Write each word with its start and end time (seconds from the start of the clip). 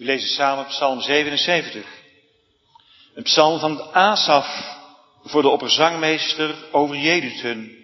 We 0.00 0.06
lezen 0.06 0.28
samen 0.28 0.66
Psalm 0.66 1.00
77. 1.00 1.86
Een 3.14 3.22
psalm 3.22 3.58
van 3.58 3.82
Asaf 3.92 4.78
voor 5.22 5.42
de 5.42 5.48
opperzangmeester 5.48 6.72
over 6.72 6.96
Jedutun. 6.96 7.78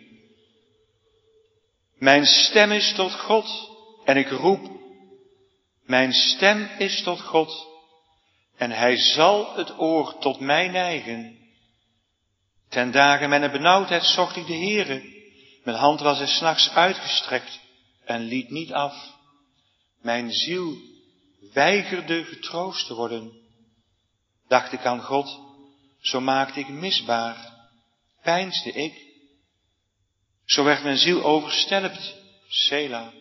Mijn 1.98 2.24
stem 2.24 2.72
is 2.72 2.92
tot 2.92 3.12
God 3.12 3.70
en 4.04 4.16
ik 4.16 4.28
roep. 4.28 4.70
Mijn 5.84 6.12
stem 6.12 6.70
is 6.78 7.02
tot 7.02 7.20
God 7.20 7.66
en 8.56 8.70
hij 8.70 8.96
zal 8.96 9.54
het 9.56 9.78
oor 9.78 10.18
tot 10.18 10.40
mij 10.40 10.68
neigen. 10.68 11.38
Ten 12.68 12.90
dagen 12.90 13.28
mijn 13.28 13.50
benauwdheid 13.50 14.04
zocht 14.04 14.36
ik 14.36 14.46
de 14.46 14.56
Heere. 14.56 15.02
Mijn 15.64 15.76
hand 15.76 16.00
was 16.00 16.20
er 16.20 16.28
s'nachts 16.28 16.70
uitgestrekt 16.70 17.60
en 18.04 18.20
liet 18.20 18.50
niet 18.50 18.72
af. 18.72 19.14
Mijn 20.00 20.32
ziel 20.32 20.94
weigerde 21.52 22.24
getroost 22.24 22.86
te 22.86 22.94
worden. 22.94 23.32
Dacht 24.48 24.72
ik 24.72 24.84
aan 24.84 25.02
God, 25.02 25.40
zo 26.00 26.20
maakte 26.20 26.60
ik 26.60 26.68
misbaar, 26.68 27.68
pijnsde 28.22 28.72
ik. 28.72 29.04
Zo 30.44 30.64
werd 30.64 30.82
mijn 30.82 30.96
ziel 30.96 31.24
overstelpt, 31.24 32.14
Sela. 32.48 33.12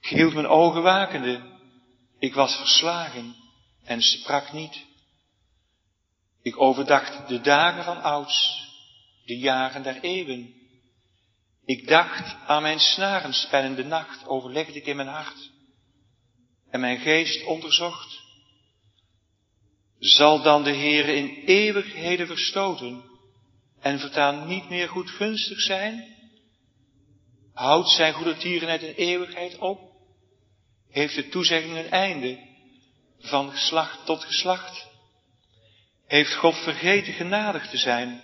Ik 0.00 0.08
hield 0.08 0.34
mijn 0.34 0.46
ogen 0.46 0.82
wakende, 0.82 1.58
ik 2.18 2.34
was 2.34 2.56
verslagen 2.56 3.34
en 3.84 4.02
sprak 4.02 4.52
niet. 4.52 4.88
Ik 6.42 6.60
overdacht 6.60 7.28
de 7.28 7.40
dagen 7.40 7.84
van 7.84 8.02
ouds, 8.02 8.68
de 9.24 9.38
jaren 9.38 9.82
der 9.82 10.00
eeuwen. 10.00 10.54
Ik 11.64 11.88
dacht 11.88 12.36
aan 12.46 12.62
mijn 12.62 12.80
snarenspellende 12.80 13.84
nacht, 13.84 14.26
overlegde 14.26 14.72
ik 14.72 14.86
in 14.86 14.96
mijn 14.96 15.08
hart. 15.08 15.49
En 16.70 16.80
mijn 16.80 16.98
geest 16.98 17.44
onderzocht. 17.44 18.20
Zal 19.98 20.42
dan 20.42 20.62
de 20.62 20.74
Heere 20.74 21.14
in 21.14 21.42
eeuwigheden 21.44 22.26
verstoten 22.26 23.04
en 23.80 23.98
vertaan 23.98 24.46
niet 24.46 24.68
meer 24.68 24.88
goedgunstig 24.88 25.60
zijn? 25.60 26.16
Houdt 27.54 27.90
zijn 27.90 28.12
goede 28.12 28.36
tierenheid 28.36 28.82
in 28.82 28.94
eeuwigheid 28.94 29.58
op? 29.58 29.80
Heeft 30.90 31.14
de 31.14 31.28
toezegging 31.28 31.76
een 31.76 31.90
einde, 31.90 32.38
van 33.18 33.50
geslacht 33.50 34.06
tot 34.06 34.24
geslacht? 34.24 34.88
Heeft 36.06 36.34
God 36.34 36.56
vergeten 36.56 37.12
genadig 37.12 37.70
te 37.70 37.76
zijn? 37.76 38.22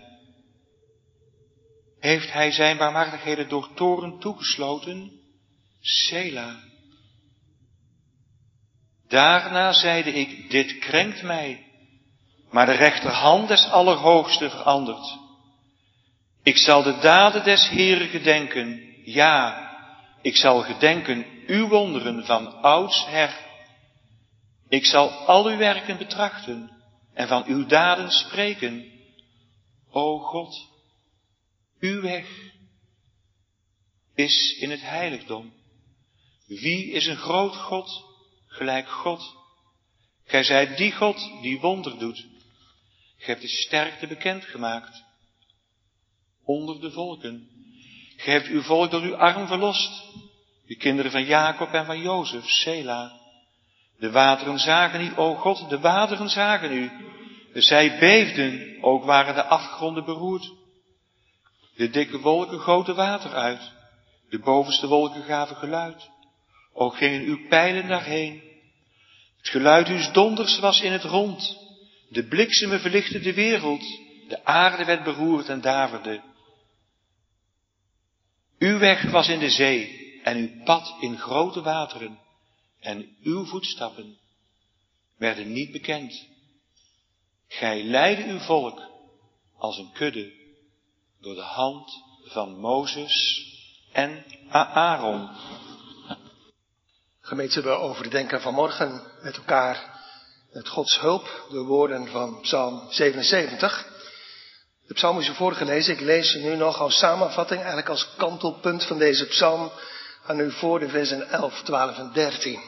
Heeft 2.00 2.33
hij 2.33 2.50
zijn 2.50 2.77
barmhartigheden 2.77 3.48
door 3.48 3.74
toren 3.74 4.19
toegesloten? 4.19 5.20
Sela. 5.80 6.61
Daarna 9.08 9.72
zeide 9.72 10.12
ik, 10.12 10.50
dit 10.50 10.78
krenkt 10.78 11.22
mij, 11.22 11.66
maar 12.50 12.66
de 12.66 12.72
rechterhand 12.72 13.48
des 13.48 13.68
Allerhoogste 13.68 14.50
verandert. 14.50 15.18
Ik 16.42 16.56
zal 16.56 16.82
de 16.82 16.98
daden 16.98 17.44
des 17.44 17.68
Heeren 17.68 18.08
gedenken, 18.08 18.92
ja, 19.04 19.70
ik 20.22 20.36
zal 20.36 20.62
gedenken 20.62 21.27
uw 21.46 21.68
wonderen 21.68 22.24
van 22.24 22.62
ouds 22.62 23.06
her. 23.06 23.44
Ik 24.68 24.84
zal 24.84 25.10
al 25.10 25.46
uw 25.46 25.56
werken 25.56 25.98
betrachten 25.98 26.70
en 27.14 27.28
van 27.28 27.44
uw 27.46 27.66
daden 27.66 28.10
spreken. 28.10 28.92
O 29.90 30.18
God, 30.18 30.70
uw 31.80 32.00
weg 32.00 32.27
is 34.14 34.56
in 34.60 34.70
het 34.70 34.80
heiligdom. 34.80 35.52
Wie 36.46 36.90
is 36.90 37.06
een 37.06 37.16
groot 37.16 37.56
God 37.56 38.05
gelijk 38.56 38.88
God? 38.88 39.34
Gij 40.24 40.42
zijt 40.42 40.76
die 40.76 40.92
God 40.92 41.30
die 41.42 41.60
wonder 41.60 41.98
doet. 41.98 42.26
Gij 43.16 43.26
hebt 43.26 43.40
de 43.40 43.48
sterkte 43.48 44.06
bekendgemaakt 44.06 45.04
onder 46.44 46.80
de 46.80 46.90
volken. 46.90 47.48
Gij 48.16 48.33
hebt 48.33 48.46
uw 48.46 48.62
volk 48.62 48.90
door 48.90 49.02
uw 49.02 49.16
arm 49.16 49.46
verlost, 49.46 50.05
de 50.66 50.77
kinderen 50.77 51.11
van 51.11 51.24
Jacob 51.24 51.72
en 51.72 51.86
van 51.86 52.00
Jozef, 52.00 52.45
Sela. 52.45 53.20
De 53.98 54.11
wateren 54.11 54.58
zagen 54.58 55.00
u, 55.00 55.12
o 55.16 55.34
God, 55.34 55.68
de 55.68 55.80
wateren 55.80 56.28
zagen 56.28 56.72
u. 56.72 56.90
Zij 57.55 57.98
beefden, 57.98 58.78
ook 58.83 59.05
waren 59.05 59.34
de 59.34 59.45
afgronden 59.45 60.05
beroerd. 60.05 60.52
De 61.77 61.90
dikke 61.90 62.20
wolken 62.20 62.61
goten 62.61 62.95
water 62.95 63.34
uit. 63.34 63.72
De 64.28 64.39
bovenste 64.39 64.86
wolken 64.86 65.22
gaven 65.22 65.56
geluid. 65.56 66.11
Ook 66.72 66.96
gingen 66.96 67.22
uw 67.22 67.48
pijlen 67.48 67.89
daarheen. 67.89 68.42
Het 69.46 69.55
geluid 69.55 69.89
uw 69.89 70.12
donders 70.12 70.58
was 70.58 70.80
in 70.80 70.92
het 70.92 71.02
rond. 71.02 71.58
De 72.08 72.27
bliksemen 72.29 72.80
verlichtten 72.80 73.23
de 73.23 73.34
wereld. 73.34 73.83
De 74.29 74.45
aarde 74.45 74.84
werd 74.84 75.05
beroerd 75.05 75.48
en 75.48 75.61
daverde. 75.61 76.23
Uw 78.58 78.79
weg 78.79 79.11
was 79.11 79.29
in 79.29 79.39
de 79.39 79.51
zee 79.51 80.20
en 80.23 80.36
uw 80.36 80.62
pad 80.64 80.96
in 81.01 81.18
grote 81.18 81.62
wateren 81.62 82.18
en 82.80 83.17
uw 83.23 83.45
voetstappen 83.45 84.18
werden 85.18 85.52
niet 85.52 85.73
bekend. 85.73 86.27
Gij 87.48 87.83
leidde 87.83 88.24
uw 88.24 88.39
volk 88.39 88.83
als 89.57 89.78
een 89.78 89.92
kudde 89.92 90.33
door 91.20 91.34
de 91.34 91.40
hand 91.40 92.02
van 92.24 92.58
Mozes 92.58 93.46
en 93.92 94.24
Aaron. 94.48 95.30
Gemeente, 97.27 97.63
we 97.63 97.70
overdenken 97.70 98.41
vanmorgen 98.41 99.03
met 99.23 99.37
elkaar 99.37 100.01
met 100.53 100.69
Gods 100.69 101.01
hulp 101.01 101.47
de 101.51 101.59
woorden 101.59 102.07
van 102.07 102.41
Psalm 102.41 102.91
77. 102.91 103.87
De 104.87 104.95
psalm 104.95 105.19
is 105.19 105.29
u 105.29 105.35
voorgelezen. 105.35 105.95
Ik 105.95 106.01
lees 106.01 106.31
ze 106.31 106.39
nu 106.39 106.57
nog 106.57 106.81
als 106.81 106.98
samenvatting, 106.98 107.59
eigenlijk 107.59 107.89
als 107.89 108.14
kantelpunt 108.17 108.85
van 108.85 108.98
deze 108.98 109.27
psalm 109.27 109.70
aan 110.27 110.41
u 110.41 110.53
voor 110.53 110.79
de 110.79 110.89
versen 110.89 111.29
11, 111.29 111.63
12 111.63 111.98
en 111.98 112.13
13. 112.13 112.61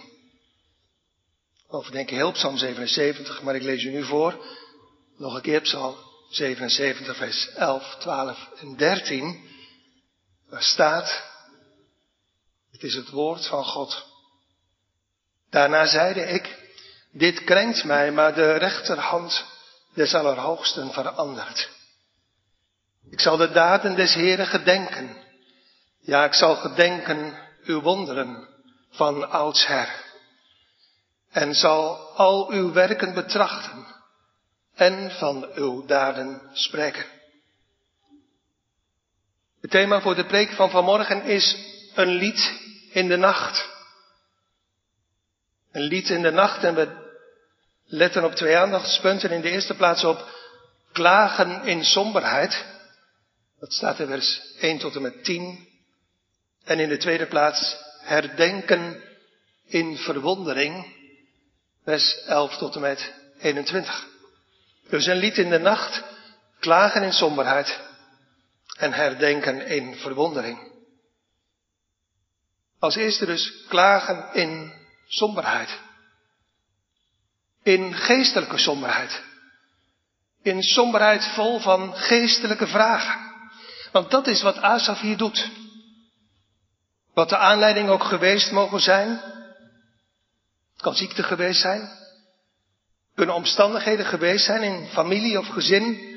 Overdenken 1.69 2.17
heel 2.17 2.33
psalm 2.33 2.57
77, 2.57 3.43
maar 3.43 3.55
ik 3.55 3.63
lees 3.63 3.83
u 3.83 3.91
nu 3.91 4.05
voor. 4.05 4.45
Nog 5.17 5.35
een 5.35 5.43
keer 5.43 5.61
psalm 5.61 5.97
77, 6.31 7.17
vers 7.17 7.49
11, 7.49 7.97
12 7.99 8.49
en 8.61 8.77
13. 8.77 9.49
Waar 10.49 10.63
staat, 10.63 11.23
het 12.71 12.83
is 12.83 12.95
het 12.95 13.11
woord 13.11 13.47
van 13.47 13.65
God. 13.65 14.08
Daarna 15.51 15.87
zeide 15.87 16.21
ik, 16.21 16.57
dit 17.13 17.45
krenkt 17.45 17.85
mij, 17.85 18.13
maar 18.13 18.35
de 18.35 18.53
rechterhand 18.53 19.45
des 19.95 20.15
Allerhoogsten 20.15 20.93
verandert. 20.93 21.69
Ik 23.11 23.21
zal 23.21 23.37
de 23.37 23.51
daden 23.51 23.97
des 23.97 24.15
Heren 24.15 24.47
gedenken. 24.47 25.17
Ja, 26.01 26.25
ik 26.25 26.35
zal 26.35 26.57
gedenken 26.57 27.39
uw 27.65 27.81
wonderen 27.81 28.49
van 28.91 29.31
oudsher. 29.31 30.07
En 31.31 31.55
zal 31.55 31.97
al 32.17 32.51
uw 32.51 32.73
werken 32.73 33.15
betrachten 33.15 33.87
en 34.75 35.11
van 35.11 35.49
uw 35.55 35.87
daden 35.87 36.51
spreken. 36.53 37.05
Het 39.61 39.71
thema 39.71 40.01
voor 40.01 40.15
de 40.15 40.27
preek 40.27 40.51
van 40.51 40.71
vanmorgen 40.71 41.23
is 41.23 41.57
een 41.95 42.09
lied 42.09 42.53
in 42.91 43.09
de 43.09 43.17
nacht. 43.17 43.78
Een 45.73 45.83
lied 45.83 46.09
in 46.09 46.23
de 46.23 46.31
nacht 46.31 46.65
en 46.65 46.75
we 46.75 46.89
letten 47.85 48.25
op 48.25 48.35
twee 48.35 48.57
aandachtspunten. 48.57 49.31
In 49.31 49.41
de 49.41 49.51
eerste 49.51 49.75
plaats 49.75 50.05
op 50.05 50.29
klagen 50.93 51.65
in 51.65 51.85
somberheid. 51.85 52.65
Dat 53.61 53.73
staat 53.73 53.99
in 53.99 54.07
vers 54.07 54.41
1 54.61 54.79
tot 54.79 54.97
en 54.97 55.03
met 55.03 55.25
10. 55.25 55.69
En 56.65 56.81
in 56.81 56.89
de 56.89 56.97
tweede 56.97 57.27
plaats 57.27 57.77
herdenken 58.01 59.03
in 59.67 59.97
verwondering, 59.97 60.95
vers 61.85 62.25
11 62.25 62.57
tot 62.57 62.75
en 62.75 62.81
met 62.81 63.13
21. 63.39 64.07
Dus 64.89 65.07
een 65.07 65.17
lied 65.17 65.39
in 65.39 65.51
de 65.51 65.59
nacht, 65.59 66.03
klagen 66.59 67.03
in 67.03 67.13
somberheid 67.13 67.81
en 68.77 68.93
herdenken 68.93 69.67
in 69.67 69.97
verwondering. 69.97 70.73
Als 72.79 72.97
eerste 72.97 73.27
dus 73.27 73.65
klagen 73.69 74.29
in 74.33 74.73
somberheid. 75.09 75.79
In 77.63 77.95
geestelijke 77.95 78.59
somberheid. 78.59 79.23
In 80.43 80.63
somberheid 80.63 81.25
vol 81.25 81.59
van 81.59 81.95
geestelijke 81.95 82.67
vragen. 82.67 83.29
Want 83.93 84.11
dat 84.11 84.27
is 84.27 84.43
wat 84.43 84.61
Asaf 84.61 85.01
hier 85.01 85.17
doet. 85.17 85.51
Wat 87.15 87.29
de 87.29 87.37
aanleiding 87.37 87.89
ook 87.89 88.05
geweest 88.05 88.53
mogen 88.53 88.81
zijn. 88.81 89.09
Het 90.73 90.83
kan 90.83 90.95
ziekte 90.95 91.23
geweest 91.23 91.61
zijn. 91.61 91.91
Kunnen 93.15 93.35
omstandigheden 93.35 94.07
geweest 94.07 94.45
zijn 94.45 94.63
in 94.63 94.87
familie 94.87 95.39
of 95.39 95.49
gezin. 95.49 96.17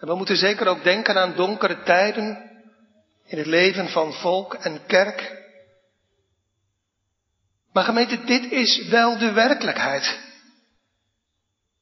En 0.00 0.08
we 0.08 0.14
moeten 0.14 0.36
zeker 0.36 0.66
ook 0.66 0.82
denken 0.82 1.16
aan 1.18 1.36
donkere 1.36 1.82
tijden 1.82 2.50
in 3.26 3.38
het 3.38 3.46
leven 3.46 3.88
van 3.88 4.12
volk 4.12 4.54
en 4.54 4.86
kerk. 4.86 5.45
Maar 7.76 7.84
gemeente, 7.84 8.24
dit 8.24 8.52
is 8.52 8.86
wel 8.88 9.18
de 9.18 9.32
werkelijkheid. 9.32 10.18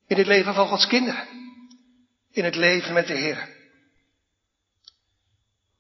In 0.07 0.17
het 0.17 0.27
leven 0.27 0.55
van 0.55 0.69
Gods 0.69 0.87
kinderen. 0.87 1.27
In 2.31 2.45
het 2.45 2.55
leven 2.55 2.93
met 2.93 3.07
de 3.07 3.15
Heer. 3.15 3.49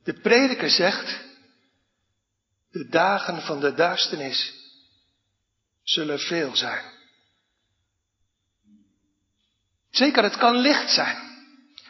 De 0.04 0.12
prediker 0.12 0.70
zegt, 0.70 1.20
de 2.70 2.88
dagen 2.88 3.42
van 3.42 3.60
de 3.60 3.74
duisternis 3.74 4.54
zullen 5.82 6.18
veel 6.18 6.56
zijn. 6.56 6.84
Zeker, 9.90 10.22
het 10.22 10.36
kan 10.36 10.56
licht 10.56 10.90
zijn. 10.90 11.16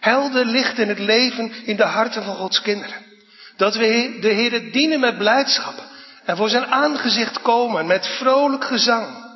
Helder 0.00 0.44
licht 0.44 0.78
in 0.78 0.88
het 0.88 0.98
leven, 0.98 1.52
in 1.64 1.76
de 1.76 1.84
harten 1.84 2.24
van 2.24 2.36
Gods 2.36 2.60
kinderen. 2.60 3.06
Dat 3.56 3.74
we 3.74 4.18
de 4.20 4.28
Heer 4.28 4.72
dienen 4.72 5.00
met 5.00 5.18
blijdschap. 5.18 5.83
En 6.24 6.36
voor 6.36 6.48
zijn 6.48 6.66
aangezicht 6.66 7.42
komen 7.42 7.86
met 7.86 8.06
vrolijk 8.06 8.64
gezang. 8.64 9.32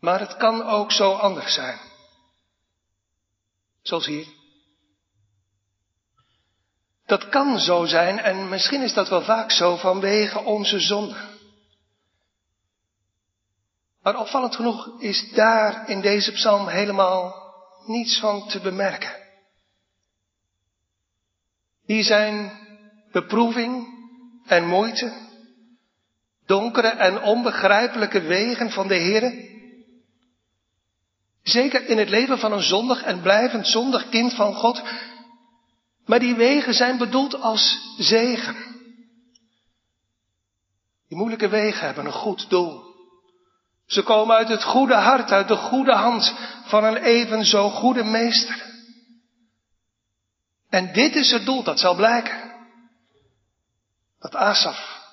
Maar 0.00 0.20
het 0.20 0.36
kan 0.36 0.62
ook 0.62 0.92
zo 0.92 1.12
anders 1.12 1.54
zijn. 1.54 1.78
Zoals 3.82 4.06
hier. 4.06 4.26
Dat 7.06 7.28
kan 7.28 7.58
zo 7.58 7.84
zijn 7.84 8.18
en 8.18 8.48
misschien 8.48 8.82
is 8.82 8.94
dat 8.94 9.08
wel 9.08 9.22
vaak 9.22 9.50
zo 9.50 9.76
vanwege 9.76 10.38
onze 10.38 10.80
zonde. 10.80 11.28
Maar 14.02 14.18
opvallend 14.18 14.56
genoeg 14.56 15.00
is 15.00 15.30
daar 15.32 15.88
in 15.88 16.00
deze 16.00 16.32
psalm 16.32 16.68
helemaal 16.68 17.34
niets 17.86 18.18
van 18.18 18.48
te 18.48 18.60
bemerken. 18.60 19.16
Hier 21.84 22.04
zijn 22.04 22.58
beproeving 23.12 23.99
en 24.50 24.66
moeite, 24.66 25.12
donkere 26.46 26.88
en 26.88 27.22
onbegrijpelijke 27.22 28.20
wegen 28.20 28.70
van 28.70 28.88
de 28.88 28.94
Heer. 28.94 29.48
Zeker 31.42 31.86
in 31.86 31.98
het 31.98 32.08
leven 32.08 32.38
van 32.38 32.52
een 32.52 32.62
zondig 32.62 33.02
en 33.02 33.20
blijvend 33.20 33.66
zondig 33.66 34.08
kind 34.08 34.34
van 34.34 34.54
God. 34.54 34.82
Maar 36.06 36.18
die 36.18 36.34
wegen 36.34 36.74
zijn 36.74 36.98
bedoeld 36.98 37.40
als 37.40 37.78
zegen. 37.98 38.56
Die 41.08 41.18
moeilijke 41.18 41.48
wegen 41.48 41.86
hebben 41.86 42.06
een 42.06 42.12
goed 42.12 42.50
doel. 42.50 42.82
Ze 43.86 44.02
komen 44.02 44.36
uit 44.36 44.48
het 44.48 44.64
goede 44.64 44.94
hart, 44.94 45.30
uit 45.30 45.48
de 45.48 45.56
goede 45.56 45.94
hand 45.94 46.34
van 46.64 46.84
een 46.84 46.96
even 46.96 47.44
zo 47.44 47.68
goede 47.68 48.04
meester. 48.04 48.66
En 50.68 50.92
dit 50.92 51.14
is 51.14 51.30
het 51.30 51.44
doel, 51.44 51.62
dat 51.62 51.78
zal 51.78 51.94
blijken. 51.94 52.39
Dat 54.20 54.34
Asaf, 54.34 55.08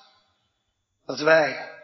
dat 1.06 1.20
wij, 1.20 1.76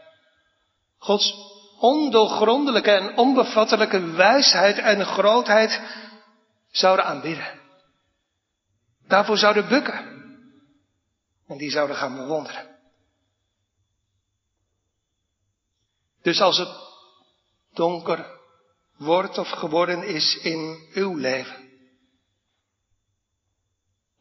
Gods 0.99 1.35
ondoorgrondelijke 1.79 2.91
en 2.91 3.17
onbevattelijke 3.17 4.01
wijsheid 4.11 4.79
en 4.79 5.05
grootheid 5.05 5.81
zouden 6.71 7.05
aanbidden. 7.05 7.61
Daarvoor 9.07 9.39
zouden 9.39 9.69
bukken. 9.69 10.13
En 11.47 11.59
die 11.59 11.71
zouden 11.71 11.97
gaan 11.97 12.17
bewonderen. 12.17 12.79
Dus 16.23 16.41
als 16.41 16.59
het 16.59 16.69
donker 17.73 18.41
wordt 18.97 19.39
of 19.39 19.49
geworden 19.49 20.03
is 20.03 20.37
in 20.37 20.89
uw 20.93 21.17
leven. 21.17 21.64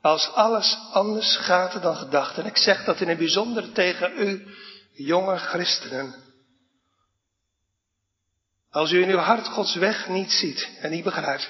Als 0.03 0.31
alles 0.31 0.77
anders 0.91 1.37
gaat 1.37 1.81
dan 1.81 1.95
gedacht. 1.95 2.37
En 2.37 2.45
ik 2.45 2.57
zeg 2.57 2.83
dat 2.83 3.01
in 3.01 3.07
het 3.07 3.17
bijzonder 3.17 3.71
tegen 3.71 4.11
u, 4.17 4.47
jonge 4.93 5.37
christenen. 5.37 6.15
Als 8.71 8.91
u 8.91 9.01
in 9.01 9.09
uw 9.09 9.17
hart 9.17 9.47
Gods 9.47 9.75
weg 9.75 10.07
niet 10.07 10.31
ziet 10.31 10.69
en 10.81 10.91
niet 10.91 11.03
begrijpt. 11.03 11.49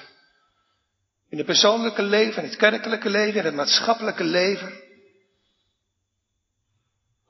In 1.28 1.36
het 1.36 1.46
persoonlijke 1.46 2.02
leven, 2.02 2.42
in 2.42 2.48
het 2.48 2.58
kerkelijke 2.58 3.10
leven, 3.10 3.38
in 3.38 3.44
het 3.44 3.54
maatschappelijke 3.54 4.24
leven. 4.24 4.72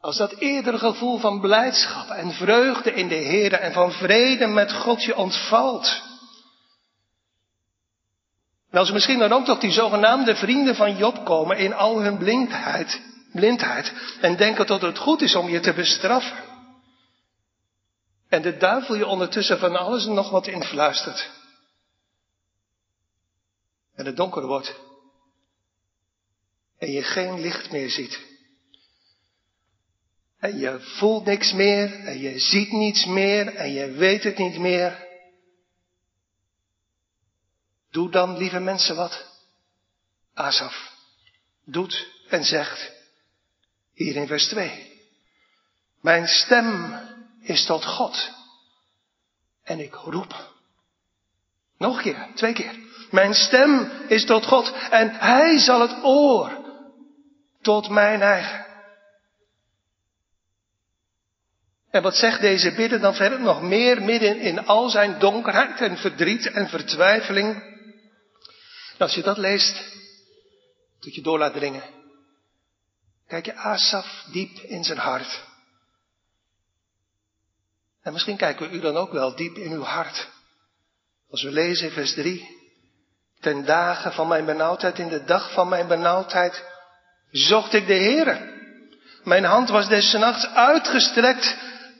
Als 0.00 0.16
dat 0.16 0.32
eerder 0.32 0.78
gevoel 0.78 1.18
van 1.18 1.40
blijdschap 1.40 2.08
en 2.08 2.32
vreugde 2.32 2.94
in 2.94 3.08
de 3.08 3.14
Heer 3.14 3.52
en 3.52 3.72
van 3.72 3.92
vrede 3.92 4.46
met 4.46 4.72
God 4.72 5.02
je 5.02 5.16
ontvalt. 5.16 6.02
En 8.74 8.80
als 8.80 8.92
misschien 8.92 9.18
dan 9.18 9.32
ook 9.32 9.44
toch 9.44 9.58
die 9.58 9.72
zogenaamde 9.72 10.36
vrienden 10.36 10.74
van 10.74 10.96
Job 10.96 11.24
komen 11.24 11.56
in 11.56 11.74
al 11.74 12.02
hun 12.02 12.18
blindheid, 12.18 13.00
blindheid 13.32 13.92
en 14.20 14.36
denken 14.36 14.66
dat 14.66 14.80
het 14.80 14.98
goed 14.98 15.22
is 15.22 15.34
om 15.34 15.48
je 15.48 15.60
te 15.60 15.72
bestraffen. 15.72 16.36
En 18.28 18.42
de 18.42 18.56
duivel 18.56 18.94
je 18.94 19.06
ondertussen 19.06 19.58
van 19.58 19.76
alles 19.76 20.04
nog 20.04 20.30
wat 20.30 20.46
influistert. 20.46 21.30
En 23.94 24.06
het 24.06 24.16
donker 24.16 24.46
wordt. 24.46 24.80
En 26.78 26.90
je 26.90 27.02
geen 27.02 27.40
licht 27.40 27.70
meer 27.70 27.90
ziet. 27.90 28.20
En 30.38 30.58
je 30.58 30.80
voelt 30.80 31.24
niks 31.24 31.52
meer, 31.52 31.94
en 31.94 32.18
je 32.18 32.38
ziet 32.38 32.72
niets 32.72 33.06
meer, 33.06 33.54
en 33.54 33.72
je 33.72 33.90
weet 33.90 34.22
het 34.22 34.38
niet 34.38 34.58
meer. 34.58 35.03
Doe 37.94 38.10
dan, 38.10 38.36
lieve 38.36 38.60
mensen, 38.60 38.96
wat 38.96 39.26
Asaf 40.34 40.92
doet 41.64 42.08
en 42.28 42.44
zegt, 42.44 42.92
hier 43.92 44.16
in 44.16 44.26
vers 44.26 44.48
2. 44.48 45.00
Mijn 46.00 46.26
stem 46.26 47.00
is 47.40 47.64
tot 47.64 47.84
God. 47.84 48.30
En 49.62 49.80
ik 49.80 49.94
roep. 49.94 50.52
Nog 51.78 51.96
een 51.96 52.02
keer, 52.02 52.28
twee 52.34 52.52
keer. 52.52 52.74
Mijn 53.10 53.34
stem 53.34 53.90
is 54.08 54.24
tot 54.24 54.46
God 54.46 54.72
en 54.90 55.10
Hij 55.10 55.58
zal 55.58 55.80
het 55.80 56.04
oor 56.04 56.64
tot 57.62 57.88
mijn 57.88 58.22
eigen. 58.22 58.66
En 61.90 62.02
wat 62.02 62.16
zegt 62.16 62.40
deze 62.40 62.74
bidden 62.74 63.00
dan 63.00 63.14
verder 63.14 63.40
nog 63.40 63.62
meer 63.62 64.02
midden 64.02 64.40
in 64.40 64.66
al 64.66 64.88
zijn 64.88 65.18
donkerheid 65.18 65.80
en 65.80 65.96
verdriet 65.96 66.50
en 66.50 66.68
vertwijfeling? 66.68 67.73
Als 68.98 69.14
je 69.14 69.22
dat 69.22 69.38
leest, 69.38 69.84
dat 71.00 71.14
je 71.14 71.22
door 71.22 71.38
laat 71.38 71.52
dringen, 71.52 71.82
kijk 73.26 73.46
je 73.46 73.54
Asaf 73.54 74.24
diep 74.32 74.58
in 74.58 74.84
zijn 74.84 74.98
hart. 74.98 75.42
En 78.02 78.12
misschien 78.12 78.36
kijken 78.36 78.70
we 78.70 78.76
u 78.76 78.80
dan 78.80 78.96
ook 78.96 79.12
wel 79.12 79.36
diep 79.36 79.56
in 79.56 79.72
uw 79.72 79.82
hart. 79.82 80.28
Als 81.30 81.42
we 81.42 81.50
lezen 81.50 81.86
in 81.86 81.92
vers 81.92 82.14
3. 82.14 82.62
Ten 83.40 83.64
dagen 83.64 84.12
van 84.12 84.28
mijn 84.28 84.44
benauwdheid, 84.44 84.98
in 84.98 85.08
de 85.08 85.24
dag 85.24 85.52
van 85.52 85.68
mijn 85.68 85.86
benauwdheid, 85.86 86.64
zocht 87.30 87.72
ik 87.72 87.86
de 87.86 87.94
Heere. 87.94 88.52
Mijn 89.22 89.44
hand 89.44 89.68
was 89.68 89.88
des 89.88 90.12
nachts 90.12 90.46
uitgestrekt 90.46 91.56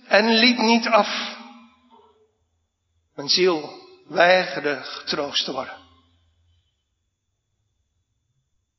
en 0.07 0.29
liet 0.29 0.59
niet 0.59 0.89
af. 0.89 1.37
Mijn 3.15 3.29
ziel 3.29 3.83
weigerde 4.09 4.81
getroost 4.83 5.45
te 5.45 5.53
worden. 5.53 5.84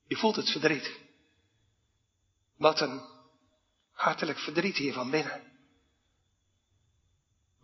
Je 0.06 0.16
voelt 0.16 0.36
het 0.36 0.50
verdriet. 0.50 0.90
Wat 2.56 2.80
een 2.80 3.00
hartelijk 3.92 4.38
verdriet 4.38 4.76
hier 4.76 4.92
van 4.92 5.10
binnen. 5.10 5.42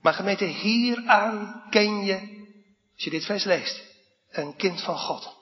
Maar 0.01 0.15
gemeente, 0.15 0.45
hieraan 0.45 1.67
ken 1.71 2.05
je, 2.05 2.15
als 2.95 3.05
je 3.05 3.11
dit 3.11 3.25
vers 3.25 3.45
leest, 3.45 3.83
een 4.31 4.57
kind 4.57 4.83
van 4.83 4.99
God. 4.99 5.41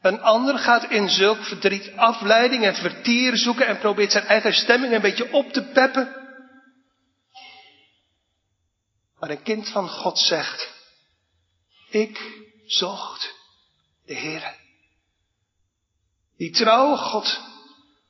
Een 0.00 0.20
ander 0.20 0.58
gaat 0.58 0.90
in 0.90 1.08
zulk 1.08 1.44
verdriet 1.44 1.92
afleiding 1.96 2.64
en 2.64 2.74
vertier 2.74 3.36
zoeken 3.36 3.66
en 3.66 3.78
probeert 3.78 4.12
zijn 4.12 4.24
eigen 4.24 4.52
stemming 4.52 4.92
een 4.92 5.00
beetje 5.00 5.32
op 5.32 5.52
te 5.52 5.62
peppen. 5.62 6.22
Maar 9.18 9.30
een 9.30 9.42
kind 9.42 9.68
van 9.68 9.88
God 9.88 10.18
zegt, 10.18 10.72
ik 11.90 12.44
zocht 12.66 13.34
de 14.04 14.14
Heer. 14.14 14.63
Die 16.44 16.52
trouwe 16.52 16.96
God, 16.96 17.40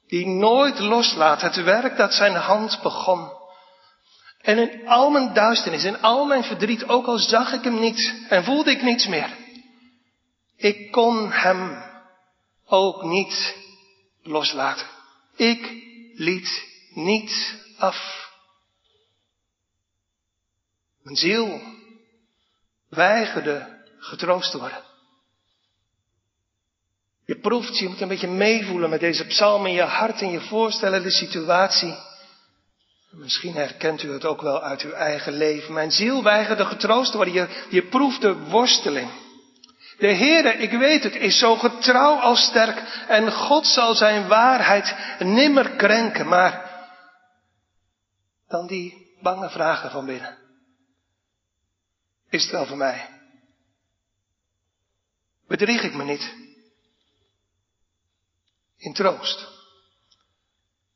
die 0.06 0.26
nooit 0.26 0.78
loslaat 0.78 1.40
het 1.40 1.62
werk 1.62 1.96
dat 1.96 2.14
zijn 2.14 2.34
hand 2.34 2.82
begon. 2.82 3.32
En 4.40 4.58
in 4.58 4.88
al 4.88 5.10
mijn 5.10 5.34
duisternis, 5.34 5.84
in 5.84 6.00
al 6.00 6.24
mijn 6.24 6.44
verdriet, 6.44 6.84
ook 6.88 7.06
al 7.06 7.18
zag 7.18 7.52
ik 7.52 7.64
hem 7.64 7.80
niet 7.80 8.26
en 8.28 8.44
voelde 8.44 8.70
ik 8.70 8.82
niets 8.82 9.06
meer. 9.06 9.36
Ik 10.56 10.90
kon 10.90 11.32
hem 11.32 11.82
ook 12.66 13.02
niet 13.02 13.56
loslaten. 14.22 14.86
Ik 15.36 15.70
liet 16.14 16.62
niet 16.90 17.58
af. 17.78 18.30
Mijn 21.02 21.16
ziel 21.16 21.60
weigerde 22.88 23.84
getroost 23.98 24.50
te 24.50 24.58
worden. 24.58 24.93
Je 27.26 27.38
proeft, 27.38 27.78
je 27.78 27.88
moet 27.88 28.00
een 28.00 28.08
beetje 28.08 28.28
meevoelen 28.28 28.90
met 28.90 29.00
deze 29.00 29.26
psalm 29.26 29.66
in 29.66 29.72
je 29.72 29.82
hart 29.82 30.20
en 30.20 30.30
je 30.30 30.40
voorstellen 30.40 31.02
de 31.02 31.10
situatie. 31.10 31.94
Misschien 33.10 33.54
herkent 33.54 34.02
u 34.02 34.12
het 34.12 34.24
ook 34.24 34.42
wel 34.42 34.62
uit 34.62 34.82
uw 34.82 34.92
eigen 34.92 35.32
leven. 35.32 35.74
Mijn 35.74 35.90
ziel 35.90 36.22
weigerde 36.22 36.64
getroost 36.64 37.14
worden. 37.14 37.34
Je, 37.34 37.64
je 37.70 37.82
proefde 37.82 38.34
worsteling. 38.34 39.10
De 39.98 40.14
Heere, 40.14 40.52
ik 40.52 40.70
weet 40.70 41.02
het, 41.02 41.14
is 41.14 41.38
zo 41.38 41.56
getrouw 41.56 42.14
als 42.14 42.42
sterk. 42.42 43.04
En 43.08 43.32
God 43.32 43.66
zal 43.66 43.94
zijn 43.94 44.28
waarheid 44.28 44.96
nimmer 45.18 45.70
krenken. 45.70 46.28
Maar 46.28 46.72
dan 48.48 48.66
die 48.66 49.16
bange 49.22 49.50
vragen 49.50 49.90
van 49.90 50.06
binnen. 50.06 50.38
Is 52.30 52.42
het 52.42 52.52
wel 52.52 52.66
voor 52.66 52.76
mij? 52.76 53.08
Bedrieg 55.46 55.82
ik 55.82 55.94
me 55.94 56.04
niet? 56.04 56.43
In 58.84 58.92
troost. 58.92 59.46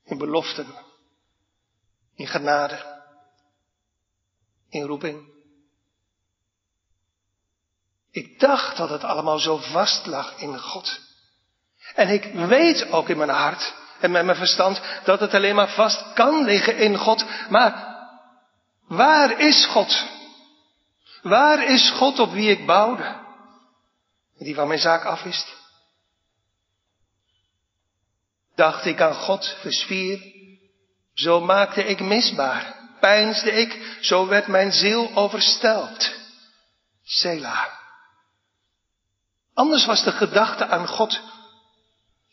In 0.05 0.19
beloften 0.19 0.67
in 2.19 2.27
genade, 2.27 2.79
in 4.69 4.83
roeping. 4.83 5.37
Ik 8.11 8.41
dacht 8.41 8.77
dat 8.77 8.89
het 8.89 9.05
allemaal 9.05 9.39
zo 9.39 9.57
vast 9.57 10.07
lag 10.07 10.39
in 10.41 10.59
God. 10.59 11.01
En 11.95 12.09
ik 12.09 12.33
weet 12.33 12.91
ook 12.91 13.09
in 13.09 13.17
mijn 13.17 13.29
hart 13.31 13.75
en 14.01 14.11
met 14.11 14.25
mijn 14.25 14.37
verstand 14.37 14.81
dat 15.05 15.21
het 15.21 15.35
alleen 15.35 15.55
maar 15.55 15.69
vast 15.71 16.13
kan 16.13 16.45
liggen 16.45 16.77
in 16.77 16.97
God. 16.97 17.25
Maar 17.51 17.97
waar 18.87 19.41
is 19.41 19.67
God? 19.67 20.07
Waar 21.23 21.65
is 21.65 21.91
God 21.91 22.19
op 22.19 22.33
wie 22.33 22.51
ik 22.51 22.67
bouwde? 22.67 23.27
Die 24.39 24.55
van 24.55 24.69
mijn 24.69 24.81
zaak 24.81 25.05
afwist. 25.05 25.57
Dacht 28.59 28.85
ik 28.85 29.01
aan 29.01 29.15
God, 29.15 29.57
versvier 29.61 30.21
zo 31.15 31.41
maakte 31.41 31.85
ik 31.85 32.01
misbaar, 32.01 32.75
pijnsde 33.01 33.53
ik, 33.53 33.99
zo 34.01 34.27
werd 34.27 34.47
mijn 34.47 34.73
ziel 34.73 35.11
overstelpt. 35.15 36.15
Sela. 37.05 37.79
Anders 39.55 39.87
was 39.87 40.05
de 40.05 40.13
gedachte 40.13 40.67
aan 40.67 40.87
God 40.87 41.21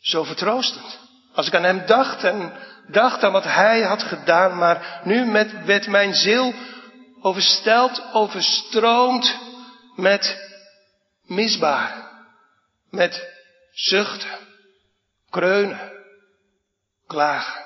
zo 0.00 0.22
vertroostend. 0.22 0.98
Als 1.34 1.46
ik 1.46 1.54
aan 1.54 1.62
Hem 1.62 1.86
dacht 1.86 2.24
en 2.24 2.52
dacht 2.88 3.22
aan 3.22 3.32
wat 3.32 3.44
Hij 3.44 3.82
had 3.82 4.02
gedaan, 4.02 4.58
maar 4.58 5.00
nu 5.04 5.24
met, 5.24 5.64
werd 5.64 5.86
mijn 5.86 6.14
ziel 6.14 6.54
oversteld, 7.20 8.02
overstroomd 8.12 9.36
met 9.96 10.50
misbaar, 11.22 12.10
met 12.90 13.28
zuchten, 13.72 14.38
kreunen, 15.30 15.95
klagen. 17.06 17.64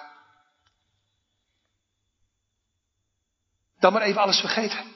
Dan 3.79 3.93
maar 3.93 4.03
even 4.03 4.21
alles 4.21 4.41
vergeten. 4.41 4.93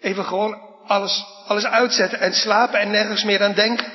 Even 0.00 0.24
gewoon 0.24 0.74
alles, 0.86 1.24
alles 1.46 1.64
uitzetten 1.64 2.20
en 2.20 2.32
slapen 2.32 2.80
en 2.80 2.90
nergens 2.90 3.24
meer 3.24 3.42
aan 3.42 3.54
denken. 3.54 3.92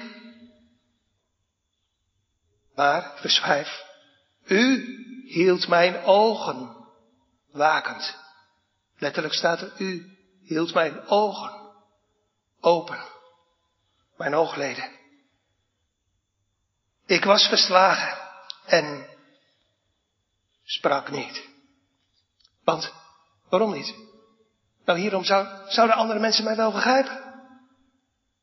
Maar, 2.75 3.11
vers 3.15 3.39
5. 3.39 3.83
U 4.45 4.85
hield 5.27 5.67
mijn 5.67 6.03
ogen 6.03 6.87
wakend. 7.51 8.15
Letterlijk 8.97 9.33
staat 9.33 9.61
er, 9.61 9.71
u 9.77 10.17
hield 10.41 10.73
mijn 10.73 11.07
ogen 11.07 11.73
open. 12.59 12.99
Mijn 14.17 14.35
oogleden. 14.35 14.97
Ik 17.05 17.23
was 17.23 17.47
verslagen 17.47 18.17
en 18.65 19.08
sprak 20.69 21.11
niet. 21.11 21.47
Want, 22.63 22.93
waarom 23.49 23.73
niet? 23.73 23.95
Nou, 24.85 24.99
hierom 24.99 25.23
zou, 25.23 25.47
zouden 25.67 25.95
andere 25.95 26.19
mensen 26.19 26.43
mij 26.43 26.55
wel 26.55 26.71
begrijpen. 26.71 27.19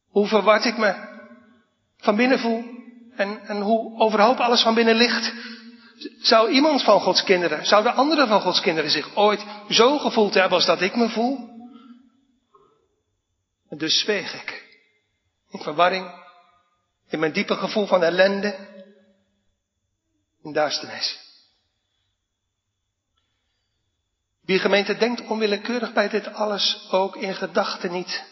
Hoe 0.08 0.26
verward 0.26 0.64
ik 0.64 0.78
me 0.78 0.94
van 1.96 2.16
binnen 2.16 2.38
voel 2.38 2.64
en, 3.16 3.40
en 3.46 3.60
hoe 3.60 3.98
overhoop 4.00 4.38
alles 4.38 4.62
van 4.62 4.74
binnen 4.74 4.94
ligt. 4.94 5.32
Zou 6.20 6.50
iemand 6.50 6.82
van 6.82 7.00
Gods 7.00 7.24
kinderen, 7.24 7.66
zouden 7.66 7.94
anderen 7.94 8.28
van 8.28 8.40
Gods 8.40 8.60
kinderen 8.60 8.90
zich 8.90 9.16
ooit 9.16 9.44
zo 9.68 9.98
gevoeld 9.98 10.34
hebben 10.34 10.56
als 10.56 10.66
dat 10.66 10.80
ik 10.80 10.96
me 10.96 11.08
voel? 11.08 11.54
En 13.68 13.78
dus 13.78 14.00
zweeg 14.00 14.34
ik. 14.34 14.64
In 15.50 15.60
verwarring, 15.60 16.24
in 17.08 17.18
mijn 17.18 17.32
diepe 17.32 17.54
gevoel 17.54 17.86
van 17.86 18.02
ellende, 18.02 18.56
in 20.42 20.52
duisternis. 20.52 21.25
Wie 24.46 24.58
gemeente 24.58 24.96
denkt 24.96 25.20
onwillekeurig 25.20 25.92
bij 25.92 26.08
dit 26.08 26.32
alles 26.32 26.88
ook 26.90 27.16
in 27.16 27.34
gedachten 27.34 27.92
niet 27.92 28.24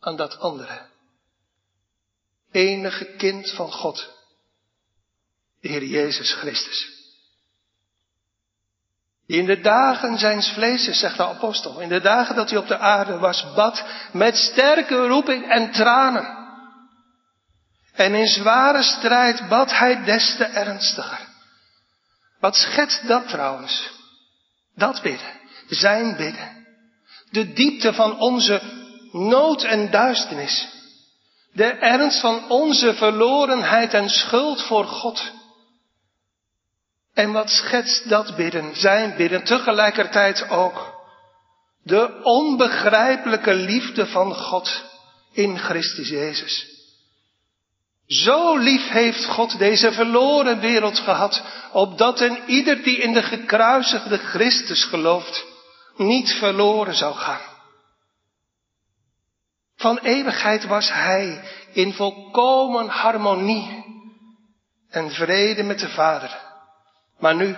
aan 0.00 0.16
dat 0.16 0.38
andere. 0.38 0.86
Enige 2.50 3.04
kind 3.04 3.50
van 3.50 3.72
God, 3.72 4.14
de 5.60 5.68
Heer 5.68 5.84
Jezus 5.84 6.32
Christus. 6.32 6.96
Die 9.26 9.38
in 9.38 9.46
de 9.46 9.60
dagen 9.60 10.18
zijn 10.18 10.42
vlees, 10.42 10.84
zegt 10.84 11.16
de 11.16 11.26
apostel, 11.26 11.80
in 11.80 11.88
de 11.88 12.00
dagen 12.00 12.34
dat 12.34 12.50
hij 12.50 12.58
op 12.58 12.68
de 12.68 12.78
aarde 12.78 13.18
was, 13.18 13.54
bad 13.54 13.84
met 14.12 14.36
sterke 14.36 15.06
roeping 15.06 15.50
en 15.50 15.72
tranen. 15.72 16.36
En 17.92 18.14
in 18.14 18.26
zware 18.26 18.82
strijd 18.82 19.48
bad 19.48 19.70
hij 19.70 20.04
des 20.04 20.36
te 20.36 20.44
ernstiger. 20.44 21.28
Wat 22.40 22.56
schetst 22.56 23.08
dat 23.08 23.28
trouwens? 23.28 23.97
Dat 24.78 25.02
bidden. 25.02 25.40
Zijn 25.68 26.16
bidden. 26.16 26.66
De 27.30 27.52
diepte 27.52 27.92
van 27.92 28.18
onze 28.18 28.62
nood 29.12 29.62
en 29.62 29.90
duisternis. 29.90 30.68
De 31.52 31.64
ernst 31.64 32.20
van 32.20 32.50
onze 32.50 32.94
verlorenheid 32.94 33.94
en 33.94 34.08
schuld 34.08 34.62
voor 34.62 34.84
God. 34.84 35.32
En 37.14 37.32
wat 37.32 37.50
schetst 37.50 38.08
dat 38.08 38.36
bidden, 38.36 38.76
zijn 38.76 39.16
bidden, 39.16 39.44
tegelijkertijd 39.44 40.48
ook 40.48 40.96
de 41.82 42.20
onbegrijpelijke 42.22 43.54
liefde 43.54 44.06
van 44.06 44.34
God 44.34 44.84
in 45.32 45.58
Christus 45.58 46.08
Jezus. 46.08 46.77
Zo 48.08 48.56
lief 48.56 48.88
heeft 48.88 49.24
God 49.24 49.58
deze 49.58 49.92
verloren 49.92 50.60
wereld 50.60 50.98
gehad, 50.98 51.42
opdat 51.72 52.20
een 52.20 52.42
ieder 52.46 52.82
die 52.82 52.96
in 52.96 53.12
de 53.12 53.22
gekruisigde 53.22 54.18
Christus 54.18 54.84
gelooft, 54.84 55.44
niet 55.96 56.30
verloren 56.30 56.94
zou 56.94 57.14
gaan. 57.14 57.56
Van 59.76 59.98
eeuwigheid 59.98 60.64
was 60.64 60.92
Hij 60.92 61.44
in 61.72 61.92
volkomen 61.92 62.88
harmonie 62.88 63.84
en 64.88 65.10
vrede 65.10 65.62
met 65.62 65.78
de 65.78 65.88
Vader. 65.88 66.40
Maar 67.18 67.34
nu 67.34 67.56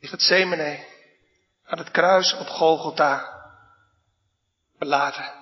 ligt 0.00 0.12
het 0.12 0.22
Zemene 0.22 0.84
aan 1.64 1.78
het 1.78 1.90
kruis 1.90 2.34
op 2.34 2.46
Golgotha 2.46 3.28
beladen. 4.78 5.32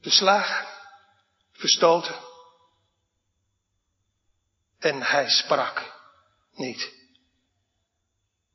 Beslagen 0.00 0.79
verstoten. 1.60 2.14
En 4.78 5.02
hij 5.02 5.28
sprak 5.28 5.92
niet. 6.52 6.92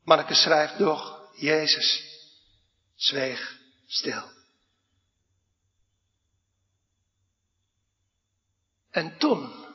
Marke 0.02 0.34
schrijft 0.34 0.78
doch, 0.78 1.30
Jezus 1.34 2.04
zweeg 2.94 3.58
stil. 3.86 4.34
En 8.90 9.18
toen, 9.18 9.66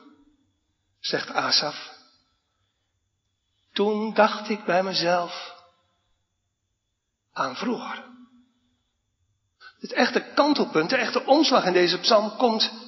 zegt 1.00 1.30
Asaf, 1.30 1.90
toen 3.72 4.14
dacht 4.14 4.48
ik 4.48 4.64
bij 4.64 4.82
mezelf 4.82 5.54
aan 7.32 7.56
vroeger. 7.56 8.10
Het 9.78 9.92
echte 9.92 10.32
kantelpunt, 10.34 10.90
de 10.90 10.96
echte 10.96 11.24
omslag 11.24 11.64
in 11.64 11.72
deze 11.72 11.98
psalm 11.98 12.36
komt 12.36 12.81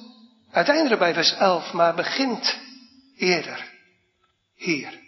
Uiteindelijk 0.55 0.99
bij 0.99 1.13
vers 1.13 1.33
11, 1.33 1.73
maar 1.73 1.95
begint 1.95 2.59
eerder. 3.15 3.71
Hier. 4.55 4.99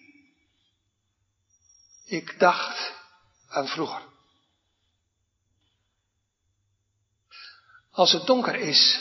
Ik 2.06 2.40
dacht 2.40 2.94
aan 3.50 3.68
vroeger. 3.68 4.02
Als 7.92 8.12
het 8.12 8.26
donker 8.26 8.56
is, 8.56 9.00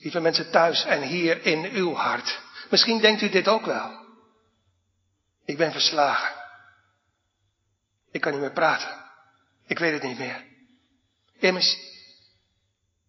lieve 0.00 0.20
mensen 0.20 0.50
thuis 0.50 0.84
en 0.84 1.02
hier 1.02 1.46
in 1.46 1.64
uw 1.64 1.94
hart, 1.94 2.40
misschien 2.70 3.00
denkt 3.00 3.22
u 3.22 3.28
dit 3.28 3.48
ook 3.48 3.64
wel. 3.64 4.06
Ik 5.44 5.56
ben 5.56 5.72
verslagen. 5.72 6.34
Ik 8.10 8.20
kan 8.20 8.32
niet 8.32 8.40
meer 8.40 8.52
praten. 8.52 9.04
Ik 9.66 9.78
weet 9.78 9.92
het 9.92 10.02
niet 10.02 10.18
meer. 10.18 10.44
Immers, 11.38 11.76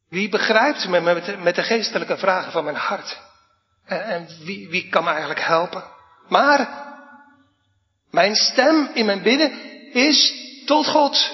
wie 0.10 0.30
begrijpt 0.30 0.88
me 0.88 1.00
met, 1.38 1.56
de 1.56 1.64
geestelijke 1.64 2.18
vragen 2.18 2.52
van 2.52 2.64
mijn 2.64 2.76
hart? 2.76 3.22
En, 3.86 4.04
en 4.04 4.28
wie, 4.44 4.70
wie 4.70 4.90
kan 4.90 5.04
me 5.04 5.10
eigenlijk 5.10 5.42
helpen? 5.42 5.84
Maar, 6.28 6.88
Mijn 8.12 8.36
stem 8.36 8.90
in 8.94 9.06
mijn 9.06 9.22
bidden 9.22 9.52
is 9.94 10.34
tot 10.66 10.88
God. 10.88 11.32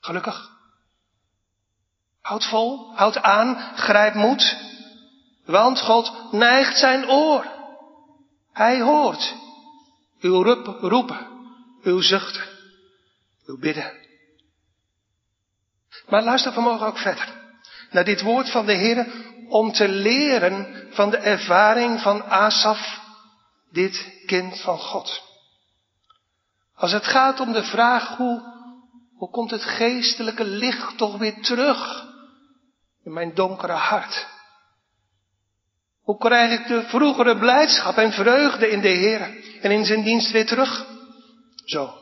Gelukkig. 0.00 0.50
Houd 2.20 2.44
vol, 2.44 2.92
houd 2.94 3.22
aan, 3.22 3.76
grijp 3.76 4.14
moed. 4.14 4.56
Want 5.44 5.80
God 5.80 6.32
neigt 6.32 6.78
zijn 6.78 7.10
oor. 7.10 7.46
Hij 8.52 8.80
hoort 8.80 9.34
uw 10.20 10.42
roepen, 10.80 11.26
uw 11.82 12.00
zuchten, 12.00 12.42
uw 13.46 13.58
bidden. 13.58 14.01
Maar 16.12 16.22
luister 16.22 16.52
vanmorgen 16.52 16.86
ook 16.86 16.98
verder 16.98 17.28
naar 17.90 18.04
dit 18.04 18.20
woord 18.20 18.50
van 18.50 18.66
de 18.66 18.72
Heer 18.72 19.06
om 19.48 19.72
te 19.72 19.88
leren 19.88 20.86
van 20.90 21.10
de 21.10 21.16
ervaring 21.16 22.00
van 22.00 22.24
Asaf, 22.24 23.00
dit 23.70 24.22
kind 24.26 24.60
van 24.60 24.78
God. 24.78 25.22
Als 26.74 26.92
het 26.92 27.06
gaat 27.06 27.40
om 27.40 27.52
de 27.52 27.62
vraag 27.62 28.16
hoe, 28.16 28.42
hoe 29.14 29.30
komt 29.30 29.50
het 29.50 29.64
geestelijke 29.64 30.44
licht 30.44 30.98
toch 30.98 31.18
weer 31.18 31.42
terug 31.42 32.06
in 33.04 33.12
mijn 33.12 33.34
donkere 33.34 33.72
hart? 33.72 34.26
Hoe 36.02 36.18
krijg 36.18 36.60
ik 36.60 36.66
de 36.66 36.82
vroegere 36.82 37.38
blijdschap 37.38 37.96
en 37.96 38.12
vreugde 38.12 38.70
in 38.70 38.80
de 38.80 38.88
Heer 38.88 39.20
en 39.62 39.70
in 39.70 39.84
zijn 39.84 40.02
dienst 40.02 40.30
weer 40.30 40.46
terug? 40.46 40.86
Zo. 41.64 41.94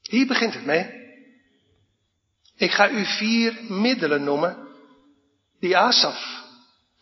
Hier 0.00 0.26
begint 0.26 0.54
het 0.54 0.64
mee. 0.64 0.99
Ik 2.60 2.72
ga 2.72 2.90
u 2.90 3.04
vier 3.04 3.58
middelen 3.68 4.24
noemen 4.24 4.68
die 5.60 5.76
Asaf 5.76 6.44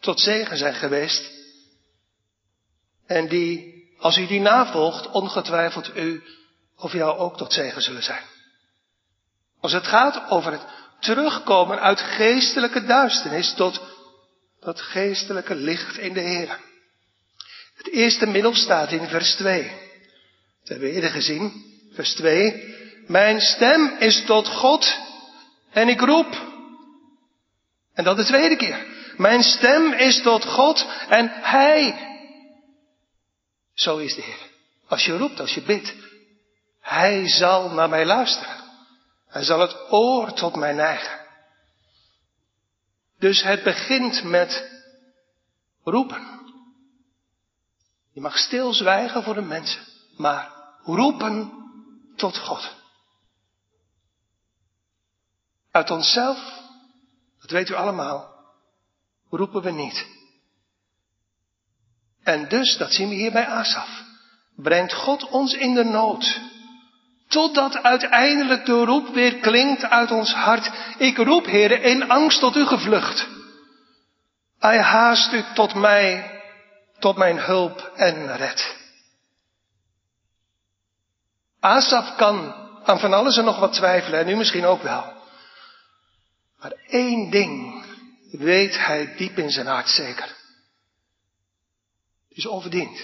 tot 0.00 0.20
zegen 0.20 0.56
zijn 0.56 0.74
geweest. 0.74 1.30
En 3.06 3.28
die, 3.28 3.74
als 3.98 4.16
u 4.16 4.26
die 4.26 4.40
navolgt, 4.40 5.10
ongetwijfeld 5.10 5.96
u 5.96 6.22
of 6.76 6.92
jou 6.92 7.18
ook 7.18 7.36
tot 7.36 7.52
zegen 7.52 7.82
zullen 7.82 8.02
zijn. 8.02 8.22
Als 9.60 9.72
het 9.72 9.86
gaat 9.86 10.30
over 10.30 10.52
het 10.52 10.66
terugkomen 11.00 11.80
uit 11.80 12.00
geestelijke 12.00 12.84
duisternis 12.84 13.54
tot 13.54 13.80
dat 14.60 14.80
geestelijke 14.80 15.54
licht 15.54 15.96
in 15.96 16.12
de 16.12 16.20
Heer. 16.20 16.58
Het 17.74 17.90
eerste 17.92 18.26
middel 18.26 18.54
staat 18.54 18.92
in 18.92 19.08
vers 19.08 19.34
2. 19.34 19.62
Dat 19.62 20.68
hebben 20.68 20.88
we 20.88 20.94
eerder 20.94 21.10
gezien. 21.10 21.64
Vers 21.92 22.14
2. 22.14 22.76
Mijn 23.06 23.40
stem 23.40 23.96
is 23.98 24.24
tot 24.24 24.48
God 24.48 25.06
en 25.70 25.88
ik 25.88 26.00
roep. 26.00 26.46
En 27.94 28.04
dat 28.04 28.16
de 28.16 28.24
tweede 28.24 28.56
keer. 28.56 28.86
Mijn 29.16 29.42
stem 29.42 29.92
is 29.92 30.22
tot 30.22 30.44
God 30.44 30.86
en 31.08 31.30
Hij. 31.32 32.06
Zo 33.74 33.96
is 33.96 34.14
de 34.14 34.22
Heer. 34.22 34.50
Als 34.86 35.04
je 35.04 35.16
roept, 35.16 35.40
als 35.40 35.54
je 35.54 35.62
bidt, 35.62 35.94
Hij 36.80 37.28
zal 37.28 37.70
naar 37.70 37.88
mij 37.88 38.06
luisteren. 38.06 38.56
Hij 39.28 39.42
zal 39.42 39.60
het 39.60 39.92
oor 39.92 40.32
tot 40.32 40.56
mij 40.56 40.72
neigen. 40.72 41.26
Dus 43.18 43.42
het 43.42 43.62
begint 43.62 44.22
met 44.22 44.70
roepen. 45.84 46.38
Je 48.12 48.20
mag 48.20 48.38
stilzwijgen 48.38 49.22
voor 49.22 49.34
de 49.34 49.40
mensen, 49.40 49.82
maar 50.16 50.52
roepen 50.82 51.52
tot 52.16 52.38
God. 52.38 52.76
Uit 55.78 55.90
onszelf, 55.90 56.38
dat 57.40 57.50
weet 57.50 57.68
u 57.68 57.74
allemaal, 57.74 58.34
roepen 59.30 59.62
we 59.62 59.70
niet. 59.70 60.06
En 62.22 62.48
dus, 62.48 62.76
dat 62.76 62.92
zien 62.92 63.08
we 63.08 63.14
hier 63.14 63.32
bij 63.32 63.46
Asaf, 63.46 64.02
brengt 64.56 64.94
God 64.94 65.28
ons 65.28 65.54
in 65.54 65.74
de 65.74 65.84
nood. 65.84 66.40
Totdat 67.28 67.82
uiteindelijk 67.82 68.66
de 68.66 68.84
roep 68.84 69.08
weer 69.08 69.38
klinkt 69.38 69.84
uit 69.84 70.10
ons 70.10 70.34
hart. 70.34 70.70
Ik 70.98 71.16
roep, 71.16 71.46
heren, 71.46 71.82
in 71.82 72.10
angst 72.10 72.40
tot 72.40 72.56
u 72.56 72.66
gevlucht. 72.66 73.28
Hij 74.58 74.80
haast 74.80 75.32
u 75.32 75.44
tot 75.54 75.74
mij, 75.74 76.40
tot 76.98 77.16
mijn 77.16 77.38
hulp 77.38 77.92
en 77.94 78.36
red. 78.36 78.76
Asaf 81.60 82.16
kan 82.16 82.54
aan 82.84 82.98
van 82.98 83.12
alles 83.12 83.36
en 83.36 83.44
nog 83.44 83.58
wat 83.58 83.72
twijfelen, 83.72 84.20
en 84.20 84.28
u 84.28 84.36
misschien 84.36 84.64
ook 84.64 84.82
wel. 84.82 85.17
Maar 86.58 86.72
één 86.86 87.30
ding 87.30 87.84
weet 88.30 88.76
hij 88.76 89.16
diep 89.16 89.38
in 89.38 89.50
zijn 89.50 89.66
hart 89.66 89.88
zeker. 89.88 90.36
Het 92.28 92.38
is 92.38 92.46
onverdiend. 92.46 92.98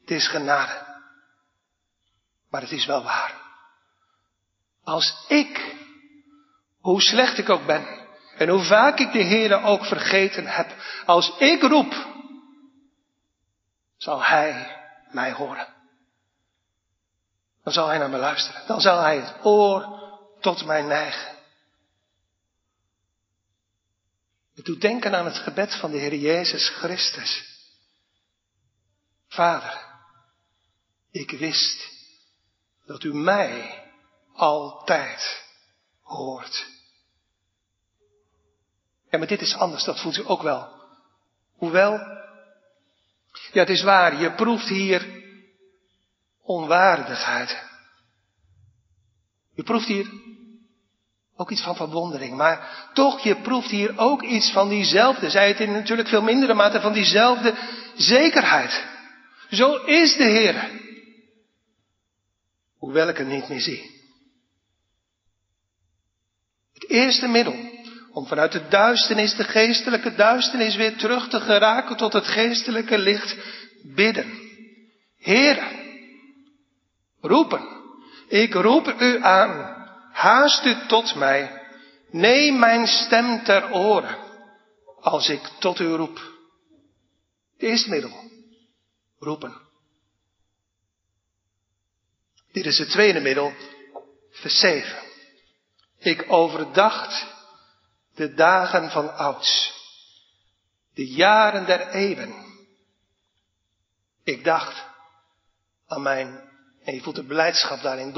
Het 0.00 0.10
is 0.10 0.28
genade. 0.28 0.86
Maar 2.50 2.60
het 2.60 2.72
is 2.72 2.86
wel 2.86 3.02
waar. 3.02 3.42
Als 4.84 5.24
ik, 5.28 5.76
hoe 6.80 7.02
slecht 7.02 7.38
ik 7.38 7.48
ook 7.48 7.66
ben, 7.66 8.02
en 8.36 8.48
hoe 8.48 8.62
vaak 8.64 8.98
ik 8.98 9.12
de 9.12 9.24
Heere 9.24 9.62
ook 9.62 9.84
vergeten 9.84 10.46
heb, 10.46 10.74
als 11.06 11.38
ik 11.38 11.62
roep, 11.62 12.06
zal 13.96 14.22
Hij 14.22 14.76
mij 15.10 15.32
horen. 15.32 15.66
Dan 17.62 17.72
zal 17.72 17.86
Hij 17.86 17.98
naar 17.98 18.10
me 18.10 18.18
luisteren. 18.18 18.66
Dan 18.66 18.80
zal 18.80 19.00
Hij 19.00 19.16
het 19.16 19.44
oor 19.44 20.02
tot 20.40 20.64
mij 20.64 20.82
neigen. 20.82 21.33
Het 24.54 24.64
doet 24.64 24.80
denken 24.80 25.14
aan 25.14 25.24
het 25.24 25.38
gebed 25.38 25.74
van 25.74 25.90
de 25.90 25.98
Heer 25.98 26.14
Jezus 26.14 26.68
Christus. 26.68 27.52
Vader, 29.28 29.84
ik 31.10 31.30
wist 31.30 31.88
dat 32.86 33.02
u 33.02 33.14
mij 33.14 33.82
altijd 34.32 35.44
hoort. 36.02 36.66
Ja, 39.10 39.18
maar 39.18 39.26
dit 39.28 39.40
is 39.40 39.54
anders, 39.54 39.84
dat 39.84 40.00
voelt 40.00 40.16
u 40.16 40.22
ook 40.24 40.42
wel. 40.42 40.82
Hoewel, 41.56 41.92
ja, 43.52 43.60
het 43.60 43.68
is 43.68 43.82
waar, 43.82 44.20
je 44.20 44.34
proeft 44.34 44.68
hier 44.68 45.22
onwaardigheid. 46.42 47.62
Je 49.54 49.62
proeft 49.62 49.86
hier 49.86 50.12
ook 51.36 51.50
iets 51.50 51.62
van 51.62 51.76
verwondering, 51.76 52.36
maar 52.36 52.88
toch, 52.92 53.20
je 53.20 53.36
proeft 53.36 53.70
hier 53.70 53.98
ook 53.98 54.22
iets 54.22 54.52
van 54.52 54.68
diezelfde, 54.68 55.30
zij 55.30 55.48
het 55.48 55.60
in 55.60 55.72
natuurlijk 55.72 56.08
veel 56.08 56.22
mindere 56.22 56.54
mate, 56.54 56.80
van 56.80 56.92
diezelfde 56.92 57.54
zekerheid. 57.94 58.84
Zo 59.50 59.74
is 59.74 60.16
de 60.16 60.24
Heer. 60.24 60.70
Hoewel 62.78 63.08
ik 63.08 63.16
hem 63.16 63.28
niet 63.28 63.48
meer 63.48 63.60
zie. 63.60 63.90
Het 66.72 66.88
eerste 66.88 67.26
middel 67.26 67.72
om 68.12 68.26
vanuit 68.26 68.52
de 68.52 68.68
duisternis, 68.68 69.34
de 69.34 69.44
geestelijke 69.44 70.14
duisternis, 70.14 70.76
weer 70.76 70.96
terug 70.96 71.28
te 71.28 71.40
geraken 71.40 71.96
tot 71.96 72.12
het 72.12 72.26
geestelijke 72.26 72.98
licht, 72.98 73.36
bidden. 73.82 74.32
Heer, 75.18 75.62
roepen. 77.20 77.72
Ik 78.28 78.54
roep 78.54 78.94
u 79.00 79.22
aan. 79.22 79.83
Haast 80.14 80.64
u 80.64 80.86
tot 80.86 81.14
mij. 81.14 81.62
Neem 82.10 82.58
mijn 82.58 82.86
stem 82.86 83.44
ter 83.44 83.72
oren 83.72 84.18
als 85.00 85.28
ik 85.28 85.40
tot 85.58 85.78
u 85.78 85.86
roep. 85.86 86.16
Het 87.52 87.62
eerste 87.62 87.88
middel. 87.90 88.30
Roepen. 89.18 89.60
Dit 92.52 92.66
is 92.66 92.78
het 92.78 92.90
tweede 92.90 93.20
middel. 93.20 93.52
Vers 94.30 94.58
7. 94.58 95.02
Ik 95.98 96.24
overdacht 96.32 97.26
de 98.14 98.34
dagen 98.34 98.90
van 98.90 99.16
ouds, 99.16 99.72
de 100.94 101.06
jaren 101.06 101.66
der 101.66 101.88
eeuwen. 101.88 102.34
Ik 104.24 104.44
dacht 104.44 104.84
aan 105.86 106.02
mijn, 106.02 106.50
en 106.84 106.94
je 106.94 107.02
voelt 107.02 107.16
de 107.16 107.24
blijdschap 107.24 107.82
daarin 107.82 108.12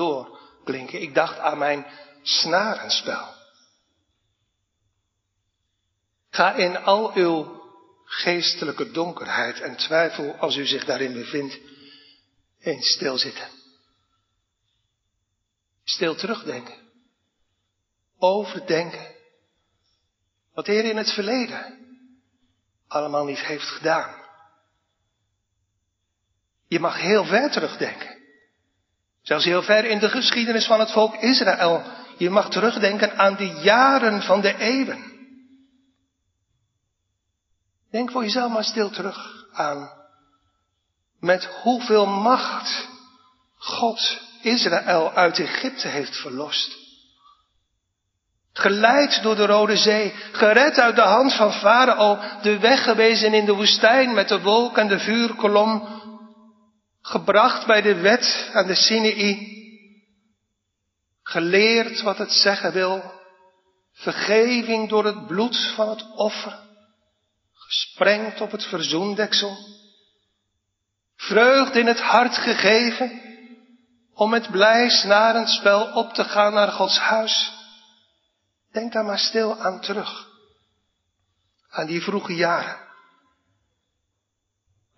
doorklinken, 0.67 1.03
ik 1.03 1.15
dacht 1.15 1.39
aan 1.39 1.59
mijn 1.59 1.87
snarenspel. 2.23 3.35
Ga 6.31 6.55
in 6.55 6.77
al 6.77 7.15
uw 7.15 7.63
geestelijke 8.05 8.91
donkerheid 8.91 9.61
en 9.61 9.77
twijfel 9.77 10.35
als 10.35 10.57
u 10.57 10.67
zich 10.67 10.85
daarin 10.85 11.13
bevindt, 11.13 11.59
eens 12.59 12.89
stilzitten. 12.89 13.49
Stil 15.85 16.15
terugdenken 16.15 16.85
overdenken. 18.19 19.15
Wat 20.55 20.67
de 20.67 20.73
Heer 20.73 20.85
in 20.85 20.97
het 20.97 21.13
verleden 21.13 21.79
allemaal 22.87 23.25
niet 23.25 23.39
heeft 23.39 23.69
gedaan. 23.69 24.25
Je 26.69 26.81
mag 26.81 27.01
heel 27.01 27.25
ver 27.25 27.51
terugdenken. 27.51 28.16
Zelfs 29.27 29.45
heel 29.45 29.63
ver 29.63 29.85
in 29.85 29.99
de 29.99 30.09
geschiedenis 30.09 30.67
van 30.67 30.81
het 30.81 30.91
volk 30.91 31.15
Israël. 31.15 31.83
Je 32.17 32.31
mag 32.31 32.51
terugdenken 32.51 33.19
aan 33.19 33.37
de 33.37 33.47
jaren 33.47 34.23
van 34.23 34.41
de 34.41 34.57
eeuwen. 34.57 35.05
Denk 37.91 38.11
voor 38.11 38.23
jezelf 38.23 38.53
maar 38.53 38.65
stil 38.65 38.91
terug 38.91 39.47
aan 39.53 39.91
met 41.21 41.45
hoeveel 41.63 42.07
macht 42.07 42.89
God 43.57 44.21
Israël 44.43 45.13
uit 45.13 45.39
Egypte 45.39 45.89
heeft 45.89 46.17
verlost. 46.17 46.77
Geleid 48.53 49.23
door 49.23 49.37
de 49.37 49.47
Rode 49.47 49.77
Zee, 49.77 50.15
gered 50.33 50.79
uit 50.79 50.97
de 50.97 51.03
hand 51.03 51.35
van 51.35 51.53
Farao, 51.53 52.19
de 52.43 52.59
weg 52.59 52.83
gewezen 52.83 53.35
in 53.35 53.45
de 53.45 53.53
woestijn 53.53 54.15
met 54.15 54.29
de 54.29 54.41
wolk 54.41 54.79
en 54.79 54.89
de 54.89 54.99
vuurkolom, 54.99 55.96
gebracht 57.07 57.67
bij 57.67 57.83
de 57.83 57.95
wet 57.95 58.51
aan 58.53 58.67
de 58.67 58.75
Sinai, 58.75 59.55
geleerd 61.23 62.03
wat 62.03 62.19
het 62.19 62.33
zeggen 62.33 62.73
wil, 62.73 63.13
vergeving 63.93 64.89
door 64.89 65.05
het 65.05 65.27
bloed 65.27 65.73
van 65.75 65.89
het 65.89 66.11
offer, 66.15 66.59
gesprengd 67.53 68.41
op 68.41 68.51
het 68.51 68.65
verzoendeksel, 68.65 69.57
vreugde 71.17 71.81
in 71.81 71.87
het 71.87 72.01
hart 72.01 72.37
gegeven, 72.37 73.21
om 74.15 74.31
met 74.31 74.51
blij 74.51 74.89
snarend 74.89 75.49
spel 75.51 75.93
op 75.93 76.13
te 76.13 76.25
gaan 76.25 76.53
naar 76.53 76.73
Gods 76.73 76.99
huis. 76.99 77.53
Denk 78.73 78.93
daar 78.93 79.05
maar 79.05 79.19
stil 79.19 79.59
aan 79.59 79.81
terug. 79.81 80.29
Aan 81.71 81.87
die 81.87 82.03
vroege 82.03 82.35
jaren. 82.35 82.77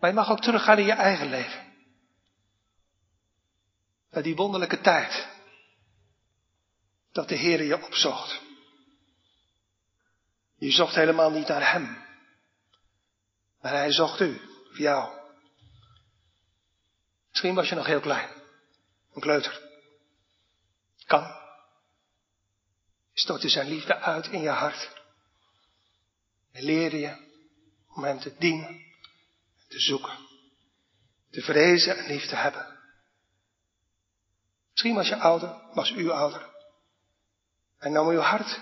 Maar 0.00 0.10
je 0.10 0.16
mag 0.16 0.30
ook 0.30 0.40
teruggaan 0.40 0.78
in 0.78 0.84
je 0.84 0.92
eigen 0.92 1.28
leven. 1.28 1.67
Die 4.22 4.36
wonderlijke 4.36 4.80
tijd. 4.80 5.28
Dat 7.12 7.28
de 7.28 7.34
Heer 7.34 7.62
je 7.62 7.84
opzocht. 7.84 8.40
Je 10.56 10.70
zocht 10.70 10.94
helemaal 10.94 11.30
niet 11.30 11.48
naar 11.48 11.72
Hem. 11.72 12.04
Maar 13.60 13.72
Hij 13.72 13.92
zocht 13.92 14.20
u, 14.20 14.40
of 14.70 14.78
jou. 14.78 15.18
Misschien 17.28 17.54
was 17.54 17.68
je 17.68 17.74
nog 17.74 17.86
heel 17.86 18.00
klein. 18.00 18.30
Een 19.14 19.20
kleuter. 19.20 19.60
Kan. 21.06 21.36
Stortte 23.12 23.48
zijn 23.48 23.68
liefde 23.68 23.98
uit 23.98 24.26
in 24.26 24.40
je 24.40 24.48
hart. 24.48 24.90
En 26.52 26.62
leerde 26.62 26.98
je 26.98 27.26
om 27.94 28.04
hem 28.04 28.18
te 28.18 28.34
dienen, 28.38 28.84
te 29.68 29.80
zoeken, 29.80 30.18
te 31.30 31.42
vrezen 31.42 31.96
en 31.96 32.06
lief 32.06 32.26
te 32.26 32.36
hebben. 32.36 32.77
Misschien 34.78 34.98
was 34.98 35.08
je 35.08 35.16
ouder, 35.16 35.54
was 35.72 35.90
u 35.90 36.10
ouder. 36.10 36.46
Hij 37.78 37.90
nam 37.90 38.08
uw 38.08 38.18
hart. 38.18 38.60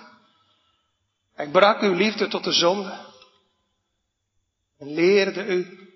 Hij 1.34 1.48
brak 1.48 1.80
uw 1.80 1.92
liefde 1.92 2.28
tot 2.28 2.44
de 2.44 2.52
zonde. 2.52 2.98
En 4.78 4.94
leerde 4.94 5.46
u 5.46 5.88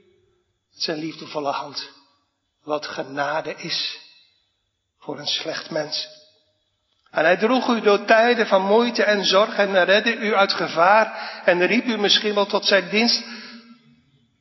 zijn 0.70 0.98
liefdevolle 0.98 1.50
hand 1.50 1.90
wat 2.62 2.86
genade 2.86 3.54
is 3.54 3.98
voor 4.98 5.18
een 5.18 5.26
slecht 5.26 5.70
mens. 5.70 6.08
En 7.10 7.24
hij 7.24 7.36
droeg 7.36 7.68
u 7.68 7.80
door 7.80 8.04
tijden 8.04 8.46
van 8.46 8.66
moeite 8.66 9.04
en 9.04 9.24
zorg 9.24 9.56
en 9.56 9.84
redde 9.84 10.16
u 10.16 10.34
uit 10.34 10.52
gevaar 10.52 11.42
en 11.44 11.66
riep 11.66 11.84
u 11.84 11.96
misschien 11.96 12.34
wel 12.34 12.46
tot 12.46 12.64
zijn 12.64 12.88
dienst. 12.88 13.24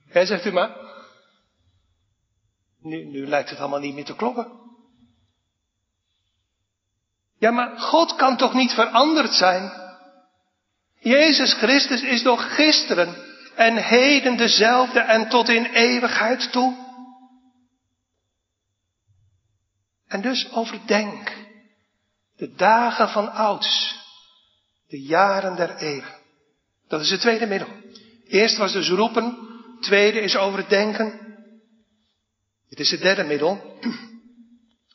Hij 0.07 0.25
zegt 0.25 0.45
u 0.45 0.51
maar, 0.51 0.75
nu, 2.81 3.05
nu 3.05 3.27
lijkt 3.27 3.49
het 3.49 3.59
allemaal 3.59 3.79
niet 3.79 3.95
meer 3.95 4.05
te 4.05 4.15
kloppen. 4.15 4.58
Ja, 7.39 7.51
maar 7.51 7.77
God 7.77 8.15
kan 8.15 8.37
toch 8.37 8.53
niet 8.53 8.71
veranderd 8.71 9.33
zijn? 9.33 9.71
Jezus 10.99 11.53
Christus 11.53 12.01
is 12.01 12.21
nog 12.21 12.55
gisteren 12.55 13.15
en 13.55 13.77
heden 13.77 14.37
dezelfde 14.37 14.99
en 14.99 15.29
tot 15.29 15.49
in 15.49 15.65
eeuwigheid 15.65 16.51
toe. 16.51 16.87
En 20.07 20.21
dus 20.21 20.51
overdenk 20.51 21.37
de 22.35 22.53
dagen 22.53 23.09
van 23.09 23.31
ouds, 23.31 23.95
de 24.87 25.01
jaren 25.01 25.55
der 25.55 25.75
eeuwen. 25.75 26.17
Dat 26.87 27.01
is 27.01 27.09
het 27.09 27.21
tweede 27.21 27.45
middel. 27.45 27.69
Eerst 28.27 28.57
was 28.57 28.71
dus 28.71 28.89
roepen, 28.89 29.37
tweede 29.79 30.19
is 30.19 30.35
overdenken. 30.35 31.19
Dit 32.69 32.79
is 32.79 32.91
het 32.91 33.01
derde 33.01 33.23
middel. 33.23 33.79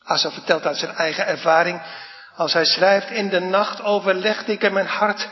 Asa 0.03 0.31
vertelt 0.31 0.63
uit 0.63 0.77
zijn 0.77 0.95
eigen 0.95 1.27
ervaring, 1.27 1.83
als 2.35 2.53
hij 2.53 2.65
schrijft, 2.65 3.11
in 3.11 3.29
de 3.29 3.41
nacht 3.41 3.81
overlegde 3.81 4.53
ik 4.53 4.63
in 4.63 4.73
mijn 4.73 4.87
hart 4.87 5.29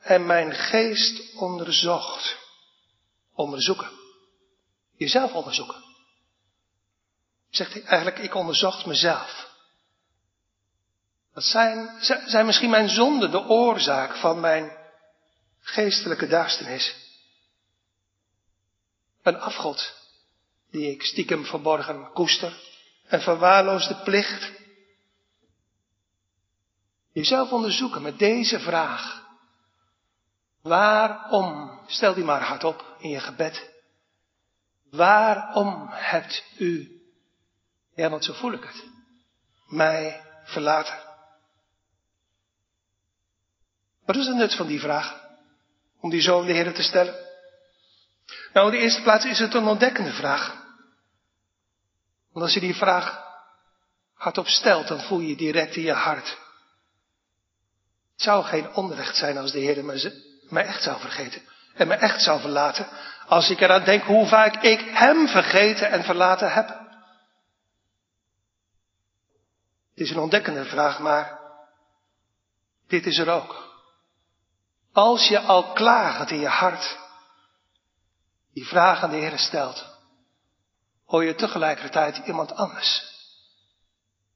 en 0.00 0.26
mijn 0.26 0.54
geest 0.54 1.36
onderzocht. 1.36 2.36
Onderzoeken. 3.34 3.90
Jezelf 4.96 5.32
onderzoeken. 5.32 5.84
Zegt 7.50 7.72
hij 7.72 7.82
eigenlijk, 7.82 8.18
ik 8.18 8.34
onderzocht 8.34 8.86
mezelf. 8.86 9.46
Dat 11.34 11.44
zijn, 11.44 11.98
zijn 12.26 12.46
misschien 12.46 12.70
mijn 12.70 12.88
zonden 12.88 13.30
de 13.30 13.46
oorzaak 13.46 14.16
van 14.16 14.40
mijn 14.40 14.76
geestelijke 15.60 16.26
duisternis. 16.26 16.94
Een 19.22 19.40
afgod 19.40 19.94
die 20.70 20.90
ik 20.90 21.02
stiekem 21.02 21.44
verborgen 21.44 22.12
koester. 22.12 22.52
Een 23.06 23.20
verwaarloosde 23.20 23.94
plicht. 23.94 24.57
Jezelf 27.18 27.52
onderzoeken 27.52 28.02
met 28.02 28.18
deze 28.18 28.60
vraag. 28.60 29.26
Waarom, 30.62 31.80
stel 31.86 32.14
die 32.14 32.24
maar 32.24 32.42
hardop 32.42 32.96
in 32.98 33.08
je 33.08 33.20
gebed. 33.20 33.70
Waarom 34.90 35.88
hebt 35.90 36.44
u, 36.58 37.00
ja 37.94 38.10
want 38.10 38.24
zo 38.24 38.32
voel 38.32 38.52
ik 38.52 38.64
het, 38.64 38.84
mij 39.66 40.24
verlaten? 40.44 40.98
Wat 44.04 44.16
is 44.16 44.26
het 44.26 44.36
nut 44.36 44.54
van 44.54 44.66
die 44.66 44.80
vraag? 44.80 45.20
Om 46.00 46.10
die 46.10 46.20
zo 46.20 46.44
de 46.44 46.52
Heer 46.52 46.74
te 46.74 46.82
stellen? 46.82 47.14
Nou, 48.52 48.66
in 48.66 48.72
de 48.72 48.82
eerste 48.82 49.02
plaats 49.02 49.24
is 49.24 49.38
het 49.38 49.54
een 49.54 49.66
ontdekkende 49.66 50.12
vraag. 50.12 50.66
Want 52.32 52.44
als 52.44 52.54
je 52.54 52.60
die 52.60 52.74
vraag 52.74 53.24
hardop 54.14 54.46
stelt, 54.46 54.88
dan 54.88 55.00
voel 55.00 55.20
je 55.20 55.36
direct 55.36 55.76
in 55.76 55.82
je 55.82 55.92
hart. 55.92 56.46
Het 58.18 58.26
zou 58.26 58.44
geen 58.44 58.74
onrecht 58.74 59.16
zijn 59.16 59.38
als 59.38 59.52
de 59.52 59.58
Heer 59.58 59.84
me 60.48 60.60
echt 60.60 60.82
zou 60.82 61.00
vergeten. 61.00 61.42
En 61.74 61.88
me 61.88 61.94
echt 61.94 62.22
zou 62.22 62.40
verlaten. 62.40 62.88
Als 63.26 63.50
ik 63.50 63.60
eraan 63.60 63.84
denk 63.84 64.02
hoe 64.02 64.26
vaak 64.26 64.62
ik 64.62 64.80
Hem 64.80 65.28
vergeten 65.28 65.90
en 65.90 66.04
verlaten 66.04 66.52
heb. 66.52 66.68
Het 69.90 70.06
is 70.06 70.10
een 70.10 70.18
ontdekkende 70.18 70.64
vraag, 70.64 70.98
maar 70.98 71.38
dit 72.88 73.06
is 73.06 73.18
er 73.18 73.28
ook. 73.28 73.76
Als 74.92 75.28
je 75.28 75.40
al 75.40 75.72
klagend 75.72 76.30
in 76.30 76.40
je 76.40 76.48
hart 76.48 76.98
die 78.52 78.66
vraag 78.66 79.02
aan 79.02 79.10
de 79.10 79.16
Heer 79.16 79.38
stelt, 79.38 79.84
hoor 81.06 81.24
je 81.24 81.34
tegelijkertijd 81.34 82.16
iemand 82.16 82.54
anders 82.54 83.02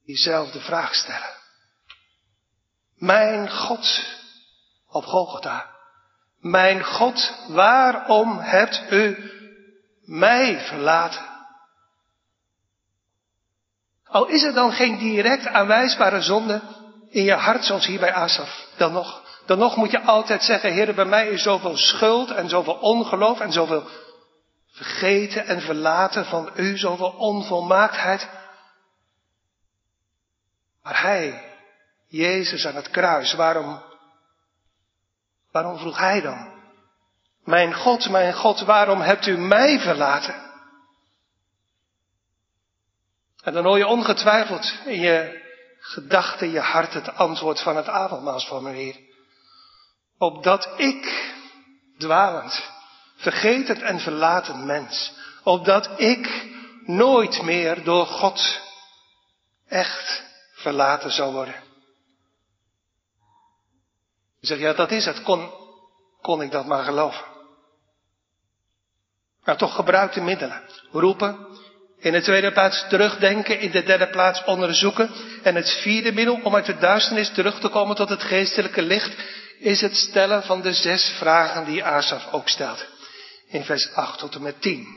diezelfde 0.05 0.61
vraag 0.61 0.95
stellen. 0.95 1.42
Mijn 3.03 3.51
God 3.51 4.05
op 4.89 5.05
Golgotha, 5.05 5.69
mijn 6.39 6.83
God, 6.83 7.33
waarom 7.47 8.39
hebt 8.39 8.83
u 8.89 9.31
mij 10.01 10.59
verlaten? 10.59 11.25
Al 14.05 14.27
is 14.27 14.43
er 14.43 14.53
dan 14.53 14.71
geen 14.71 14.97
direct 14.97 15.47
aanwijsbare 15.47 16.21
zonde 16.21 16.61
in 17.09 17.23
je 17.23 17.33
hart 17.33 17.65
zoals 17.65 17.85
hier 17.85 17.99
bij 17.99 18.13
Asaf, 18.13 18.67
dan 18.77 18.93
nog 18.93 19.21
dan 19.45 19.57
nog 19.57 19.75
moet 19.75 19.91
je 19.91 20.01
altijd 20.01 20.43
zeggen, 20.43 20.73
Heer, 20.73 20.95
bij 20.95 21.05
mij 21.05 21.27
is 21.27 21.43
zoveel 21.43 21.77
schuld 21.77 22.31
en 22.31 22.49
zoveel 22.49 22.73
ongeloof 22.75 23.39
en 23.39 23.51
zoveel 23.51 23.83
vergeten 24.71 25.45
en 25.45 25.61
verlaten 25.61 26.25
van 26.25 26.51
u, 26.55 26.77
zoveel 26.77 27.11
onvolmaaktheid. 27.11 28.29
Maar 30.81 31.01
Hij, 31.01 31.52
Jezus 32.13 32.65
aan 32.65 32.75
het 32.75 32.89
kruis, 32.89 33.33
waarom, 33.33 33.83
waarom 35.51 35.77
vroeg 35.77 35.97
Hij 35.97 36.21
dan? 36.21 36.51
Mijn 37.43 37.73
God, 37.73 38.09
mijn 38.09 38.33
God, 38.33 38.59
waarom 38.59 39.01
hebt 39.01 39.25
u 39.25 39.37
mij 39.37 39.79
verlaten? 39.79 40.51
En 43.43 43.53
dan 43.53 43.63
hoor 43.63 43.77
je 43.77 43.87
ongetwijfeld 43.87 44.73
in 44.85 44.99
je 44.99 45.41
gedachten, 45.79 46.51
je 46.51 46.59
hart 46.59 46.93
het 46.93 47.15
antwoord 47.15 47.61
van 47.61 47.75
het 47.75 47.87
avondmaalsformulier 47.87 48.95
opdat 50.17 50.69
ik, 50.77 51.33
dwalend, 51.97 52.69
vergetend 53.15 53.81
en 53.81 53.99
verlaten 53.99 54.65
mens, 54.65 55.13
opdat 55.43 55.89
ik 55.99 56.51
nooit 56.85 57.41
meer 57.41 57.83
door 57.83 58.05
God 58.05 58.61
echt 59.67 60.23
verlaten 60.53 61.11
zou 61.11 61.33
worden. 61.33 61.62
Zegt, 64.45 64.61
ja, 64.61 64.73
dat 64.73 64.91
is 64.91 65.05
het. 65.05 65.23
Kon, 65.23 65.51
kon 66.21 66.41
ik 66.41 66.51
dat 66.51 66.65
maar 66.65 66.83
geloven. 66.83 67.25
Maar 69.43 69.57
toch 69.57 69.75
gebruik 69.75 70.13
de 70.13 70.21
middelen. 70.21 70.61
Roepen, 70.91 71.47
In 71.97 72.11
de 72.11 72.21
tweede 72.21 72.51
plaats 72.51 72.85
terugdenken, 72.89 73.59
in 73.59 73.71
de 73.71 73.83
derde 73.83 74.09
plaats 74.09 74.43
onderzoeken. 74.43 75.09
En 75.43 75.55
het 75.55 75.69
vierde 75.69 76.11
middel 76.11 76.39
om 76.43 76.55
uit 76.55 76.65
de 76.65 76.77
duisternis 76.77 77.33
terug 77.33 77.59
te 77.59 77.69
komen 77.69 77.95
tot 77.95 78.09
het 78.09 78.23
geestelijke 78.23 78.81
licht 78.81 79.15
is 79.59 79.81
het 79.81 79.95
stellen 79.95 80.43
van 80.43 80.61
de 80.61 80.73
zes 80.73 81.09
vragen 81.17 81.65
die 81.65 81.83
Asaf 81.83 82.31
ook 82.31 82.49
stelt. 82.49 82.85
In 83.47 83.63
vers 83.63 83.93
8 83.93 84.19
tot 84.19 84.35
en 84.35 84.41
met 84.41 84.61
10. 84.61 84.87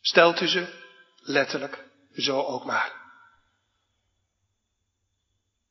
Stelt 0.00 0.40
u 0.40 0.48
ze 0.48 0.66
letterlijk 1.20 1.84
zo 2.14 2.42
ook 2.42 2.64
maar. 2.64 3.05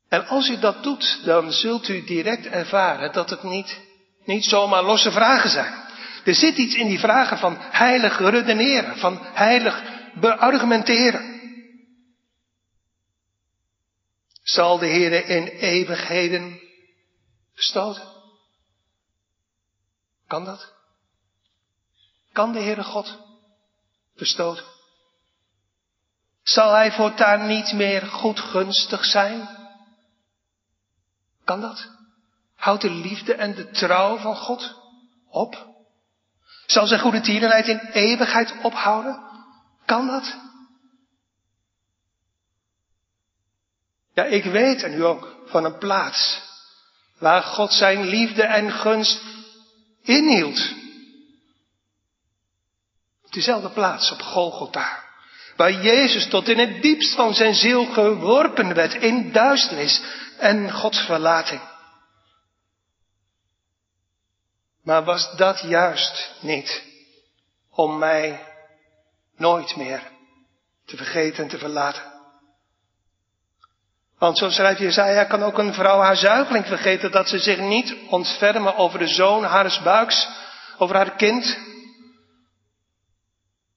En 0.10 0.28
als 0.28 0.50
u 0.50 0.60
dat 0.60 0.84
doet, 0.84 1.22
dan 1.24 1.52
zult 1.52 1.88
u 1.88 2.04
direct 2.04 2.46
ervaren 2.46 3.12
dat 3.12 3.30
het 3.30 3.44
niet, 3.44 3.80
niet 4.26 4.46
zomaar 4.46 4.84
losse 4.84 5.12
vragen 5.12 5.50
zijn. 5.50 5.84
Er 6.26 6.36
zit 6.36 6.58
iets 6.58 6.76
in 6.76 6.88
die 6.88 7.00
vragen 7.00 7.38
van 7.38 7.58
heilig 7.60 8.20
redeneren, 8.20 8.98
van 8.98 9.20
heilig 9.22 9.84
beargumenteren. 10.14 11.34
Zal 14.44 14.78
de 14.78 14.86
Heer 14.86 15.30
in 15.30 15.48
eeuwigheden 15.48 16.60
verstoten? 17.54 18.14
Kan 20.28 20.46
dat? 20.46 20.74
Kan 22.32 22.52
de 22.52 22.60
Heere 22.60 22.84
God 22.84 23.18
verstoten? 24.16 24.66
Zal 26.44 26.74
Hij 26.74 26.92
voortaan 26.92 27.48
niet 27.48 27.74
meer 27.74 28.02
goedgunstig 28.02 29.06
zijn? 29.06 29.55
Kan 31.46 31.62
dat? 31.62 31.90
Houdt 32.56 32.82
de 32.82 32.90
liefde 32.90 33.34
en 33.34 33.56
de 33.56 33.70
trouw 33.70 34.18
van 34.18 34.36
God 34.36 34.76
op? 35.30 35.74
Zal 36.66 36.88
zijn 36.88 37.00
goede 37.00 37.22
tierenheid 37.22 37.68
in 37.68 37.80
eeuwigheid 37.80 38.54
ophouden? 38.62 39.20
Kan 39.86 40.08
dat? 40.08 40.36
Ja, 44.14 44.24
ik 44.24 44.44
weet 44.44 44.84
en 44.84 44.94
u 44.94 45.04
ook 45.04 45.36
van 45.46 45.66
een 45.66 45.78
plaats 45.78 46.42
waar 47.20 47.44
God 47.44 47.74
zijn 47.74 48.06
liefde 48.06 48.44
en 48.44 48.72
gunst 48.72 49.22
inhield. 50.02 50.74
Op 53.24 53.32
diezelfde 53.32 53.70
plaats, 53.70 54.12
op 54.12 54.22
Golgotha. 54.22 55.05
Waar 55.56 55.72
Jezus 55.72 56.28
tot 56.28 56.48
in 56.48 56.60
het 56.60 56.82
diepst 56.82 57.16
van 57.16 57.34
zijn 57.34 57.54
ziel 57.54 57.86
geworpen 57.86 58.74
werd 58.74 58.94
in 58.94 59.32
duisternis 59.32 60.02
en 60.38 60.72
Gods 60.72 61.00
verlating. 61.00 61.62
Maar 64.84 65.04
was 65.04 65.36
dat 65.36 65.60
juist 65.60 66.32
niet 66.42 66.84
om 67.70 67.98
mij 67.98 68.44
nooit 69.36 69.76
meer 69.76 70.12
te 70.86 70.98
vergeten 70.98 71.44
en 71.44 71.50
te 71.50 71.58
verlaten? 71.58 72.14
Want 74.18 74.38
zo 74.38 74.50
schrijft 74.50 74.80
Jezaja, 74.80 75.24
kan 75.24 75.44
ook 75.44 75.58
een 75.58 75.74
vrouw 75.74 76.00
haar 76.00 76.16
zuigeling 76.16 76.66
vergeten 76.66 77.12
dat 77.12 77.30
ze 77.30 77.40
zich 77.40 77.60
niet 77.60 77.96
ontfermen 78.10 78.76
over 78.76 79.00
de 79.00 79.08
zoon 79.08 79.44
haars 79.44 79.82
buiks, 79.82 80.28
over 80.78 80.96
haar 80.96 81.16
kind. 81.16 81.58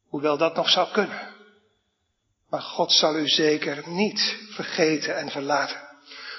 Hoewel 0.09 0.37
dat 0.37 0.55
nog 0.55 0.71
zou 0.71 0.89
kunnen. 0.93 1.37
Maar 2.51 2.63
God 2.63 2.93
zal 2.93 3.17
u 3.17 3.29
zeker 3.29 3.83
niet 3.89 4.37
vergeten 4.51 5.17
en 5.17 5.31
verlaten. 5.31 5.77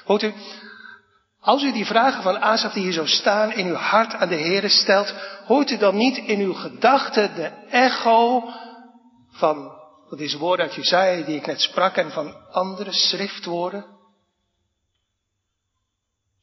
Hoort 0.03 0.23
u, 0.23 0.33
als 1.39 1.63
u 1.63 1.71
die 1.71 1.85
vragen 1.85 2.23
van 2.23 2.39
Asaf 2.39 2.73
die 2.73 2.83
hier 2.83 2.91
zo 2.91 3.05
staan 3.05 3.51
in 3.51 3.67
uw 3.67 3.73
hart 3.73 4.13
aan 4.13 4.29
de 4.29 4.35
Heer 4.35 4.69
stelt, 4.69 5.13
hoort 5.45 5.71
u 5.71 5.77
dan 5.77 5.95
niet 5.95 6.17
in 6.17 6.39
uw 6.39 6.53
gedachten 6.53 7.35
de 7.35 7.51
echo 7.69 8.43
van 9.31 9.77
dat 10.09 10.19
is 10.19 10.33
woorden 10.33 10.65
uit 10.65 10.75
Jezaja 10.75 11.25
die 11.25 11.35
ik 11.35 11.45
net 11.45 11.61
sprak 11.61 11.95
en 11.95 12.11
van 12.11 12.51
andere 12.51 12.91
schriftwoorden? 12.91 13.85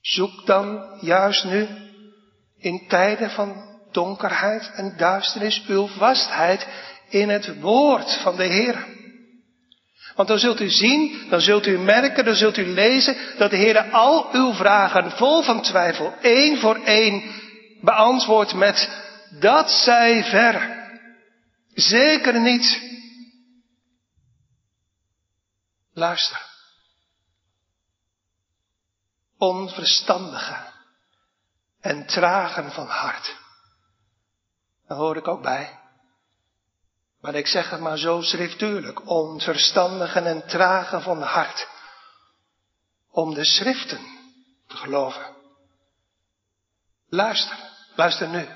Zoek 0.01 0.47
dan 0.47 0.99
juist 1.01 1.45
nu 1.45 1.69
in 2.59 2.89
tijden 2.89 3.31
van 3.31 3.79
donkerheid 3.93 4.71
en 4.75 4.97
duisternis 4.97 5.65
uw 5.67 5.87
vastheid 5.87 6.69
in 7.09 7.29
het 7.29 7.61
woord 7.61 8.17
van 8.23 8.37
de 8.37 8.45
Heer. 8.45 8.96
Want 10.17 10.29
dan 10.29 10.39
zult 10.39 10.61
u 10.61 10.71
zien, 10.71 11.27
dan 11.29 11.41
zult 11.41 11.67
u 11.67 11.79
merken, 11.79 12.25
dan 12.25 12.35
zult 12.35 12.57
u 12.57 12.67
lezen 12.67 13.17
dat 13.39 13.51
de 13.51 13.57
Heer 13.57 13.91
al 13.91 14.35
uw 14.35 14.53
vragen 14.53 15.11
vol 15.11 15.43
van 15.43 15.63
twijfel, 15.63 16.15
één 16.21 16.61
voor 16.61 16.77
één, 16.85 17.35
beantwoordt 17.81 18.55
met 18.55 19.05
dat 19.31 19.71
zij 19.71 20.25
ver. 20.25 20.85
Zeker 21.75 22.41
niet. 22.41 22.81
Luister. 25.93 26.41
Onverstandige 29.39 30.57
en 31.81 32.07
tragen 32.07 32.73
van 32.73 32.87
hart. 32.87 33.37
Daar 34.87 34.99
hoor 34.99 35.17
ik 35.17 35.29
ook 35.29 35.43
bij. 35.43 35.86
Maar 37.27 37.35
ik 37.35 37.47
zeg 37.47 37.71
het 37.71 37.81
maar 37.81 37.99
zo 37.99 38.21
schriftuurlijk, 38.21 39.09
onverstandigen 39.09 40.27
en 40.27 40.47
tragen 40.47 41.03
van 41.03 41.23
hart, 41.23 41.69
om 43.11 43.35
de 43.35 43.45
schriften 43.45 44.01
te 44.67 44.77
geloven. 44.77 45.37
Luister, 47.09 47.59
luister 47.95 48.29
nu 48.29 48.49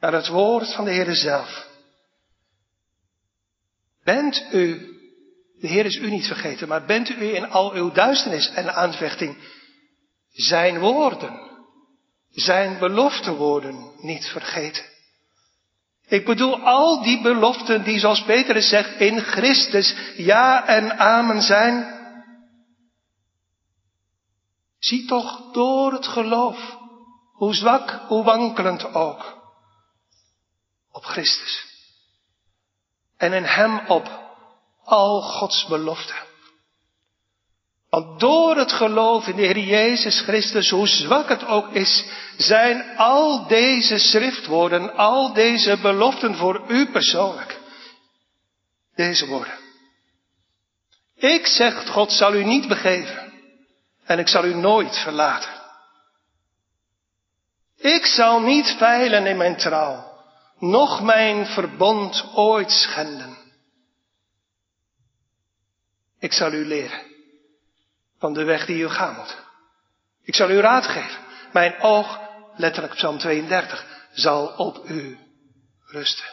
naar 0.00 0.12
het 0.12 0.28
woord 0.28 0.74
van 0.74 0.84
de 0.84 0.90
Heer 0.90 1.14
zelf. 1.14 1.68
Bent 4.04 4.46
u, 4.52 4.78
de 5.60 5.66
Heer 5.66 5.84
is 5.84 5.96
u 5.96 6.10
niet 6.10 6.26
vergeten, 6.26 6.68
maar 6.68 6.84
bent 6.84 7.08
u 7.08 7.34
in 7.34 7.50
al 7.50 7.72
uw 7.72 7.90
duisternis 7.90 8.48
en 8.48 8.74
aanvechting 8.74 9.38
zijn 10.30 10.78
woorden, 10.78 11.50
zijn 12.30 12.78
beloftewoorden 12.78 13.92
niet 13.96 14.26
vergeten? 14.26 14.95
Ik 16.08 16.24
bedoel 16.24 16.60
al 16.60 17.02
die 17.02 17.22
beloften 17.22 17.84
die 17.84 17.98
zoals 17.98 18.22
Petrus 18.22 18.68
zegt 18.68 19.00
in 19.00 19.20
Christus 19.20 19.96
ja 20.16 20.66
en 20.66 20.98
amen 20.98 21.42
zijn. 21.42 21.94
Zie 24.78 25.06
toch 25.06 25.52
door 25.52 25.92
het 25.92 26.06
geloof, 26.06 26.78
hoe 27.32 27.54
zwak, 27.54 27.90
hoe 27.90 28.24
wankelend 28.24 28.94
ook, 28.94 29.42
op 30.90 31.04
Christus. 31.04 31.64
En 33.16 33.32
in 33.32 33.44
Hem 33.44 33.78
op 33.86 34.34
al 34.84 35.22
Gods 35.22 35.66
beloften. 35.66 36.25
Want 37.96 38.20
door 38.20 38.56
het 38.56 38.72
geloof 38.72 39.26
in 39.26 39.36
de 39.36 39.42
Heer 39.42 39.58
Jezus 39.58 40.20
Christus, 40.20 40.70
hoe 40.70 40.86
zwak 40.86 41.28
het 41.28 41.44
ook 41.44 41.72
is, 41.72 42.04
zijn 42.36 42.96
al 42.96 43.46
deze 43.46 43.98
schriftwoorden, 43.98 44.94
al 44.94 45.32
deze 45.32 45.80
beloften 45.80 46.34
voor 46.34 46.64
u 46.68 46.90
persoonlijk. 46.90 47.60
Deze 48.94 49.26
woorden. 49.26 49.58
Ik, 51.14 51.46
zegt 51.46 51.88
God, 51.88 52.12
zal 52.12 52.34
u 52.34 52.44
niet 52.44 52.68
begeven 52.68 53.32
en 54.04 54.18
ik 54.18 54.28
zal 54.28 54.44
u 54.44 54.54
nooit 54.54 54.98
verlaten. 54.98 55.62
Ik 57.76 58.06
zal 58.06 58.40
niet 58.40 58.74
veilen 58.78 59.26
in 59.26 59.36
mijn 59.36 59.56
trouw, 59.56 60.20
noch 60.58 61.02
mijn 61.02 61.46
verbond 61.46 62.24
ooit 62.34 62.70
schenden. 62.70 63.36
Ik 66.18 66.32
zal 66.32 66.52
u 66.52 66.66
leren 66.66 67.14
van 68.26 68.34
de 68.34 68.44
weg 68.44 68.66
die 68.66 68.82
u 68.82 68.88
gaan 68.88 69.14
moet. 69.14 69.36
Ik 70.22 70.34
zal 70.34 70.50
u 70.50 70.60
raad 70.60 70.86
geven. 70.86 71.24
Mijn 71.52 71.80
oog, 71.80 72.20
letterlijk 72.56 72.94
Psalm 72.94 73.18
32, 73.18 73.86
zal 74.12 74.46
op 74.46 74.88
u 74.88 75.18
rusten. 75.80 76.24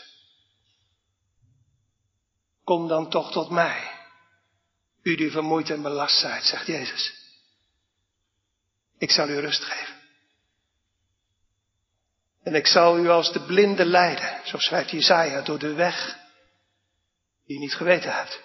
Kom 2.63 2.87
dan 2.87 3.09
toch 3.09 3.31
tot 3.31 3.49
mij, 3.49 3.91
u 5.01 5.15
die 5.15 5.31
vermoeid 5.31 5.69
en 5.69 5.81
belast 5.81 6.19
zijt, 6.19 6.43
zegt 6.43 6.67
Jezus. 6.67 7.13
Ik 8.97 9.11
zal 9.11 9.29
u 9.29 9.39
rust 9.39 9.63
geven. 9.63 9.95
En 12.43 12.55
ik 12.55 12.67
zal 12.67 12.97
u 12.97 13.09
als 13.09 13.33
de 13.33 13.45
blinde 13.45 13.85
leiden, 13.85 14.39
zo 14.43 14.57
schrijft 14.57 14.91
Jezaja, 14.91 15.41
door 15.41 15.59
de 15.59 15.73
weg 15.73 16.17
die 17.45 17.57
u 17.57 17.59
niet 17.59 17.75
geweten 17.75 18.15
hebt. 18.15 18.42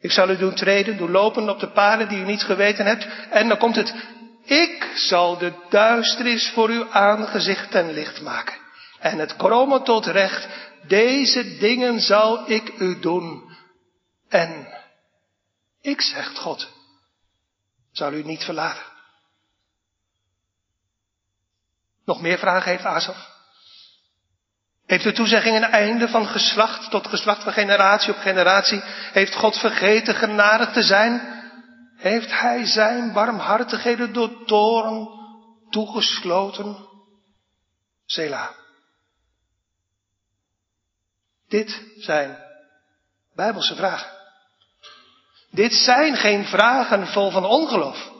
Ik 0.00 0.12
zal 0.12 0.30
u 0.30 0.36
doen 0.36 0.54
treden, 0.54 0.96
doen 0.96 1.10
lopen 1.10 1.48
op 1.48 1.60
de 1.60 1.70
paden 1.70 2.08
die 2.08 2.18
u 2.18 2.24
niet 2.24 2.42
geweten 2.42 2.86
hebt. 2.86 3.06
En 3.30 3.48
dan 3.48 3.58
komt 3.58 3.76
het, 3.76 3.94
ik 4.44 4.92
zal 4.94 5.38
de 5.38 5.52
duisternis 5.68 6.50
voor 6.50 6.68
uw 6.68 6.90
aangezicht 6.90 7.70
ten 7.70 7.92
licht 7.92 8.20
maken. 8.20 8.58
En 8.98 9.18
het 9.18 9.36
kromme 9.36 9.82
tot 9.82 10.06
recht, 10.06 10.48
deze 10.86 11.56
dingen 11.56 12.00
zal 12.00 12.50
ik 12.50 12.78
u 12.78 13.00
doen. 13.00 13.56
En 14.28 14.68
ik, 15.80 16.00
zegt 16.00 16.38
God, 16.38 16.68
zal 17.92 18.12
u 18.12 18.22
niet 18.22 18.44
verlaten. 18.44 18.82
Nog 22.04 22.20
meer 22.20 22.38
vragen 22.38 22.70
heeft 22.70 22.84
Asaf? 22.84 23.39
Heeft 24.90 25.04
de 25.04 25.12
toezegging 25.12 25.56
een 25.56 25.70
einde 25.70 26.08
van 26.08 26.26
geslacht 26.26 26.90
tot 26.90 27.06
geslacht, 27.06 27.42
van 27.42 27.52
generatie 27.52 28.12
op 28.12 28.18
generatie? 28.18 28.82
Heeft 29.12 29.34
God 29.34 29.58
vergeten 29.58 30.14
genadig 30.14 30.72
te 30.72 30.82
zijn? 30.82 31.42
Heeft 31.96 32.40
Hij 32.40 32.66
zijn 32.66 33.12
barmhartigheden 33.12 34.12
door 34.12 34.44
toren 34.44 35.08
toegesloten? 35.70 36.88
Sela. 38.06 38.54
Dit 41.48 41.82
zijn 41.96 42.38
Bijbelse 43.34 43.74
vragen. 43.74 44.10
Dit 45.50 45.72
zijn 45.72 46.16
geen 46.16 46.44
vragen 46.44 47.06
vol 47.06 47.30
van 47.30 47.44
ongeloof. 47.44 48.10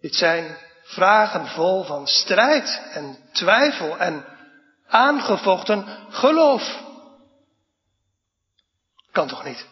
Dit 0.00 0.14
zijn 0.14 0.56
vragen 0.82 1.46
vol 1.46 1.84
van 1.84 2.06
strijd 2.06 2.82
en 2.92 3.18
twijfel 3.32 3.98
en 3.98 4.31
aangevochten 4.92 5.86
geloof. 6.08 6.82
Kan 9.12 9.28
toch 9.28 9.44
niet? 9.44 9.66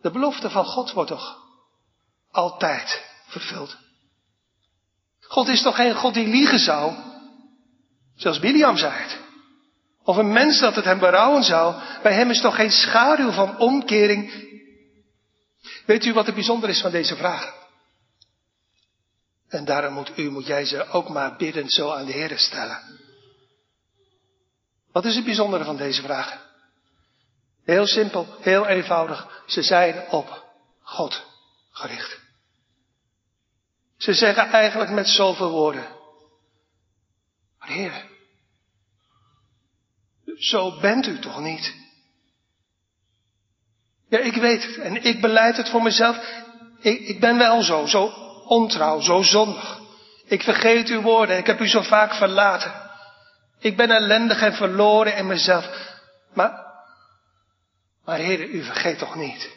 De 0.00 0.10
belofte 0.10 0.50
van 0.50 0.64
God 0.64 0.92
wordt 0.92 1.10
toch 1.10 1.36
altijd 2.30 3.04
vervuld? 3.26 3.76
God 5.20 5.48
is 5.48 5.62
toch 5.62 5.76
geen 5.76 5.94
God 5.94 6.14
die 6.14 6.26
liegen 6.26 6.58
zou? 6.58 6.94
Zoals 8.16 8.38
Biliam 8.38 8.76
zei 8.76 8.92
het. 8.92 9.18
Of 10.02 10.16
een 10.16 10.32
mens 10.32 10.60
dat 10.60 10.74
het 10.74 10.84
hem 10.84 10.98
berouwen 10.98 11.42
zou. 11.42 11.82
Bij 12.02 12.12
hem 12.12 12.30
is 12.30 12.40
toch 12.40 12.54
geen 12.54 12.70
schaduw 12.70 13.30
van 13.30 13.58
omkering. 13.58 14.46
Weet 15.86 16.04
u 16.04 16.12
wat 16.12 16.26
het 16.26 16.34
bijzonder 16.34 16.68
is 16.68 16.80
van 16.80 16.90
deze 16.90 17.16
vragen? 17.16 17.52
En 19.48 19.64
daarom 19.64 19.94
moet 19.94 20.18
u, 20.18 20.30
moet 20.30 20.46
jij 20.46 20.64
ze 20.64 20.88
ook 20.88 21.08
maar 21.08 21.36
bidden 21.36 21.68
zo 21.68 21.90
aan 21.90 22.06
de 22.06 22.12
Heer 22.12 22.38
stellen. 22.38 22.97
Wat 24.98 25.06
is 25.06 25.14
het 25.14 25.24
bijzondere 25.24 25.64
van 25.64 25.76
deze 25.76 26.02
vragen? 26.02 26.40
Heel 27.64 27.86
simpel, 27.86 28.36
heel 28.40 28.66
eenvoudig. 28.66 29.42
Ze 29.46 29.62
zijn 29.62 30.08
op 30.10 30.44
God 30.82 31.24
gericht. 31.70 32.20
Ze 33.96 34.12
zeggen 34.12 34.50
eigenlijk 34.50 34.90
met 34.90 35.08
zoveel 35.08 35.50
woorden. 35.50 35.86
Maar 37.58 37.68
Heer, 37.68 38.10
zo 40.36 40.80
bent 40.80 41.06
u 41.06 41.18
toch 41.18 41.40
niet? 41.40 41.74
Ja, 44.08 44.18
ik 44.18 44.34
weet 44.34 44.64
het 44.64 44.76
en 44.76 45.04
ik 45.04 45.20
beleid 45.20 45.56
het 45.56 45.68
voor 45.68 45.82
mezelf. 45.82 46.42
Ik, 46.78 47.00
ik 47.00 47.20
ben 47.20 47.38
wel 47.38 47.62
zo, 47.62 47.86
zo 47.86 48.04
ontrouw, 48.44 49.00
zo 49.00 49.22
zondig. 49.22 49.80
Ik 50.24 50.42
vergeet 50.42 50.88
uw 50.88 51.00
woorden, 51.00 51.38
ik 51.38 51.46
heb 51.46 51.60
u 51.60 51.68
zo 51.68 51.82
vaak 51.82 52.14
verlaten. 52.14 52.87
Ik 53.58 53.76
ben 53.76 53.90
ellendig 53.90 54.42
en 54.42 54.54
verloren 54.54 55.16
in 55.16 55.26
mezelf. 55.26 55.96
Maar, 56.34 56.66
maar 58.04 58.18
Heer, 58.18 58.48
u 58.48 58.64
vergeet 58.64 58.98
toch 58.98 59.14
niet? 59.14 59.56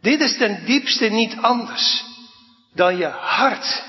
Dit 0.00 0.20
is 0.20 0.36
ten 0.36 0.64
diepste 0.64 1.08
niet 1.08 1.36
anders 1.40 2.04
dan 2.74 2.96
je 2.96 3.06
hart. 3.06 3.84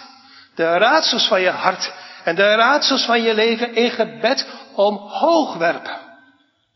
De 0.56 0.63
raadsels 0.63 1.27
van 1.27 1.41
je 1.41 1.49
hart 1.49 1.93
en 2.23 2.36
de 2.36 2.56
raadsels 2.56 3.06
van 3.06 3.21
je 3.21 3.34
leven 3.34 3.75
in 3.75 3.91
gebed 3.91 4.47
omhoog 4.75 5.56
werpen. 5.56 5.97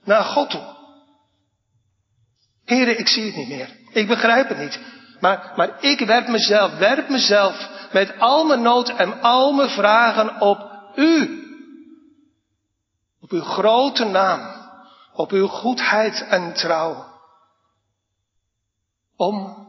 Naar 0.03 0.23
God 0.23 0.49
toe. 0.49 0.79
Heren, 2.65 2.99
ik 2.99 3.07
zie 3.07 3.25
het 3.25 3.35
niet 3.35 3.47
meer. 3.47 3.69
Ik 3.91 4.07
begrijp 4.07 4.49
het 4.49 4.57
niet. 4.57 4.79
Maar, 5.19 5.51
maar 5.55 5.83
ik 5.83 5.99
werp 5.99 6.27
mezelf, 6.27 6.77
werp 6.77 7.09
mezelf 7.09 7.69
met 7.91 8.19
al 8.19 8.45
mijn 8.45 8.61
nood 8.61 8.89
en 8.89 9.21
al 9.21 9.51
mijn 9.51 9.69
vragen 9.69 10.41
op 10.41 10.70
u. 10.95 11.39
Op 13.19 13.31
uw 13.31 13.41
grote 13.41 14.03
naam. 14.05 14.69
Op 15.13 15.31
uw 15.31 15.47
goedheid 15.47 16.21
en 16.21 16.53
trouw. 16.53 17.19
Om, 19.15 19.67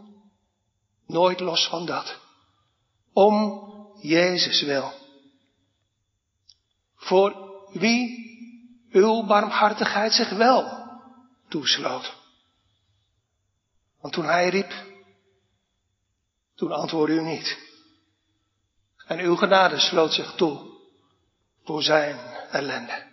nooit 1.07 1.41
los 1.41 1.69
van 1.69 1.87
dat. 1.87 2.19
Om 3.13 3.67
Jezus 4.01 4.63
wil. 4.63 4.93
Voor 6.97 7.51
wie 7.73 8.31
uw 8.91 9.27
barmhartigheid 9.27 10.13
zich 10.13 10.31
wel 10.31 10.81
toesloot. 11.49 12.17
Want 14.01 14.15
toen 14.15 14.25
hij 14.25 14.49
riep, 14.49 14.73
toen 16.55 16.73
antwoordde 16.73 17.17
u 17.17 17.21
niet. 17.21 17.59
En 19.07 19.19
uw 19.19 19.37
genade 19.37 19.79
sloot 19.79 20.13
zich 20.13 20.35
toe 20.35 20.72
voor 21.65 21.83
zijn 21.83 22.17
ellende. 22.51 23.11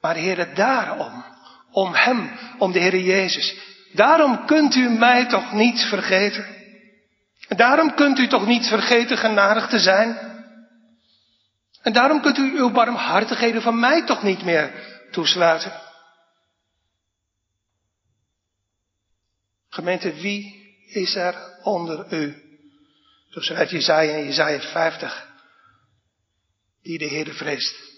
Maar 0.00 0.14
Heere, 0.14 0.52
daarom, 0.52 1.24
om 1.70 1.94
Hem, 1.94 2.38
om 2.58 2.72
de 2.72 2.80
Heere 2.80 3.02
Jezus, 3.02 3.56
daarom 3.92 4.46
kunt 4.46 4.74
u 4.74 4.88
mij 4.88 5.26
toch 5.26 5.52
niet 5.52 5.80
vergeten. 5.80 6.46
En 7.48 7.56
daarom 7.56 7.94
kunt 7.94 8.18
u 8.18 8.28
toch 8.28 8.46
niet 8.46 8.66
vergeten 8.66 9.18
genadig 9.18 9.68
te 9.68 9.78
zijn. 9.78 10.30
En 11.82 11.92
daarom 11.92 12.20
kunt 12.20 12.38
u 12.38 12.58
uw 12.58 12.70
barmhartigheden 12.70 13.62
van 13.62 13.80
mij 13.80 14.04
toch 14.04 14.22
niet 14.22 14.44
meer 14.44 14.72
toesluiten. 15.10 15.72
Gemeente, 19.68 20.14
wie 20.14 20.74
is 20.86 21.14
er 21.14 21.34
onder 21.62 22.12
u? 22.12 22.42
Zo 23.30 23.40
schrijft 23.40 23.70
Jezaja 23.70 24.14
in 24.14 24.24
Jezaja 24.24 24.60
50. 24.60 25.31
Die 26.82 26.98
de 26.98 27.04
Heer 27.04 27.34
vreest. 27.34 27.90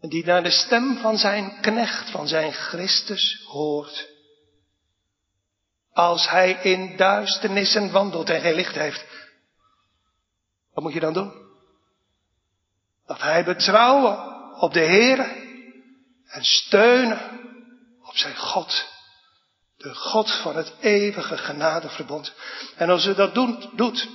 En 0.00 0.08
die 0.08 0.24
naar 0.24 0.42
de 0.42 0.50
stem 0.50 0.96
van 0.96 1.18
zijn 1.18 1.60
knecht, 1.60 2.10
van 2.10 2.28
zijn 2.28 2.52
Christus 2.52 3.42
hoort. 3.46 4.08
Als 5.92 6.28
hij 6.28 6.52
in 6.52 6.96
duisternissen 6.96 7.90
wandelt 7.90 8.30
en 8.30 8.40
geen 8.40 8.54
licht 8.54 8.74
heeft. 8.74 9.04
Wat 10.72 10.84
moet 10.84 10.92
je 10.92 11.00
dan 11.00 11.12
doen? 11.12 11.46
Dat 13.06 13.20
hij 13.20 13.44
betrouwen 13.44 14.36
op 14.60 14.72
de 14.72 14.80
Heer 14.80 15.18
en 16.26 16.44
steunen 16.44 17.40
op 18.02 18.16
zijn 18.16 18.36
God. 18.36 18.86
De 19.76 19.94
God 19.94 20.30
van 20.30 20.56
het 20.56 20.72
eeuwige 20.80 21.38
genadeverbond. 21.38 22.32
En 22.76 22.90
als 22.90 23.06
u 23.06 23.14
dat 23.14 23.34
doet, 23.34 23.68
doet, 23.76 24.08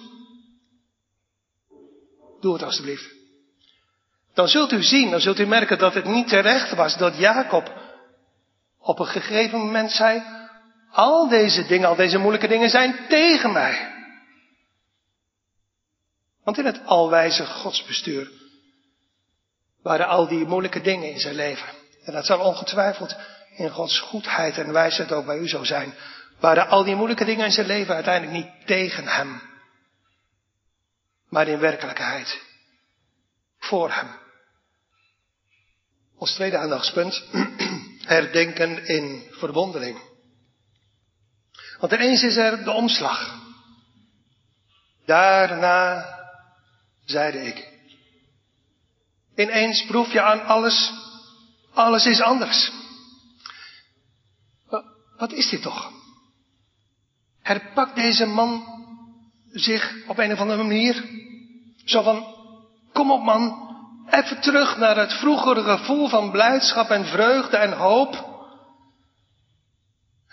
doe 2.44 2.54
het 2.54 2.64
alstublieft. 2.64 3.12
Dan 4.34 4.48
zult 4.48 4.72
u 4.72 4.84
zien, 4.84 5.12
dan 5.12 5.20
zult 5.20 5.40
u 5.40 5.46
merken 5.46 5.78
dat 5.78 5.94
het 5.94 6.06
niet 6.06 6.28
terecht 6.28 6.76
was 6.76 6.98
dat 6.98 7.18
Jacob 7.18 7.82
op 8.80 9.00
een 9.00 9.08
gegeven 9.08 9.60
moment 9.60 9.92
zei, 9.92 10.24
al 10.92 11.30
deze 11.30 11.66
dingen, 11.66 11.88
al 11.88 11.96
deze 11.96 12.18
moeilijke 12.18 12.48
dingen 12.48 12.70
zijn 12.70 12.96
tegen 13.10 13.52
mij. 13.52 13.92
Want 16.44 16.58
in 16.58 16.66
het 16.66 16.86
alwijze 16.86 17.46
godsbestuur 17.46 18.32
waren 19.82 20.08
al 20.08 20.28
die 20.28 20.46
moeilijke 20.46 20.82
dingen 20.82 21.12
in 21.12 21.20
zijn 21.20 21.36
leven. 21.36 21.68
En 22.04 22.14
dat 22.14 22.26
zal 22.26 22.40
ongetwijfeld 22.40 23.16
in 23.56 23.70
Gods 23.70 24.00
goedheid 24.00 24.58
en 24.58 24.74
wijsheid 24.74 25.12
ook 25.12 25.26
bij 25.26 25.38
u 25.38 25.48
zo 25.48 25.64
zijn. 25.64 25.94
Waren 26.40 26.68
al 26.68 26.84
die 26.84 26.96
moeilijke 26.96 27.26
dingen 27.26 27.46
in 27.46 27.52
zijn 27.52 27.68
leven 27.68 27.96
uiteindelijk 27.96 28.38
niet 28.44 28.68
tegen 28.68 29.08
hem. 29.08 29.53
Maar 31.34 31.48
in 31.48 31.60
werkelijkheid 31.60 32.42
voor 33.58 33.92
hem. 33.92 34.08
Ons 36.18 36.34
tweede 36.34 36.58
aandachtspunt. 36.58 37.24
Herdenken 38.14 38.86
in 38.86 39.28
verwondering. 39.32 40.02
Want 41.80 41.94
ineens 41.94 42.24
is 42.24 42.36
er 42.36 42.64
de 42.64 42.72
omslag. 42.72 43.42
Daarna 45.06 46.06
zeide 47.06 47.46
ik. 47.46 47.68
Ineens 49.36 49.86
proef 49.86 50.12
je 50.12 50.22
aan 50.22 50.46
alles, 50.46 50.92
alles 51.74 52.06
is 52.06 52.22
anders. 52.22 52.72
Wat 55.18 55.32
is 55.32 55.50
dit 55.50 55.62
toch? 55.62 55.92
Herpakt 57.42 57.96
deze 57.96 58.26
man 58.26 58.66
zich 59.52 60.08
op 60.08 60.18
een 60.18 60.32
of 60.32 60.40
andere 60.40 60.64
manier? 60.64 61.22
Zo 61.86 62.02
van, 62.02 62.36
kom 62.94 63.12
op 63.12 63.24
man, 63.24 63.72
even 64.10 64.42
terug 64.42 64.78
naar 64.78 64.98
het 64.98 65.14
vroegere 65.14 65.64
gevoel 65.64 66.08
van 66.08 66.32
blijdschap 66.32 66.90
en 66.90 67.06
vreugde 67.06 67.58
en 67.58 67.74
hoop. 67.74 68.32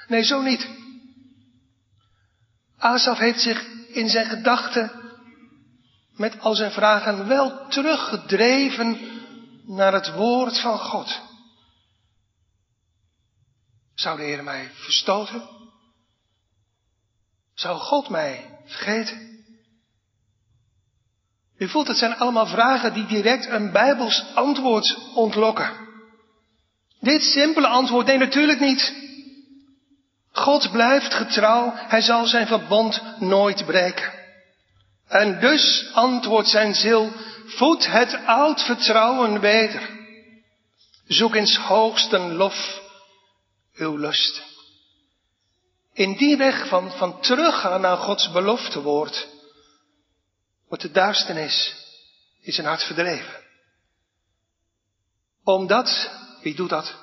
Nee, 0.06 0.22
zo 0.22 0.40
niet. 0.40 0.68
Asaf 2.78 3.18
heeft 3.18 3.40
zich 3.40 3.66
in 3.88 4.08
zijn 4.08 4.26
gedachten 4.26 5.00
met 6.16 6.40
al 6.40 6.54
zijn 6.54 6.72
vragen 6.72 7.26
wel 7.26 7.68
teruggedreven 7.68 8.98
naar 9.66 9.92
het 9.92 10.12
woord 10.12 10.60
van 10.60 10.78
God. 10.78 11.20
Zou 13.94 14.16
de 14.16 14.24
Heer 14.24 14.44
mij 14.44 14.70
verstoten? 14.74 15.48
Zou 17.54 17.78
God 17.78 18.08
mij 18.08 18.58
vergeten? 18.64 19.29
U 21.60 21.68
voelt, 21.68 21.88
het 21.88 21.96
zijn 21.96 22.16
allemaal 22.16 22.46
vragen 22.46 22.92
die 22.92 23.06
direct 23.06 23.46
een 23.46 23.72
Bijbels 23.72 24.24
antwoord 24.34 24.96
ontlokken. 25.14 25.70
Dit 27.00 27.22
simpele 27.22 27.66
antwoord, 27.66 28.06
nee 28.06 28.18
natuurlijk 28.18 28.60
niet. 28.60 28.94
God 30.32 30.70
blijft 30.70 31.14
getrouw, 31.14 31.72
hij 31.74 32.00
zal 32.00 32.26
zijn 32.26 32.46
verbond 32.46 33.02
nooit 33.18 33.66
breken. 33.66 34.12
En 35.08 35.40
dus 35.40 35.90
antwoordt 35.92 36.48
zijn 36.48 36.74
ziel, 36.74 37.12
voed 37.46 37.86
het 37.86 38.18
oud 38.26 38.62
vertrouwen 38.62 39.40
weder. 39.40 39.90
Zoek 41.06 41.34
ins 41.34 41.56
hoogsten 41.56 42.34
lof 42.34 42.80
uw 43.74 43.96
lust. 43.96 44.42
In 45.92 46.16
die 46.16 46.36
weg 46.36 46.68
van, 46.68 46.90
van 46.90 47.20
teruggaan 47.20 47.80
naar 47.80 47.96
Gods 47.96 48.30
beloftewoord, 48.30 49.28
wordt 50.70 50.84
de 50.84 50.90
duisternis 50.90 51.74
in 52.40 52.52
zijn 52.52 52.66
hart 52.66 52.82
verdreven. 52.82 53.44
Omdat, 55.44 56.10
wie 56.42 56.54
doet 56.54 56.68
dat? 56.68 56.94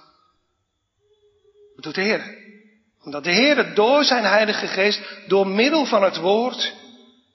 Wat 1.76 1.84
doet 1.84 1.95
de 1.95 2.01
Heer? 2.01 2.38
Omdat 3.03 3.24
de 3.24 3.32
Heer 3.32 3.76
door 3.76 4.03
zijn 4.03 4.24
Heilige 4.24 4.68
Geest, 4.68 5.01
door 5.28 5.47
middel 5.47 5.86
van 5.86 6.03
het 6.03 6.18
woord, 6.18 6.74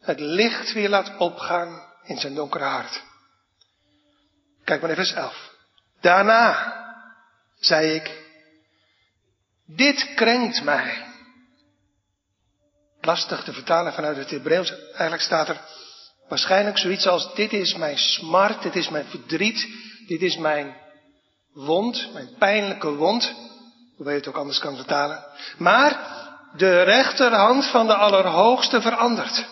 het 0.01 0.21
licht 0.21 0.73
weer 0.73 0.89
laat 0.89 1.17
opgaan 1.17 1.83
in 2.03 2.19
zijn 2.19 2.35
donkere 2.35 2.65
hart. 2.65 3.03
Kijk 4.65 4.81
maar 4.81 4.89
naar 4.89 5.05
vers 5.05 5.13
11. 5.13 5.51
Daarna 6.01 6.73
zei 7.59 7.95
ik, 7.95 8.25
dit 9.67 10.15
krenkt 10.15 10.63
mij. 10.63 11.07
Lastig 13.01 13.45
te 13.45 13.53
vertalen 13.53 13.93
vanuit 13.93 14.17
het 14.17 14.31
Hebreeuws. 14.31 14.71
Eigenlijk 14.71 15.23
staat 15.23 15.49
er 15.49 15.61
waarschijnlijk 16.33 16.79
zoiets 16.79 17.07
als, 17.07 17.35
dit 17.35 17.53
is 17.53 17.75
mijn 17.75 17.99
smart, 17.99 18.63
dit 18.63 18.77
is 18.77 18.89
mijn 18.89 19.05
verdriet, 19.05 19.69
dit 20.07 20.23
is 20.23 20.37
mijn 20.37 20.77
wond, 21.55 22.13
mijn 22.13 22.29
pijnlijke 22.39 22.95
wond. 22.95 23.35
Hoe 23.97 24.09
je 24.09 24.13
het 24.13 24.29
ook 24.29 24.37
anders 24.37 24.59
kan 24.59 24.77
vertalen. 24.77 25.25
Maar 25.59 25.99
de 26.57 26.83
rechterhand 26.83 27.67
van 27.67 27.87
de 27.87 27.95
Allerhoogste 27.95 28.81
verandert. 28.81 29.47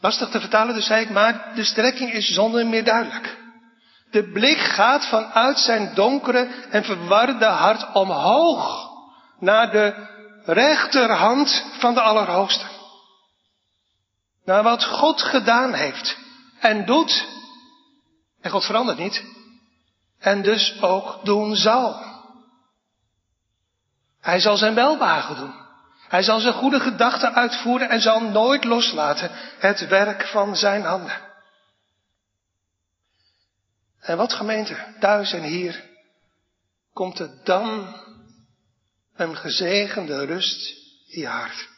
Lastig 0.00 0.28
te 0.28 0.40
vertalen, 0.40 0.74
dus 0.74 0.86
zei 0.86 1.02
ik, 1.02 1.10
maar 1.10 1.52
de 1.54 1.64
strekking 1.64 2.12
is 2.12 2.34
zonder 2.34 2.66
meer 2.66 2.84
duidelijk. 2.84 3.38
De 4.10 4.30
blik 4.30 4.58
gaat 4.58 5.06
vanuit 5.06 5.58
zijn 5.58 5.94
donkere 5.94 6.48
en 6.70 6.84
verwarde 6.84 7.44
hart 7.44 7.92
omhoog 7.92 8.90
naar 9.38 9.70
de 9.70 9.94
rechterhand 10.44 11.64
van 11.78 11.94
de 11.94 12.00
Allerhoogste. 12.00 12.80
Naar 14.44 14.62
wat 14.62 14.84
God 14.84 15.22
gedaan 15.22 15.74
heeft 15.74 16.16
en 16.60 16.84
doet. 16.84 17.26
En 18.40 18.50
God 18.50 18.64
verandert 18.64 18.98
niet. 18.98 19.24
En 20.18 20.42
dus 20.42 20.80
ook 20.80 21.24
doen 21.24 21.56
zal. 21.56 22.10
Hij 24.20 24.40
zal 24.40 24.56
zijn 24.56 24.74
welbehagen 24.74 25.36
doen. 25.36 25.54
Hij 26.08 26.22
zal 26.22 26.40
zijn 26.40 26.54
goede 26.54 26.80
gedachten 26.80 27.34
uitvoeren 27.34 27.88
en 27.88 28.00
zal 28.00 28.20
nooit 28.20 28.64
loslaten 28.64 29.30
het 29.58 29.88
werk 29.88 30.26
van 30.26 30.56
zijn 30.56 30.82
handen. 30.82 31.20
En 34.00 34.16
wat 34.16 34.32
gemeente, 34.32 34.94
thuis 35.00 35.32
en 35.32 35.42
hier, 35.42 35.84
komt 36.92 37.18
er 37.18 37.30
dan 37.44 37.96
een 39.14 39.36
gezegende 39.36 40.24
rust 40.24 40.68
in 41.06 41.20
je 41.20 41.28
hart. 41.28 41.71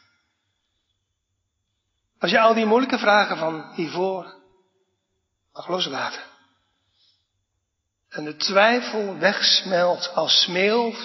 Als 2.25 2.33
je 2.33 2.39
al 2.39 2.53
die 2.53 2.65
moeilijke 2.65 2.97
vragen 2.97 3.37
van 3.37 3.71
hiervoor 3.73 4.33
mag 5.53 5.67
loslaten. 5.67 6.21
En 8.09 8.23
de 8.23 8.35
twijfel 8.35 9.17
wegsmelt 9.17 10.13
als 10.13 10.41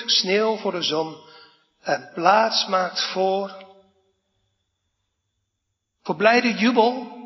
sneeuw, 0.07 0.57
voor 0.57 0.73
de 0.73 0.83
zon 0.83 1.16
en 1.81 2.11
plaats 2.14 2.66
maakt 2.66 3.05
voor, 3.12 3.66
voor 6.03 6.16
blijde 6.16 6.55
jubel. 6.55 7.18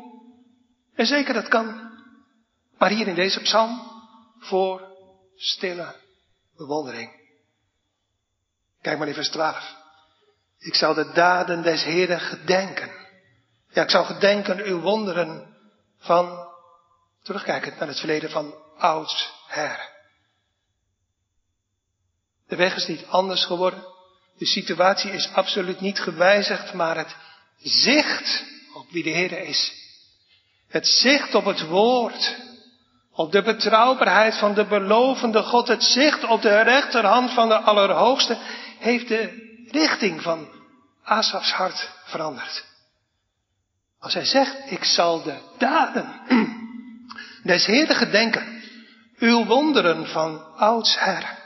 En 0.95 1.05
zeker 1.05 1.33
dat 1.33 1.47
kan. 1.47 1.91
Maar 2.77 2.89
hier 2.89 3.07
in 3.07 3.15
deze 3.15 3.41
psalm 3.41 3.91
voor 4.39 4.87
stille 5.35 5.95
bewondering. 6.57 7.11
Kijk 8.81 8.97
maar 8.97 9.07
in 9.07 9.13
vers 9.13 9.29
12. 9.29 9.75
Ik 10.57 10.75
zal 10.75 10.93
de 10.93 11.11
daden 11.11 11.61
des 11.61 11.83
Heren 11.83 12.19
gedenken. 12.19 12.94
Ja, 13.75 13.83
ik 13.83 13.89
zal 13.89 14.03
gedenken 14.03 14.63
uw 14.63 14.79
wonderen 14.79 15.55
van, 15.99 16.47
terugkijkend 17.23 17.79
naar 17.79 17.87
het 17.87 17.99
verleden 17.99 18.29
van 18.29 18.53
ouds 18.77 19.33
her. 19.47 19.89
De 22.47 22.55
weg 22.55 22.75
is 22.75 22.87
niet 22.87 23.05
anders 23.07 23.45
geworden. 23.45 23.83
De 24.37 24.45
situatie 24.45 25.11
is 25.11 25.29
absoluut 25.33 25.79
niet 25.79 25.99
gewijzigd, 25.99 26.73
maar 26.73 26.97
het 26.97 27.15
zicht 27.57 28.45
op 28.73 28.89
wie 28.89 29.03
de 29.03 29.09
Heer 29.09 29.39
is. 29.39 29.73
Het 30.67 30.87
zicht 30.87 31.35
op 31.35 31.45
het 31.45 31.61
woord. 31.67 32.35
Op 33.11 33.31
de 33.31 33.41
betrouwbaarheid 33.41 34.37
van 34.37 34.53
de 34.53 34.65
belovende 34.65 35.43
God. 35.43 35.67
Het 35.67 35.83
zicht 35.83 36.23
op 36.23 36.41
de 36.41 36.61
rechterhand 36.61 37.31
van 37.31 37.47
de 37.47 37.59
Allerhoogste. 37.59 38.37
Heeft 38.79 39.07
de 39.07 39.53
richting 39.71 40.21
van 40.21 40.47
Asafs 41.03 41.51
hart 41.51 41.89
veranderd. 42.05 42.74
Als 44.05 44.13
hij 44.13 44.25
zegt, 44.25 44.71
ik 44.71 44.83
zal 44.83 45.23
de 45.23 45.37
daden 45.57 46.13
des 47.43 47.65
Heeren 47.65 47.95
gedenken. 47.95 48.61
Uw 49.17 49.45
wonderen 49.45 50.07
van 50.07 50.55
oudsher. 50.55 51.39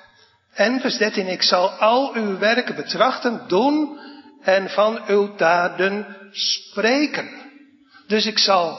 En 0.53 0.80
vers 0.80 0.97
13, 0.97 1.28
ik 1.28 1.41
zal 1.41 1.70
al 1.70 2.14
uw 2.14 2.38
werken 2.38 2.76
betrachten, 2.76 3.47
doen 3.47 3.99
en 4.41 4.70
van 4.70 5.07
uw 5.07 5.36
daden 5.36 6.18
spreken. 6.32 7.30
Dus 8.07 8.26
ik 8.26 8.38
zal 8.38 8.78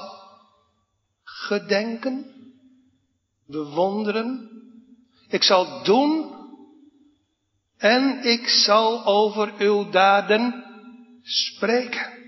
gedenken, 1.24 2.26
bewonderen, 3.46 4.50
ik 5.28 5.42
zal 5.42 5.82
doen 5.82 6.34
en 7.76 8.24
ik 8.24 8.48
zal 8.48 9.04
over 9.04 9.52
uw 9.58 9.90
daden 9.90 10.64
spreken. 11.22 12.19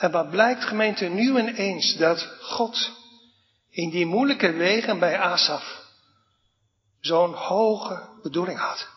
En 0.00 0.10
wat 0.10 0.30
blijkt 0.30 0.64
gemeente 0.64 1.04
nu 1.04 1.38
ineens 1.38 1.96
dat 1.96 2.36
God 2.40 2.90
in 3.70 3.90
die 3.90 4.06
moeilijke 4.06 4.52
wegen 4.52 4.98
bij 4.98 5.18
Asaf 5.18 5.88
zo'n 7.00 7.32
hoge 7.32 8.08
bedoeling 8.22 8.58
had. 8.58 8.88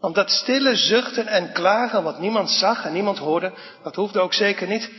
Want 0.00 0.14
dat 0.14 0.30
stille 0.30 0.76
zuchten 0.76 1.26
en 1.26 1.52
klagen, 1.52 2.02
wat 2.02 2.18
niemand 2.18 2.50
zag 2.50 2.84
en 2.84 2.92
niemand 2.92 3.18
hoorde, 3.18 3.54
dat 3.82 3.94
hoefde 3.94 4.20
ook 4.20 4.34
zeker 4.34 4.66
niet. 4.66 4.90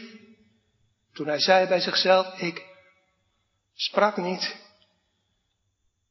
Toen 1.14 1.28
hij 1.28 1.40
zei 1.40 1.68
bij 1.68 1.80
zichzelf, 1.80 2.40
ik 2.40 2.66
sprak 3.74 4.18
niet, 4.18 4.56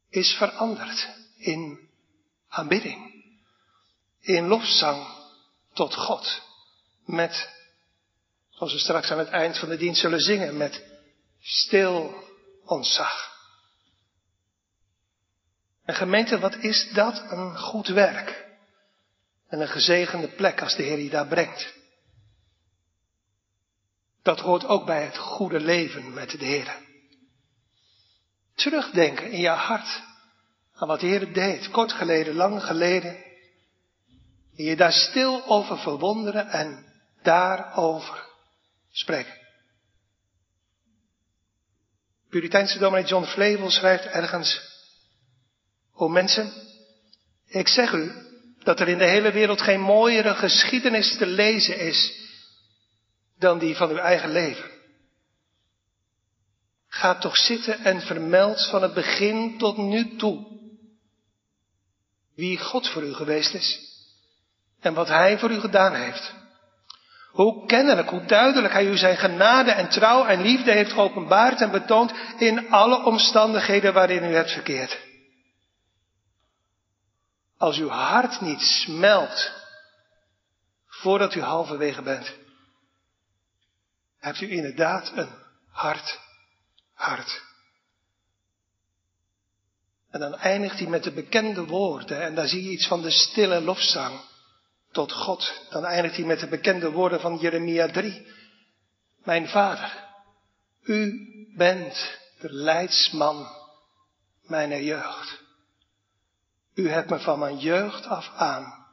is 0.09 0.35
veranderd 0.35 1.09
in 1.37 1.89
aanbidding, 2.49 3.25
in 4.21 4.47
lofzang 4.47 5.07
tot 5.73 5.95
God, 5.95 6.43
met, 7.05 7.51
zoals 8.69 8.83
we 8.83 8.89
straks 8.89 9.11
aan 9.11 9.19
het 9.19 9.29
eind 9.29 9.59
van 9.59 9.69
de 9.69 9.77
dienst 9.77 10.01
zullen 10.01 10.21
zingen, 10.21 10.57
met 10.57 10.85
stil 11.41 12.15
ontzag. 12.65 13.31
En 15.85 15.95
gemeente, 15.95 16.39
wat 16.39 16.57
is 16.57 16.91
dat 16.93 17.23
een 17.31 17.59
goed 17.59 17.89
werk? 17.89 18.47
En 19.49 19.61
een 19.61 19.69
gezegende 19.69 20.29
plek 20.29 20.63
als 20.63 20.77
de 20.77 20.83
Heer 20.83 20.99
je 20.99 21.11
daar 21.11 21.27
brengt. 21.27 21.75
Dat 24.23 24.41
hoort 24.41 24.65
ook 24.65 24.87
bij 24.87 25.05
het 25.05 25.19
goede 25.19 25.61
leven 25.61 26.15
met 26.15 26.31
de 26.31 26.45
Heer. 26.45 26.77
Terugdenken 28.55 29.31
in 29.31 29.41
je 29.41 29.49
hart 29.49 30.03
aan 30.75 30.89
wat 30.89 31.01
de 31.01 31.07
Heer 31.07 31.33
deed, 31.33 31.71
kort 31.71 31.93
geleden, 31.93 32.35
lang 32.35 32.63
geleden. 32.63 33.15
En 34.57 34.65
je 34.65 34.77
daar 34.77 34.93
stil 34.93 35.47
over 35.47 35.79
verwonderen 35.79 36.49
en 36.49 36.87
daarover 37.23 38.31
spreken. 38.93 39.41
Puriteinse 42.29 42.79
dominee 42.79 43.07
John 43.07 43.25
Flevel 43.25 43.71
schrijft 43.71 44.05
ergens 44.05 44.71
O 45.95 46.09
mensen, 46.09 46.53
ik 47.47 47.69
zeg 47.69 47.93
u 47.93 48.13
dat 48.59 48.81
er 48.81 48.89
in 48.89 48.99
de 48.99 49.09
hele 49.09 49.33
wereld 49.33 49.61
geen 49.61 49.81
mooiere 49.81 50.35
geschiedenis 50.35 51.17
te 51.17 51.27
lezen 51.27 51.79
is 51.79 52.21
dan 53.39 53.59
die 53.59 53.77
van 53.77 53.91
uw 53.91 53.97
eigen 53.97 54.31
leven. 54.31 54.71
Ga 56.87 57.19
toch 57.19 57.37
zitten 57.37 57.79
en 57.79 58.01
vermeld 58.01 58.69
van 58.69 58.83
het 58.83 58.95
begin 58.95 59.59
tot 59.59 59.77
nu 59.77 60.17
toe 60.17 60.53
wie 62.35 62.59
God 62.59 62.89
voor 62.89 63.03
u 63.03 63.15
geweest 63.15 63.55
is 63.55 63.81
en 64.81 64.95
wat 64.95 65.09
Hij 65.09 65.39
voor 65.39 65.51
u 65.51 65.61
gedaan 65.61 65.95
heeft. 65.95 66.42
Hoe 67.33 67.67
kennelijk, 67.67 68.09
hoe 68.09 68.25
duidelijk 68.25 68.73
hij 68.73 68.87
u 68.87 68.97
zijn 68.97 69.17
genade 69.17 69.71
en 69.71 69.89
trouw 69.89 70.25
en 70.25 70.43
liefde 70.43 70.73
heeft 70.73 70.93
geopenbaard 70.93 71.61
en 71.61 71.71
betoond 71.71 72.13
in 72.39 72.71
alle 72.71 73.05
omstandigheden 73.05 73.93
waarin 73.93 74.25
u 74.25 74.35
hebt 74.35 74.53
verkeerd. 74.53 75.01
Als 77.59 77.79
uw 77.79 77.89
hart 77.89 78.41
niet 78.41 78.61
smelt 78.61 79.53
voordat 80.87 81.35
u 81.35 81.41
halverwege 81.41 82.03
bent, 82.03 82.35
hebt 84.19 84.41
u 84.41 84.51
inderdaad 84.51 85.13
een 85.15 85.31
hard 85.71 86.21
hart. 86.95 87.43
En 90.11 90.21
dan 90.21 90.35
eindigt 90.35 90.79
hij 90.79 90.89
met 90.89 91.03
de 91.03 91.13
bekende 91.13 91.65
woorden 91.65 92.23
en 92.23 92.35
daar 92.35 92.49
zie 92.49 92.63
je 92.63 92.71
iets 92.71 92.87
van 92.87 93.03
de 93.03 93.11
stille 93.11 93.61
lofzang 93.61 94.21
tot 94.93 95.13
God. 95.13 95.67
Dan 95.71 95.85
eindigt 95.85 96.17
hij 96.17 96.25
met 96.25 96.41
de 96.41 96.49
bekende 96.49 96.91
woorden 96.91 97.21
van 97.21 97.37
Jeremia 97.37 97.89
3. 97.89 98.27
Mijn 99.25 99.49
vader, 99.49 100.09
u 100.83 101.29
bent 101.57 102.19
de 102.41 102.53
leidsman 102.53 103.47
mijn 104.43 104.85
jeugd. 104.85 105.41
U 106.75 106.89
hebt 106.89 107.11
me 107.11 107.19
van 107.19 107.39
mijn 107.39 107.59
jeugd 107.59 108.07
af 108.07 108.31
aan 108.37 108.87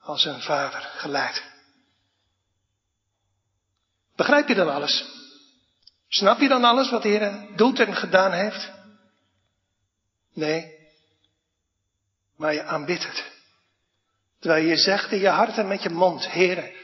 als 0.00 0.24
een 0.24 0.40
vader 0.40 0.80
geleid. 0.80 1.42
Begrijp 4.16 4.48
je 4.48 4.54
dan 4.54 4.68
alles? 4.68 5.04
Snap 6.08 6.38
je 6.40 6.48
dan 6.48 6.64
alles 6.64 6.90
wat 6.90 7.02
de 7.02 7.08
Heer 7.08 7.56
doet 7.56 7.80
en 7.80 7.96
gedaan 7.96 8.32
heeft? 8.32 8.70
Nee. 10.32 10.78
Maar 12.36 12.54
je 12.54 12.62
aanbidt 12.62 13.06
het. 13.06 13.39
Terwijl 14.40 14.66
je 14.66 14.76
zegt 14.76 15.12
in 15.12 15.18
je 15.18 15.28
hart 15.28 15.58
en 15.58 15.68
met 15.68 15.82
je 15.82 15.90
mond, 15.90 16.32
Heere, 16.32 16.74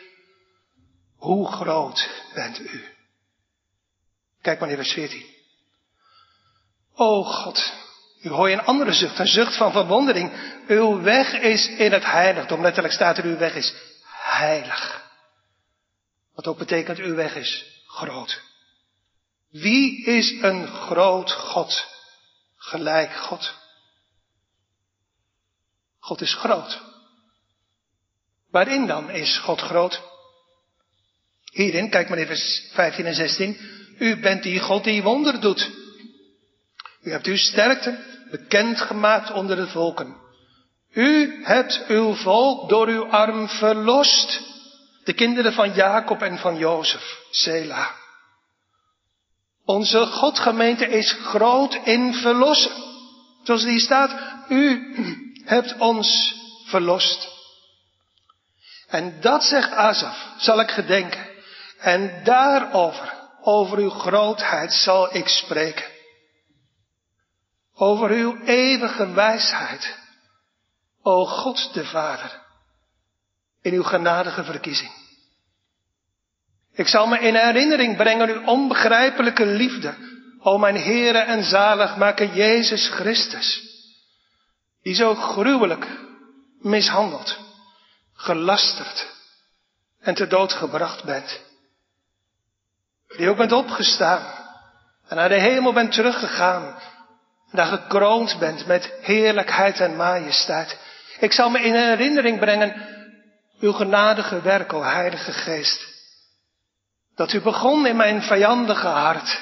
hoe 1.16 1.52
groot 1.52 2.08
bent 2.34 2.58
u? 2.58 2.84
Kijk 4.40 4.60
maar 4.60 4.70
in 4.70 4.76
vers 4.76 4.92
14. 4.92 5.34
O 6.94 7.22
God, 7.22 7.72
u 8.22 8.28
hoor 8.28 8.48
je 8.48 8.54
een 8.54 8.64
andere 8.64 8.92
zucht, 8.92 9.18
een 9.18 9.26
zucht 9.26 9.56
van 9.56 9.72
verwondering. 9.72 10.32
Uw 10.68 11.00
weg 11.00 11.32
is 11.32 11.68
in 11.68 11.92
het 11.92 12.04
heiligdom. 12.04 12.62
Letterlijk 12.62 12.94
staat 12.94 13.18
er, 13.18 13.24
uw 13.24 13.36
weg 13.36 13.54
is 13.54 13.74
heilig. 14.10 15.04
Wat 16.34 16.46
ook 16.46 16.58
betekent, 16.58 16.98
uw 16.98 17.14
weg 17.14 17.34
is 17.34 17.82
groot. 17.86 18.42
Wie 19.50 20.04
is 20.04 20.30
een 20.30 20.66
groot 20.66 21.32
God? 21.32 21.86
Gelijk 22.56 23.12
God. 23.12 23.54
God 25.98 26.20
is 26.20 26.34
groot. 26.34 26.82
Waarin 28.56 28.86
dan 28.86 29.10
is 29.10 29.38
God 29.38 29.60
groot? 29.60 30.00
Hierin, 31.52 31.90
kijk 31.90 32.08
maar 32.08 32.18
even 32.18 32.36
15 32.72 33.06
en 33.06 33.14
16. 33.14 33.56
U 33.98 34.20
bent 34.20 34.42
die 34.42 34.60
God 34.60 34.84
die 34.84 35.02
wonder 35.02 35.40
doet. 35.40 35.70
U 37.02 37.10
hebt 37.10 37.26
uw 37.26 37.36
sterkte 37.36 37.98
bekendgemaakt 38.30 39.32
onder 39.32 39.56
de 39.56 39.66
volken. 39.66 40.16
U 40.92 41.40
hebt 41.44 41.84
uw 41.88 42.14
volk 42.14 42.68
door 42.68 42.88
uw 42.88 43.06
arm 43.06 43.48
verlost. 43.48 44.40
De 45.04 45.12
kinderen 45.12 45.52
van 45.52 45.72
Jacob 45.72 46.22
en 46.22 46.38
van 46.38 46.56
Jozef. 46.58 47.20
Sela. 47.30 47.94
Onze 49.64 50.06
Godgemeente 50.06 50.86
is 50.86 51.12
groot 51.12 51.74
in 51.84 52.14
verlossen. 52.14 52.72
Zoals 53.42 53.64
die 53.64 53.80
staat, 53.80 54.20
u 54.48 54.94
hebt 55.44 55.78
ons 55.78 56.34
verlost. 56.66 57.35
En 58.86 59.20
dat 59.20 59.44
zegt 59.44 59.72
Asaf, 59.72 60.32
zal 60.36 60.60
ik 60.60 60.70
gedenken. 60.70 61.26
En 61.78 62.24
daarover, 62.24 63.14
over 63.40 63.78
uw 63.78 63.90
grootheid, 63.90 64.72
zal 64.72 65.16
ik 65.16 65.28
spreken. 65.28 65.84
Over 67.74 68.10
uw 68.10 68.36
eeuwige 68.44 69.12
wijsheid, 69.12 69.98
o 71.02 71.24
God 71.24 71.74
de 71.74 71.84
Vader, 71.84 72.42
in 73.62 73.72
uw 73.72 73.82
genadige 73.82 74.44
verkiezing. 74.44 74.90
Ik 76.72 76.88
zal 76.88 77.06
me 77.06 77.18
in 77.18 77.34
herinnering 77.34 77.96
brengen 77.96 78.28
uw 78.28 78.44
onbegrijpelijke 78.44 79.46
liefde, 79.46 79.94
o 80.40 80.58
mijn 80.58 80.76
Heere 80.76 81.18
en 81.18 81.44
zaligmaker 81.44 82.34
Jezus 82.34 82.88
Christus, 82.88 83.62
die 84.82 84.94
zo 84.94 85.14
gruwelijk 85.14 85.86
mishandeld 86.60 87.45
gelasterd 88.16 89.14
en 90.00 90.14
te 90.14 90.26
dood 90.26 90.52
gebracht 90.52 91.04
bent. 91.04 91.40
Die 93.16 93.28
ook 93.28 93.36
bent 93.36 93.52
opgestaan 93.52 94.44
en 95.08 95.16
naar 95.16 95.28
de 95.28 95.40
hemel 95.40 95.72
bent 95.72 95.92
teruggegaan. 95.92 96.64
En 97.50 97.56
daar 97.56 97.66
gekroond 97.66 98.38
bent 98.38 98.66
met 98.66 98.92
heerlijkheid 99.00 99.80
en 99.80 99.96
majesteit. 99.96 100.78
Ik 101.18 101.32
zal 101.32 101.50
me 101.50 101.60
in 101.60 101.74
herinnering 101.74 102.38
brengen 102.38 102.86
uw 103.60 103.72
genadige 103.72 104.40
werk, 104.40 104.72
o 104.72 104.82
Heilige 104.82 105.32
Geest. 105.32 105.94
Dat 107.14 107.32
u 107.32 107.40
begon 107.40 107.86
in 107.86 107.96
mijn 107.96 108.22
vijandige 108.22 108.86
hart. 108.86 109.40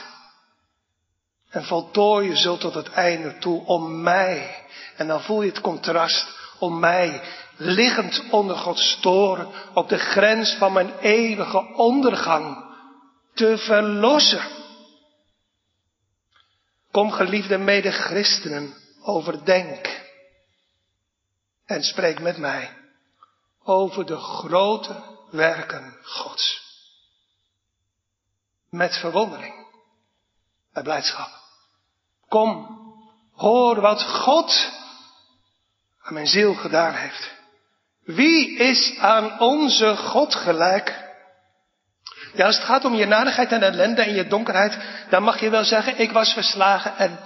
En 1.51 1.64
voltooien 1.64 2.37
zult 2.37 2.61
tot 2.61 2.75
het 2.75 2.91
einde 2.91 3.39
toe 3.39 3.64
om 3.64 4.03
mij. 4.03 4.64
En 4.97 5.07
dan 5.07 5.22
voel 5.22 5.43
je 5.43 5.51
het 5.51 5.61
contrast 5.61 6.27
om 6.59 6.79
mij 6.79 7.22
liggend 7.57 8.23
onder 8.31 8.57
Gods 8.57 8.99
toren, 9.01 9.49
op 9.75 9.89
de 9.89 9.99
grens 9.99 10.55
van 10.55 10.73
mijn 10.73 10.99
eeuwige 10.99 11.75
ondergang, 11.75 12.73
te 13.35 13.59
verlossen. 13.59 14.43
Kom 16.91 17.11
geliefde 17.11 17.59
mede 17.59 17.93
christenen, 17.93 18.75
overdenk 19.03 20.03
en 21.65 21.83
spreek 21.83 22.21
met 22.21 22.39
mij 22.39 22.77
over 23.63 24.07
de 24.07 24.17
grote 24.17 25.03
werken 25.31 25.97
Gods. 26.03 26.63
Met 28.71 28.97
verwondering 28.97 29.67
en 30.73 30.83
blijdschap. 30.83 31.31
Kom, 32.29 32.79
hoor 33.33 33.81
wat 33.81 34.03
God 34.03 34.71
aan 36.03 36.15
mijn 36.15 36.27
ziel 36.27 36.55
gedaan 36.55 36.95
heeft. 36.95 37.44
Wie 38.05 38.57
is 38.57 38.97
aan 38.99 39.41
onze 39.41 39.97
God 39.97 40.35
gelijk? 40.35 41.03
Ja, 42.35 42.47
als 42.47 42.57
het 42.57 42.65
gaat 42.65 42.85
om 42.85 42.95
je 42.95 43.07
nadigheid 43.07 43.53
en 43.53 43.63
ellende 43.63 44.03
en 44.03 44.15
je 44.15 44.27
donkerheid, 44.27 44.79
dan 45.11 45.23
mag 45.23 45.41
je 45.41 45.51
wel 45.51 45.65
zeggen, 45.65 45.99
ik 45.99 46.11
was 46.11 46.33
verslagen 46.33 46.97
en 46.97 47.19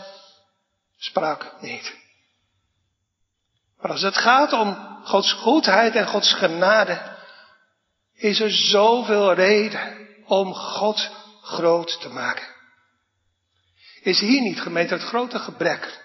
sprak 0.97 1.53
niet. 1.61 1.97
Maar 3.81 3.91
als 3.91 4.03
het 4.03 4.16
gaat 4.16 4.53
om 4.53 4.99
Gods 5.05 5.33
goedheid 5.33 5.95
en 5.95 6.07
Gods 6.07 6.33
genade, 6.33 7.16
is 8.14 8.41
er 8.41 8.51
zoveel 8.51 9.33
reden 9.33 10.09
om 10.26 10.55
God 10.55 11.11
groot 11.43 12.01
te 12.01 12.09
maken. 12.09 12.47
Is 14.03 14.20
hier 14.20 14.41
niet 14.41 14.61
gemeente 14.61 14.95
het 14.95 15.03
grote 15.03 15.39
gebrek 15.39 16.05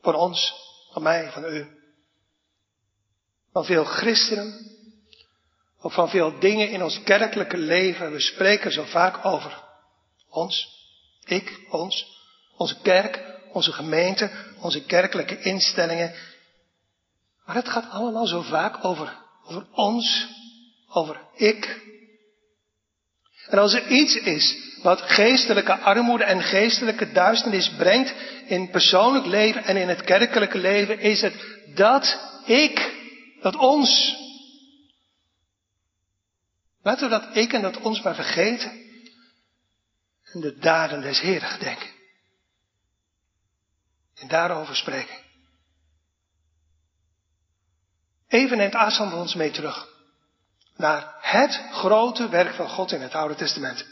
van 0.00 0.14
ons, 0.14 0.54
van 0.92 1.02
mij, 1.02 1.30
van 1.30 1.44
u? 1.44 1.75
Van 3.56 3.64
veel 3.64 3.84
christenen, 3.84 4.54
ook 5.80 5.92
van 5.92 6.08
veel 6.08 6.38
dingen 6.38 6.70
in 6.70 6.82
ons 6.82 7.02
kerkelijke 7.02 7.56
leven. 7.56 8.12
We 8.12 8.20
spreken 8.20 8.72
zo 8.72 8.84
vaak 8.84 9.24
over 9.24 9.62
ons, 10.30 10.68
ik, 11.24 11.60
ons, 11.70 12.06
onze 12.56 12.80
kerk, 12.82 13.22
onze 13.52 13.72
gemeente, 13.72 14.30
onze 14.60 14.84
kerkelijke 14.84 15.40
instellingen. 15.40 16.14
Maar 17.44 17.54
het 17.54 17.68
gaat 17.68 17.90
allemaal 17.90 18.26
zo 18.26 18.40
vaak 18.40 18.84
over, 18.84 19.18
over 19.46 19.66
ons, 19.72 20.26
over 20.88 21.20
ik. 21.34 21.80
En 23.48 23.58
als 23.58 23.74
er 23.74 23.86
iets 23.86 24.16
is 24.16 24.56
wat 24.82 25.00
geestelijke 25.00 25.78
armoede 25.78 26.24
en 26.24 26.42
geestelijke 26.42 27.12
duisternis 27.12 27.70
brengt 27.76 28.14
in 28.46 28.70
persoonlijk 28.70 29.26
leven 29.26 29.64
en 29.64 29.76
in 29.76 29.88
het 29.88 30.02
kerkelijke 30.02 30.58
leven, 30.58 30.98
is 30.98 31.20
het 31.20 31.34
dat 31.74 32.20
ik 32.44 32.95
dat 33.52 33.56
ons. 33.56 34.16
Laten 36.82 37.10
we 37.10 37.18
dat 37.18 37.36
ik 37.36 37.52
en 37.52 37.62
dat 37.62 37.80
ons 37.80 38.02
maar 38.02 38.14
vergeten. 38.14 38.70
En 40.22 40.40
de 40.40 40.58
daden 40.58 41.00
des 41.00 41.20
Heren 41.20 41.48
gedenken. 41.48 41.88
En 44.14 44.28
daarover 44.28 44.76
spreken. 44.76 45.16
Even 48.28 48.56
neemt 48.56 48.74
Asam 48.74 49.12
ons 49.12 49.34
mee 49.34 49.50
terug. 49.50 49.88
Naar 50.76 51.14
het 51.20 51.60
grote 51.70 52.28
werk 52.28 52.54
van 52.54 52.68
God 52.68 52.92
in 52.92 53.00
het 53.00 53.14
Oude 53.14 53.34
Testament. 53.34 53.86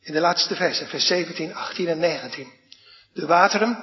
In 0.00 0.12
de 0.12 0.20
laatste 0.20 0.56
versen, 0.56 0.88
vers 0.88 1.06
17, 1.06 1.54
18 1.54 1.88
en 1.88 1.98
19. 1.98 2.52
De 3.12 3.26
wateren 3.26 3.76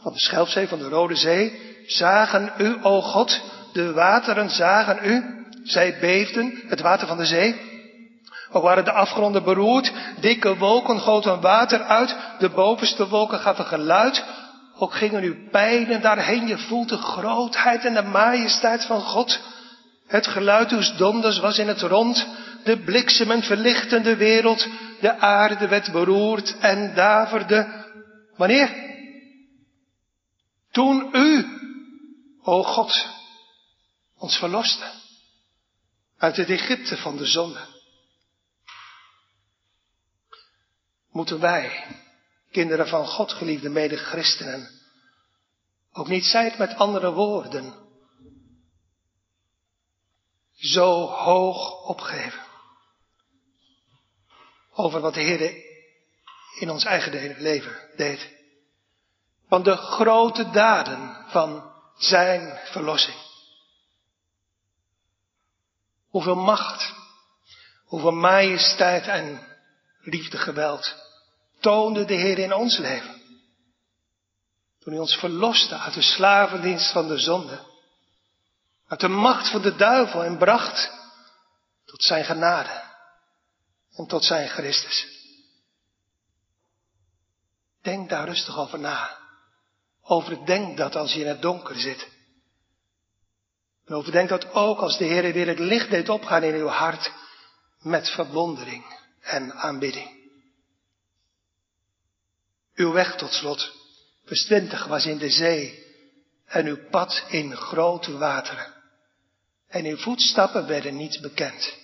van 0.00 0.12
de 0.12 0.18
Schelpzee, 0.18 0.68
van 0.68 0.78
de 0.78 0.88
Rode 0.88 1.16
Zee, 1.16 1.74
zagen 1.86 2.52
u, 2.58 2.78
o 2.82 3.00
God, 3.00 3.51
de 3.72 3.92
wateren 3.92 4.50
zagen 4.50 4.98
u, 5.10 5.24
zij 5.64 5.98
beefden, 6.00 6.62
het 6.66 6.80
water 6.80 7.06
van 7.06 7.16
de 7.16 7.26
zee. 7.26 7.60
Ook 8.50 8.62
waren 8.62 8.84
de 8.84 8.92
afgronden 8.92 9.42
beroerd, 9.44 9.92
dikke 10.20 10.56
wolken 10.56 11.00
goten 11.00 11.40
water 11.40 11.82
uit, 11.82 12.16
de 12.38 12.48
bovenste 12.48 13.08
wolken 13.08 13.38
gaven 13.38 13.64
geluid. 13.64 14.24
Ook 14.78 14.94
gingen 14.94 15.22
uw 15.22 15.48
pijlen 15.50 16.00
daarheen, 16.00 16.46
je 16.46 16.58
voelt 16.58 16.88
de 16.88 16.96
grootheid 16.96 17.84
en 17.84 17.94
de 17.94 18.02
majesteit 18.02 18.84
van 18.84 19.00
God. 19.00 19.40
Het 20.06 20.26
geluid 20.26 20.70
uw 20.70 20.96
donders 20.96 21.38
was 21.38 21.58
in 21.58 21.68
het 21.68 21.80
rond, 21.80 22.26
de 22.64 22.78
bliksemen 22.78 23.42
verlichten 23.42 24.02
de 24.02 24.16
wereld, 24.16 24.68
de 25.00 25.18
aarde 25.18 25.68
werd 25.68 25.92
beroerd 25.92 26.56
en 26.60 26.94
daverde. 26.94 27.66
Wanneer? 28.36 28.70
Toen 30.70 31.08
u, 31.12 31.46
o 32.42 32.62
God, 32.62 33.06
ons 34.22 34.36
verloste 34.36 34.92
uit 36.16 36.36
het 36.36 36.48
Egypte 36.48 36.96
van 36.96 37.16
de 37.16 37.26
zonde. 37.26 37.66
Moeten 41.10 41.40
wij, 41.40 41.86
kinderen 42.50 42.88
van 42.88 43.06
God, 43.06 43.32
geliefde 43.32 43.68
mede-christenen, 43.68 44.70
ook 45.92 46.08
niet 46.08 46.24
zij 46.24 46.44
het 46.44 46.58
met 46.58 46.74
andere 46.74 47.12
woorden, 47.12 47.74
zo 50.54 51.06
hoog 51.06 51.84
opgeven 51.84 52.42
over 54.72 55.00
wat 55.00 55.14
de 55.14 55.20
Heer 55.20 55.64
in 56.60 56.70
ons 56.70 56.84
eigen 56.84 57.40
leven 57.40 57.90
deed. 57.96 58.30
Van 59.48 59.62
de 59.62 59.76
grote 59.76 60.50
daden 60.50 61.26
van 61.30 61.72
zijn 61.96 62.58
verlossing. 62.64 63.31
Hoeveel 66.12 66.36
macht, 66.36 66.92
hoeveel 67.84 68.12
majesteit 68.12 69.06
en 69.06 69.46
liefde 70.00 70.38
geweld 70.38 70.94
toonde 71.60 72.04
de 72.04 72.14
Heer 72.14 72.38
in 72.38 72.52
ons 72.52 72.78
leven. 72.78 73.20
Toen 74.78 74.92
hij 74.92 75.00
ons 75.00 75.16
verloste 75.16 75.78
uit 75.78 75.94
de 75.94 76.02
slavendienst 76.02 76.92
van 76.92 77.08
de 77.08 77.18
zonde. 77.18 77.60
Uit 78.86 79.00
de 79.00 79.08
macht 79.08 79.50
van 79.50 79.62
de 79.62 79.76
duivel 79.76 80.24
en 80.24 80.38
bracht 80.38 80.90
tot 81.84 82.02
zijn 82.02 82.24
genade 82.24 82.82
en 83.92 84.06
tot 84.06 84.24
zijn 84.24 84.48
Christus. 84.48 85.06
Denk 87.82 88.08
daar 88.08 88.28
rustig 88.28 88.58
over 88.58 88.78
na. 88.78 89.18
Overdenk 90.02 90.76
dat 90.76 90.96
als 90.96 91.12
je 91.12 91.20
in 91.20 91.28
het 91.28 91.42
donker 91.42 91.80
zit. 91.80 92.08
En 93.84 93.94
overdenk 93.94 94.28
dat 94.28 94.52
ook 94.52 94.78
als 94.78 94.98
de 94.98 95.04
Heer 95.04 95.32
weer 95.32 95.46
het 95.46 95.58
licht 95.58 95.90
deed 95.90 96.08
opgaan 96.08 96.42
in 96.42 96.54
uw 96.54 96.66
hart 96.66 97.12
met 97.80 98.10
verwondering 98.10 98.98
en 99.20 99.52
aanbidding. 99.52 100.20
Uw 102.74 102.92
weg 102.92 103.16
tot 103.16 103.32
slot, 103.32 103.72
vers 104.24 104.44
20, 104.44 104.86
was 104.86 105.06
in 105.06 105.18
de 105.18 105.30
zee 105.30 105.86
en 106.46 106.66
uw 106.66 106.88
pad 106.90 107.24
in 107.28 107.56
grote 107.56 108.18
wateren. 108.18 108.74
En 109.68 109.84
uw 109.84 109.96
voetstappen 109.96 110.66
werden 110.66 110.96
niet 110.96 111.20
bekend. 111.20 111.76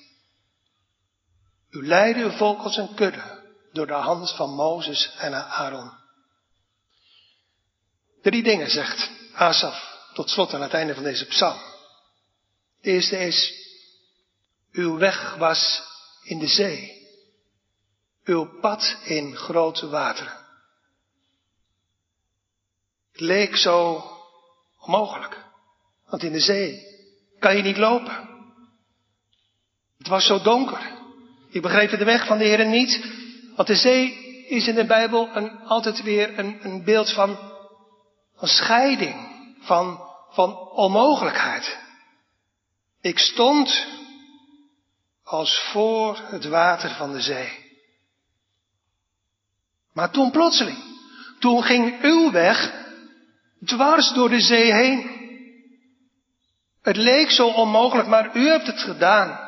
U 1.71 1.87
leidde 1.87 2.23
uw 2.23 2.31
volk 2.31 2.61
als 2.61 2.77
een 2.77 2.95
kudde 2.95 3.43
door 3.73 3.87
de 3.87 3.93
hand 3.93 4.31
van 4.37 4.55
Mozes 4.55 5.15
en 5.19 5.35
Aaron. 5.35 5.93
Drie 8.23 8.43
dingen 8.43 8.71
zegt 8.71 9.11
Asaf 9.35 9.97
tot 10.13 10.31
slot 10.31 10.55
aan 10.55 10.63
het 10.63 10.75
einde 10.75 10.95
van 10.95 11.03
deze 11.03 11.27
psalm. 11.27 11.68
De 12.81 12.91
eerste 12.91 13.19
is, 13.19 13.53
uw 14.73 14.97
weg 14.97 15.37
was 15.37 15.83
in 16.23 16.39
de 16.39 16.47
zee, 16.47 17.07
uw 18.25 18.59
pad 18.61 18.97
in 19.05 19.37
grote 19.37 19.89
wateren. 19.89 20.47
Het 23.13 23.21
leek 23.21 23.57
zo 23.57 24.05
onmogelijk, 24.81 25.45
want 26.07 26.23
in 26.23 26.33
de 26.33 26.41
zee 26.41 26.83
kan 27.39 27.57
je 27.57 27.63
niet 27.63 27.77
lopen. 27.77 28.29
Het 29.99 30.09
was 30.09 30.27
zo 30.27 30.43
donker. 30.43 30.97
Ik 31.51 31.63
begreep 31.63 31.91
de 31.91 32.05
weg 32.05 32.27
van 32.27 32.39
de 32.39 32.45
Heer 32.45 32.67
niet, 32.67 33.05
want 33.57 33.69
de 33.69 33.77
zee 33.77 34.27
is 34.49 34.69
in 34.69 34.75
de 34.75 34.87
Bijbel 34.87 35.37
een, 35.37 35.59
altijd 35.61 36.03
weer 36.03 36.39
een, 36.39 36.59
een 36.65 36.85
beeld 36.85 37.13
van, 37.13 37.39
scheiding, 38.41 39.17
van, 39.61 40.01
van 40.31 40.59
onmogelijkheid. 40.59 41.87
Ik 43.01 43.19
stond 43.19 43.87
als 45.25 45.61
voor 45.73 46.19
het 46.25 46.45
water 46.45 46.91
van 46.91 47.13
de 47.13 47.21
zee. 47.21 47.67
Maar 49.93 50.11
toen 50.11 50.31
plotseling, 50.31 50.79
toen 51.39 51.63
ging 51.63 52.03
uw 52.03 52.31
weg 52.31 52.73
dwars 53.65 54.13
door 54.13 54.29
de 54.29 54.41
zee 54.41 54.73
heen. 54.73 55.17
Het 56.83 56.97
leek 56.97 57.31
zo 57.31 57.49
onmogelijk, 57.49 58.09
maar 58.09 58.37
u 58.37 58.49
hebt 58.49 58.67
het 58.67 58.81
gedaan. 58.81 59.47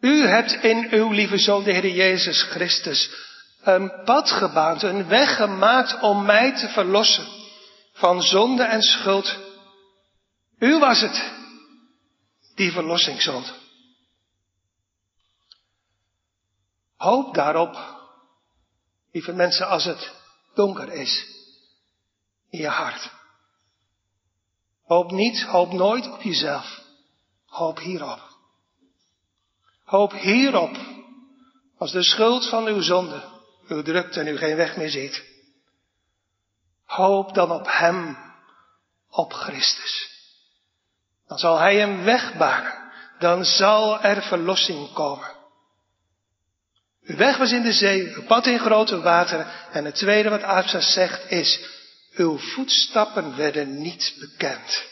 U 0.00 0.26
hebt 0.26 0.52
in 0.52 0.88
uw 0.90 1.10
lieve 1.10 1.38
Zoon, 1.38 1.64
de 1.64 1.72
Heer 1.72 1.88
Jezus 1.88 2.42
Christus, 2.42 3.10
een 3.62 4.02
pad 4.04 4.30
gebaand, 4.30 4.82
een 4.82 5.08
weg 5.08 5.36
gemaakt 5.36 6.00
om 6.00 6.24
mij 6.24 6.56
te 6.56 6.68
verlossen 6.68 7.26
van 7.92 8.22
zonde 8.22 8.62
en 8.62 8.82
schuld. 8.82 9.36
U 10.58 10.78
was 10.78 11.00
het 11.00 11.32
die 12.54 12.72
verlossing 12.72 13.22
zond. 13.22 13.54
Hoop 16.96 17.34
daarop, 17.34 17.76
lieve 19.12 19.32
mensen, 19.32 19.68
als 19.68 19.84
het 19.84 20.12
donker 20.54 20.92
is 20.92 21.26
in 22.50 22.58
je 22.58 22.68
hart. 22.68 23.10
Hoop 24.82 25.10
niet, 25.10 25.42
hoop 25.42 25.72
nooit 25.72 26.06
op 26.06 26.22
jezelf. 26.22 26.80
Hoop 27.46 27.78
hierop. 27.78 28.36
Hoop 29.84 30.12
hierop, 30.12 30.76
als 31.78 31.92
de 31.92 32.02
schuld 32.02 32.48
van 32.48 32.66
uw 32.66 32.80
zonde 32.80 33.36
u 33.68 33.82
drukt 33.82 34.16
en 34.16 34.26
u 34.26 34.36
geen 34.36 34.56
weg 34.56 34.76
meer 34.76 34.90
ziet. 34.90 35.24
Hoop 36.84 37.34
dan 37.34 37.50
op 37.50 37.66
Hem, 37.66 38.18
op 39.08 39.32
Christus. 39.32 40.17
Dan 41.28 41.38
zal 41.38 41.58
Hij 41.58 41.82
een 41.82 42.04
weg 42.04 42.36
banen. 42.36 42.74
Dan 43.18 43.44
zal 43.44 44.02
er 44.02 44.22
verlossing 44.22 44.92
komen. 44.92 45.36
Uw 47.02 47.16
weg 47.16 47.36
was 47.36 47.52
in 47.52 47.62
de 47.62 47.72
zee, 47.72 48.14
uw 48.14 48.24
pad 48.24 48.46
in 48.46 48.58
grote 48.58 49.00
wateren. 49.00 49.46
En 49.72 49.84
het 49.84 49.94
tweede 49.94 50.28
wat 50.28 50.42
Absas 50.42 50.92
zegt 50.92 51.30
is, 51.30 51.60
uw 52.14 52.38
voetstappen 52.38 53.36
werden 53.36 53.80
niet 53.80 54.16
bekend. 54.20 54.86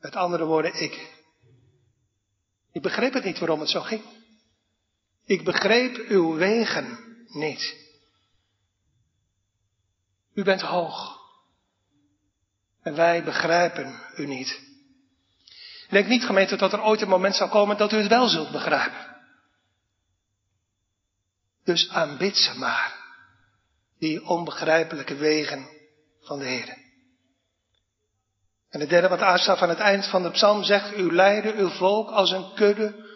Met 0.00 0.16
andere 0.16 0.44
woorden, 0.44 0.82
ik 0.82 1.18
ik 2.78 2.84
begreep 2.84 3.12
het 3.12 3.24
niet 3.24 3.38
waarom 3.38 3.60
het 3.60 3.70
zo 3.70 3.80
ging. 3.80 4.02
Ik 5.24 5.44
begreep 5.44 5.96
uw 5.96 6.34
wegen 6.34 6.98
niet. 7.28 7.76
U 10.34 10.42
bent 10.42 10.60
hoog. 10.60 11.17
En 12.82 12.94
wij 12.94 13.24
begrijpen 13.24 14.00
u 14.16 14.26
niet. 14.26 14.60
Denk 15.88 16.06
niet, 16.06 16.24
gemeente, 16.24 16.56
dat 16.56 16.72
er 16.72 16.82
ooit 16.82 17.00
een 17.00 17.08
moment 17.08 17.36
zal 17.36 17.48
komen 17.48 17.76
dat 17.76 17.92
u 17.92 17.96
het 17.96 18.08
wel 18.08 18.28
zult 18.28 18.50
begrijpen. 18.50 19.16
Dus 21.64 21.90
aanbid 21.90 22.36
ze 22.36 22.58
maar, 22.58 22.96
die 23.98 24.26
onbegrijpelijke 24.26 25.14
wegen 25.14 25.68
van 26.20 26.38
de 26.38 26.44
Heer. 26.44 26.76
En 28.70 28.80
het 28.80 28.88
derde 28.88 29.08
wat 29.08 29.20
Asaf 29.20 29.62
aan 29.62 29.68
het 29.68 29.78
eind 29.78 30.06
van 30.06 30.22
de 30.22 30.30
psalm 30.30 30.62
zegt, 30.62 30.96
u 30.96 31.12
leidde 31.12 31.54
uw 31.54 31.68
volk 31.68 32.10
als 32.10 32.30
een 32.30 32.54
kudde 32.54 33.06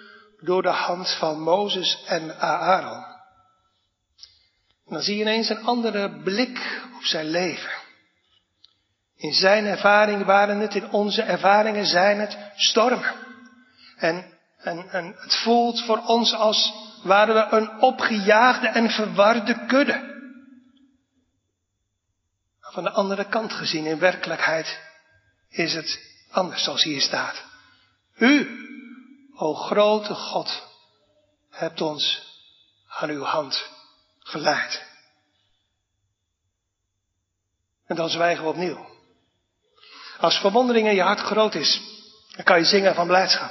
door 0.41 0.63
de 0.63 0.69
hand 0.69 1.11
van 1.11 1.41
Mozes 1.41 2.05
en 2.07 2.39
Aaron. 2.41 3.05
En 4.87 4.99
dan 4.99 5.03
zie 5.03 5.17
je 5.17 5.21
ineens 5.21 5.49
een 5.49 5.65
andere 5.65 6.21
blik 6.23 6.83
op 6.95 7.05
zijn 7.05 7.27
leven. 7.27 7.82
In 9.23 9.33
zijn 9.33 9.65
ervaring 9.65 10.25
waren 10.25 10.59
het, 10.59 10.75
in 10.75 10.91
onze 10.91 11.23
ervaringen 11.23 11.87
zijn 11.87 12.21
het 12.21 12.39
stormen. 12.57 13.15
En, 13.97 14.39
en, 14.59 14.89
en 14.91 15.15
het 15.19 15.35
voelt 15.35 15.85
voor 15.85 15.99
ons 15.99 16.35
als 16.35 16.73
waren 17.03 17.35
we 17.35 17.57
een 17.57 17.81
opgejaagde 17.81 18.69
en 18.69 18.91
verwarde 18.91 19.67
kudde. 19.67 20.11
Van 22.61 22.83
de 22.83 22.91
andere 22.91 23.29
kant 23.29 23.53
gezien, 23.53 23.87
in 23.87 23.99
werkelijkheid 23.99 24.81
is 25.49 25.75
het 25.75 26.01
anders 26.31 26.65
zoals 26.65 26.83
hier 26.83 27.01
staat. 27.01 27.45
U, 28.17 28.49
o 29.35 29.55
grote 29.55 30.15
God, 30.15 30.69
hebt 31.51 31.81
ons 31.81 32.23
aan 32.89 33.11
uw 33.11 33.23
hand 33.23 33.71
geleid. 34.19 34.87
En 37.87 37.97
dan 37.97 38.11
zwijgen 38.11 38.45
we 38.45 38.51
opnieuw. 38.51 38.92
Als 40.23 40.39
verwondering 40.39 40.89
in 40.89 40.95
je 40.95 41.03
hart 41.03 41.21
groot 41.21 41.55
is, 41.55 41.81
dan 42.31 42.45
kan 42.45 42.59
je 42.59 42.65
zingen 42.65 42.95
van 42.95 43.07
blijdschap. 43.07 43.51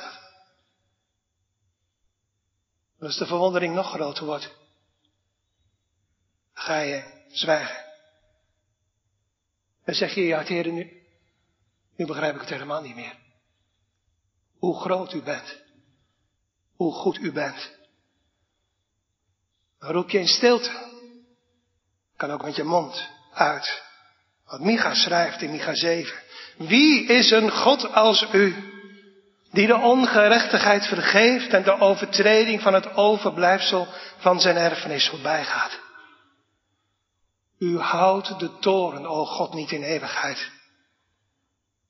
En 2.99 3.05
als 3.05 3.17
de 3.17 3.25
verwondering 3.25 3.73
nog 3.73 3.89
groter 3.89 4.25
wordt, 4.25 4.55
ga 6.53 6.79
je 6.79 7.25
zwijgen. 7.27 7.85
Dan 9.85 9.95
zeg 9.95 10.13
je 10.13 10.21
ja, 10.21 10.41
heren, 10.41 10.73
nu, 10.73 11.03
nu 11.95 12.05
begrijp 12.05 12.35
ik 12.35 12.41
het 12.41 12.49
helemaal 12.49 12.81
niet 12.81 12.95
meer. 12.95 13.15
Hoe 14.57 14.79
groot 14.79 15.13
u 15.13 15.21
bent. 15.21 15.57
Hoe 16.75 16.93
goed 16.93 17.17
u 17.17 17.31
bent. 17.31 17.71
Dan 19.79 19.91
roep 19.91 20.09
je 20.09 20.19
in 20.19 20.27
stilte. 20.27 20.71
Kan 22.15 22.31
ook 22.31 22.43
met 22.43 22.55
je 22.55 22.63
mond 22.63 23.09
uit. 23.33 23.83
Wat 24.45 24.59
Micha 24.59 24.93
schrijft 24.93 25.41
in 25.41 25.51
Micha 25.51 25.75
7. 25.75 26.29
Wie 26.57 27.05
is 27.05 27.31
een 27.31 27.51
God 27.51 27.93
als 27.93 28.27
u? 28.33 28.69
Die 29.51 29.67
de 29.67 29.75
ongerechtigheid 29.75 30.87
vergeeft 30.87 31.53
en 31.53 31.63
de 31.63 31.79
overtreding 31.79 32.61
van 32.61 32.73
het 32.73 32.95
overblijfsel 32.95 33.87
van 34.17 34.39
zijn 34.39 34.55
erfenis 34.55 35.07
voorbij 35.07 35.43
gaat. 35.43 35.79
U 37.59 37.79
houdt 37.79 38.39
de 38.39 38.59
toren, 38.59 39.05
o 39.05 39.25
God, 39.25 39.53
niet 39.53 39.71
in 39.71 39.83
eeuwigheid. 39.83 40.49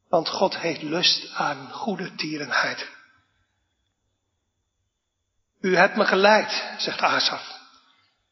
Want 0.09 0.29
God 0.29 0.57
heeft 0.57 0.81
lust 0.81 1.33
aan 1.35 1.71
goede 1.71 2.15
tierenheid. 2.15 2.89
U 5.61 5.75
hebt 5.75 5.95
me 5.95 6.05
geleid, 6.05 6.63
zegt 6.77 7.01
Asaf. 7.01 7.59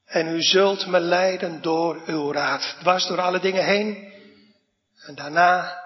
En 0.06 0.28
u 0.28 0.42
zult 0.42 0.88
me 0.88 1.00
leiden 1.00 1.62
door 1.62 2.02
uw 2.06 2.32
raad. 2.32 2.76
Dwars 2.80 3.08
door 3.08 3.22
alle 3.22 3.40
dingen 3.40 3.66
heen. 3.66 4.14
En 5.06 5.16
daarna, 5.16 5.82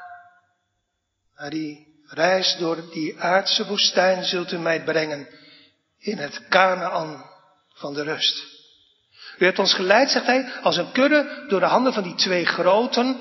die 1.50 2.02
reis 2.06 2.56
door 2.58 2.90
die 2.92 3.20
aardse 3.20 3.68
woestijn, 3.68 4.24
zult 4.24 4.52
u 4.52 4.58
mij 4.58 4.84
brengen 4.84 5.28
in 5.98 6.18
het 6.18 6.48
Canaan 6.48 7.26
van 7.74 7.94
de 7.94 8.04
rust. 8.04 8.52
U 9.38 9.46
hebt 9.46 9.60
ons 9.60 9.74
geleid, 9.74 10.10
zegt 10.10 10.26
hij, 10.26 10.52
als 10.62 10.78
een 10.78 10.92
kudde 10.92 11.46
door 11.48 11.60
de 11.60 11.66
handen 11.66 11.94
van 11.94 12.04
die 12.04 12.16
twee 12.16 12.46
groten, 12.46 13.18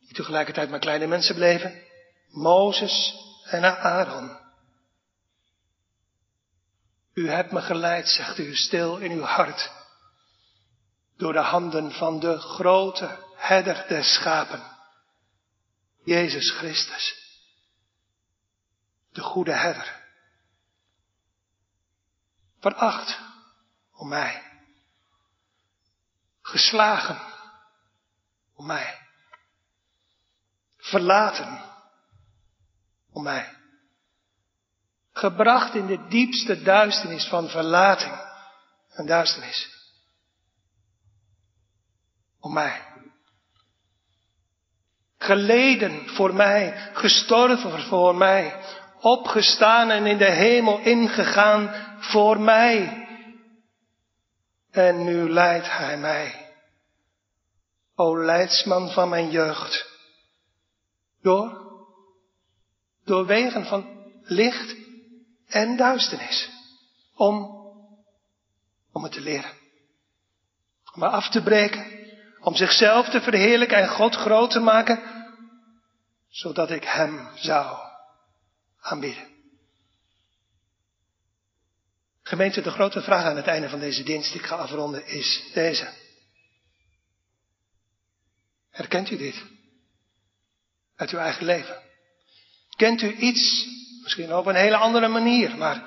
die 0.00 0.14
tegelijkertijd 0.14 0.70
maar 0.70 0.78
kleine 0.78 1.06
mensen 1.06 1.34
bleven, 1.34 1.82
Mozes 2.28 3.14
en 3.44 3.78
Aaron. 3.78 4.36
U 7.14 7.30
hebt 7.30 7.52
me 7.52 7.60
geleid, 7.60 8.08
zegt 8.08 8.38
u, 8.38 8.54
stil 8.54 8.96
in 8.96 9.10
uw 9.10 9.22
hart, 9.22 9.70
door 11.16 11.32
de 11.32 11.38
handen 11.38 11.92
van 11.92 12.20
de 12.20 12.38
grote 12.38 13.18
herder 13.36 13.84
des 13.88 14.14
schapen, 14.14 14.62
Jezus 16.04 16.50
Christus, 16.50 17.27
de 19.18 19.24
goede 19.24 19.52
herder. 19.52 20.02
Veracht 22.60 23.18
om 23.92 24.08
mij 24.08 24.42
geslagen 26.42 27.20
om 28.54 28.66
mij, 28.66 28.98
verlaten 30.76 31.62
om 33.10 33.22
mij, 33.22 33.56
gebracht 35.12 35.74
in 35.74 35.86
de 35.86 36.06
diepste 36.08 36.62
duisternis 36.62 37.28
van 37.28 37.48
verlating 37.48 38.14
en 38.88 39.06
duisternis 39.06 39.68
om 42.40 42.52
mij. 42.52 42.86
Geleden 45.18 46.08
voor 46.08 46.34
mij, 46.34 46.90
gestorven 46.94 47.82
voor 47.82 48.14
mij, 48.14 48.64
opgestaan 49.00 49.90
en 49.90 50.06
in 50.06 50.18
de 50.18 50.30
hemel 50.30 50.78
ingegaan 50.78 51.74
voor 51.98 52.40
mij. 52.40 53.06
En 54.70 55.04
nu 55.04 55.30
leidt 55.30 55.70
hij 55.70 55.98
mij, 55.98 56.52
o 57.94 58.18
leidsman 58.18 58.90
van 58.90 59.08
mijn 59.08 59.30
jeugd, 59.30 59.86
door, 61.22 61.66
door 63.04 63.26
wegen 63.26 63.66
van 63.66 63.86
licht 64.22 64.76
en 65.48 65.76
duisternis, 65.76 66.50
om, 67.14 67.34
om 68.92 69.02
het 69.02 69.12
te 69.12 69.20
leren, 69.20 69.52
om 70.94 71.00
me 71.00 71.06
af 71.06 71.28
te 71.28 71.42
breken, 71.42 71.86
om 72.40 72.54
zichzelf 72.54 73.08
te 73.08 73.20
verheerlijken 73.20 73.78
en 73.78 73.88
God 73.88 74.14
groot 74.14 74.50
te 74.50 74.60
maken, 74.60 75.02
zodat 76.28 76.70
ik 76.70 76.84
Hem 76.84 77.28
zou 77.34 77.87
aanbieden. 78.80 79.36
Gemeente, 82.22 82.60
de 82.60 82.70
grote 82.70 83.02
vraag 83.02 83.24
aan 83.24 83.36
het 83.36 83.46
einde 83.46 83.68
van 83.68 83.80
deze 83.80 84.02
dienst, 84.02 84.32
die 84.32 84.40
ik 84.40 84.46
ga 84.46 84.56
afronden, 84.56 85.06
is 85.06 85.42
deze. 85.54 85.88
Herkent 88.70 89.10
u 89.10 89.16
dit? 89.16 89.44
Uit 90.96 91.10
uw 91.10 91.18
eigen 91.18 91.44
leven? 91.44 91.82
Kent 92.76 93.02
u 93.02 93.16
iets, 93.16 93.66
misschien 94.02 94.34
op 94.34 94.46
een 94.46 94.54
hele 94.54 94.76
andere 94.76 95.08
manier, 95.08 95.56
maar 95.56 95.84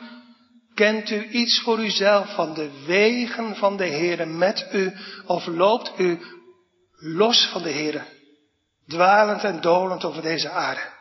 kent 0.74 1.10
u 1.10 1.28
iets 1.28 1.60
voor 1.60 1.80
uzelf 1.80 2.34
van 2.36 2.54
de 2.54 2.84
wegen 2.86 3.56
van 3.56 3.78
de 3.78 3.86
Heer 3.86 4.28
met 4.28 4.68
u, 4.72 4.94
of 5.26 5.46
loopt 5.46 6.00
u 6.00 6.20
los 6.96 7.46
van 7.46 7.64
de 7.64 7.70
Heer, 7.70 8.06
dwalend 8.88 9.44
en 9.44 9.62
dolend 9.62 10.04
over 10.04 10.22
deze 10.22 10.50
aarde? 10.50 11.00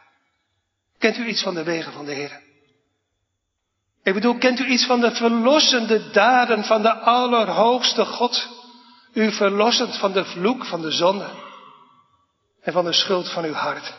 Kent 1.00 1.16
u 1.16 1.26
iets 1.26 1.42
van 1.42 1.54
de 1.54 1.62
wegen 1.62 1.92
van 1.92 2.04
de 2.04 2.12
Heer? 2.12 2.42
Ik 4.02 4.14
bedoel, 4.14 4.38
kent 4.38 4.58
u 4.58 4.66
iets 4.66 4.86
van 4.86 5.00
de 5.00 5.14
verlossende 5.14 6.10
daden 6.10 6.64
van 6.64 6.82
de 6.82 6.92
Allerhoogste 6.92 8.04
God? 8.04 8.48
U 9.12 9.32
verlossend 9.32 9.98
van 9.98 10.12
de 10.12 10.24
vloek 10.24 10.64
van 10.64 10.82
de 10.82 10.90
zonde 10.90 11.30
en 12.60 12.72
van 12.72 12.84
de 12.84 12.92
schuld 12.92 13.32
van 13.32 13.44
uw 13.44 13.52
hart. 13.52 13.94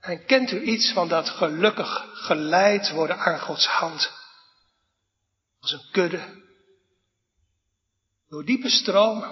En 0.00 0.26
kent 0.26 0.50
u 0.50 0.62
iets 0.62 0.92
van 0.92 1.08
dat 1.08 1.28
gelukkig 1.28 2.04
geleid 2.12 2.90
worden 2.90 3.18
aan 3.18 3.40
Gods 3.40 3.66
hand? 3.66 4.12
Als 5.60 5.72
een 5.72 5.90
kudde. 5.90 6.44
Door 8.28 8.44
diepe 8.44 8.68
stromen 8.68 9.28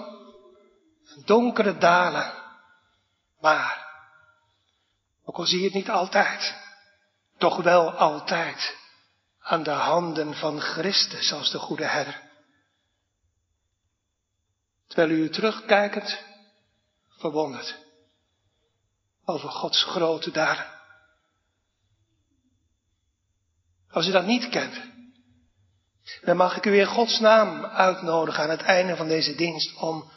en 1.15 1.21
donkere 1.25 1.77
dalen. 1.77 2.33
Maar, 3.39 3.84
ook 5.25 5.37
al 5.37 5.45
zie 5.45 5.59
je 5.59 5.65
het 5.65 5.73
niet 5.73 5.89
altijd, 5.89 6.55
toch 7.37 7.63
wel 7.63 7.91
altijd 7.91 8.77
aan 9.39 9.63
de 9.63 9.71
handen 9.71 10.33
van 10.33 10.61
Christus 10.61 11.33
als 11.33 11.51
de 11.51 11.59
goede 11.59 11.85
herder. 11.85 12.21
Terwijl 14.87 15.09
u 15.09 15.29
terugkijkend 15.29 16.23
verwondert 17.09 17.83
over 19.25 19.49
Gods 19.49 19.83
grote 19.83 20.31
daden. 20.31 20.73
Als 23.89 24.07
u 24.07 24.11
dat 24.11 24.25
niet 24.25 24.49
kent, 24.49 24.81
dan 26.21 26.37
mag 26.37 26.57
ik 26.57 26.65
u 26.65 26.79
in 26.79 26.85
Gods 26.85 27.19
naam 27.19 27.65
uitnodigen 27.65 28.43
aan 28.43 28.49
het 28.49 28.61
einde 28.61 28.95
van 28.95 29.07
deze 29.07 29.35
dienst 29.35 29.75
om 29.75 30.11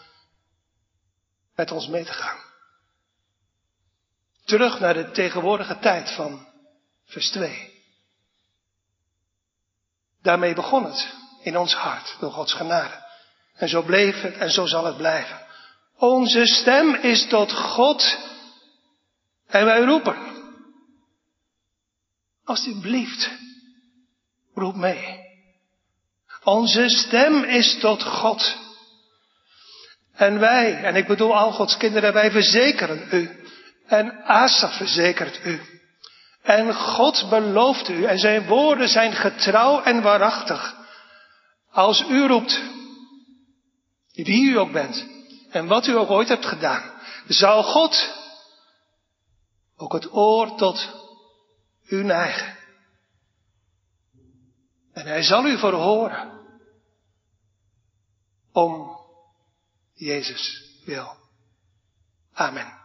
met 1.55 1.71
ons 1.71 1.89
mee 1.89 2.05
te 2.05 2.13
gaan. 2.13 2.48
Terug 4.49 4.81
naar 4.81 4.95
de 4.95 5.11
tegenwoordige 5.11 5.79
tijd 5.79 6.11
van 6.11 6.47
vers 7.05 7.31
2. 7.31 7.73
Daarmee 10.23 10.55
begon 10.55 10.85
het 10.85 11.15
in 11.43 11.57
ons 11.57 11.75
hart 11.75 12.17
door 12.21 12.31
Gods 12.31 12.53
genade. 12.53 13.07
En 13.55 13.69
zo 13.69 13.83
bleef 13.83 14.21
het 14.21 14.37
en 14.37 14.51
zo 14.51 14.67
zal 14.67 14.85
het 14.85 14.97
blijven. 14.97 15.47
Onze 15.97 16.47
stem 16.47 16.95
is 16.95 17.27
tot 17.27 17.53
God 17.53 18.19
en 19.47 19.65
wij 19.65 19.81
roepen. 19.81 20.17
Alsjeblieft, 22.45 23.31
roep 24.55 24.75
mee. 24.75 25.21
Onze 26.45 26.89
stem 26.89 27.45
is 27.45 27.79
tot 27.81 28.03
God. 28.03 28.57
En 30.13 30.39
wij, 30.39 30.83
en 30.85 30.97
ik 30.97 31.07
bedoel 31.07 31.37
al 31.37 31.53
Gods 31.53 31.77
kinderen, 31.77 32.13
wij 32.13 32.31
verzekeren 32.31 33.09
u. 33.11 33.47
En 33.89 34.25
Asa 34.25 34.71
verzekert 34.71 35.45
u. 35.45 35.61
En 36.43 36.75
God 36.75 37.27
belooft 37.31 37.89
u, 37.89 38.05
en 38.05 38.19
zijn 38.19 38.47
woorden 38.47 38.89
zijn 38.89 39.13
getrouw 39.13 39.83
en 39.83 40.03
waarachtig. 40.03 40.77
Als 41.71 42.01
u 42.09 42.27
roept, 42.27 42.63
wie 44.13 44.51
u 44.51 44.59
ook 44.59 44.73
bent, 44.73 45.07
en 45.51 45.67
wat 45.67 45.87
u 45.87 45.97
ook 45.97 46.11
ooit 46.11 46.29
hebt 46.29 46.47
gedaan, 46.47 46.93
zal 47.27 47.63
God 47.63 48.15
ook 49.77 49.93
het 49.93 50.13
oor 50.13 50.57
tot 50.57 50.89
u 51.87 52.05
neigen. 52.05 52.57
En 54.93 55.07
hij 55.07 55.23
zal 55.23 55.47
u 55.47 55.59
verhoren 55.59 56.33
om 58.53 58.97
Jezus 59.95 60.65
wil. 60.85 61.17
Amen. 62.33 62.78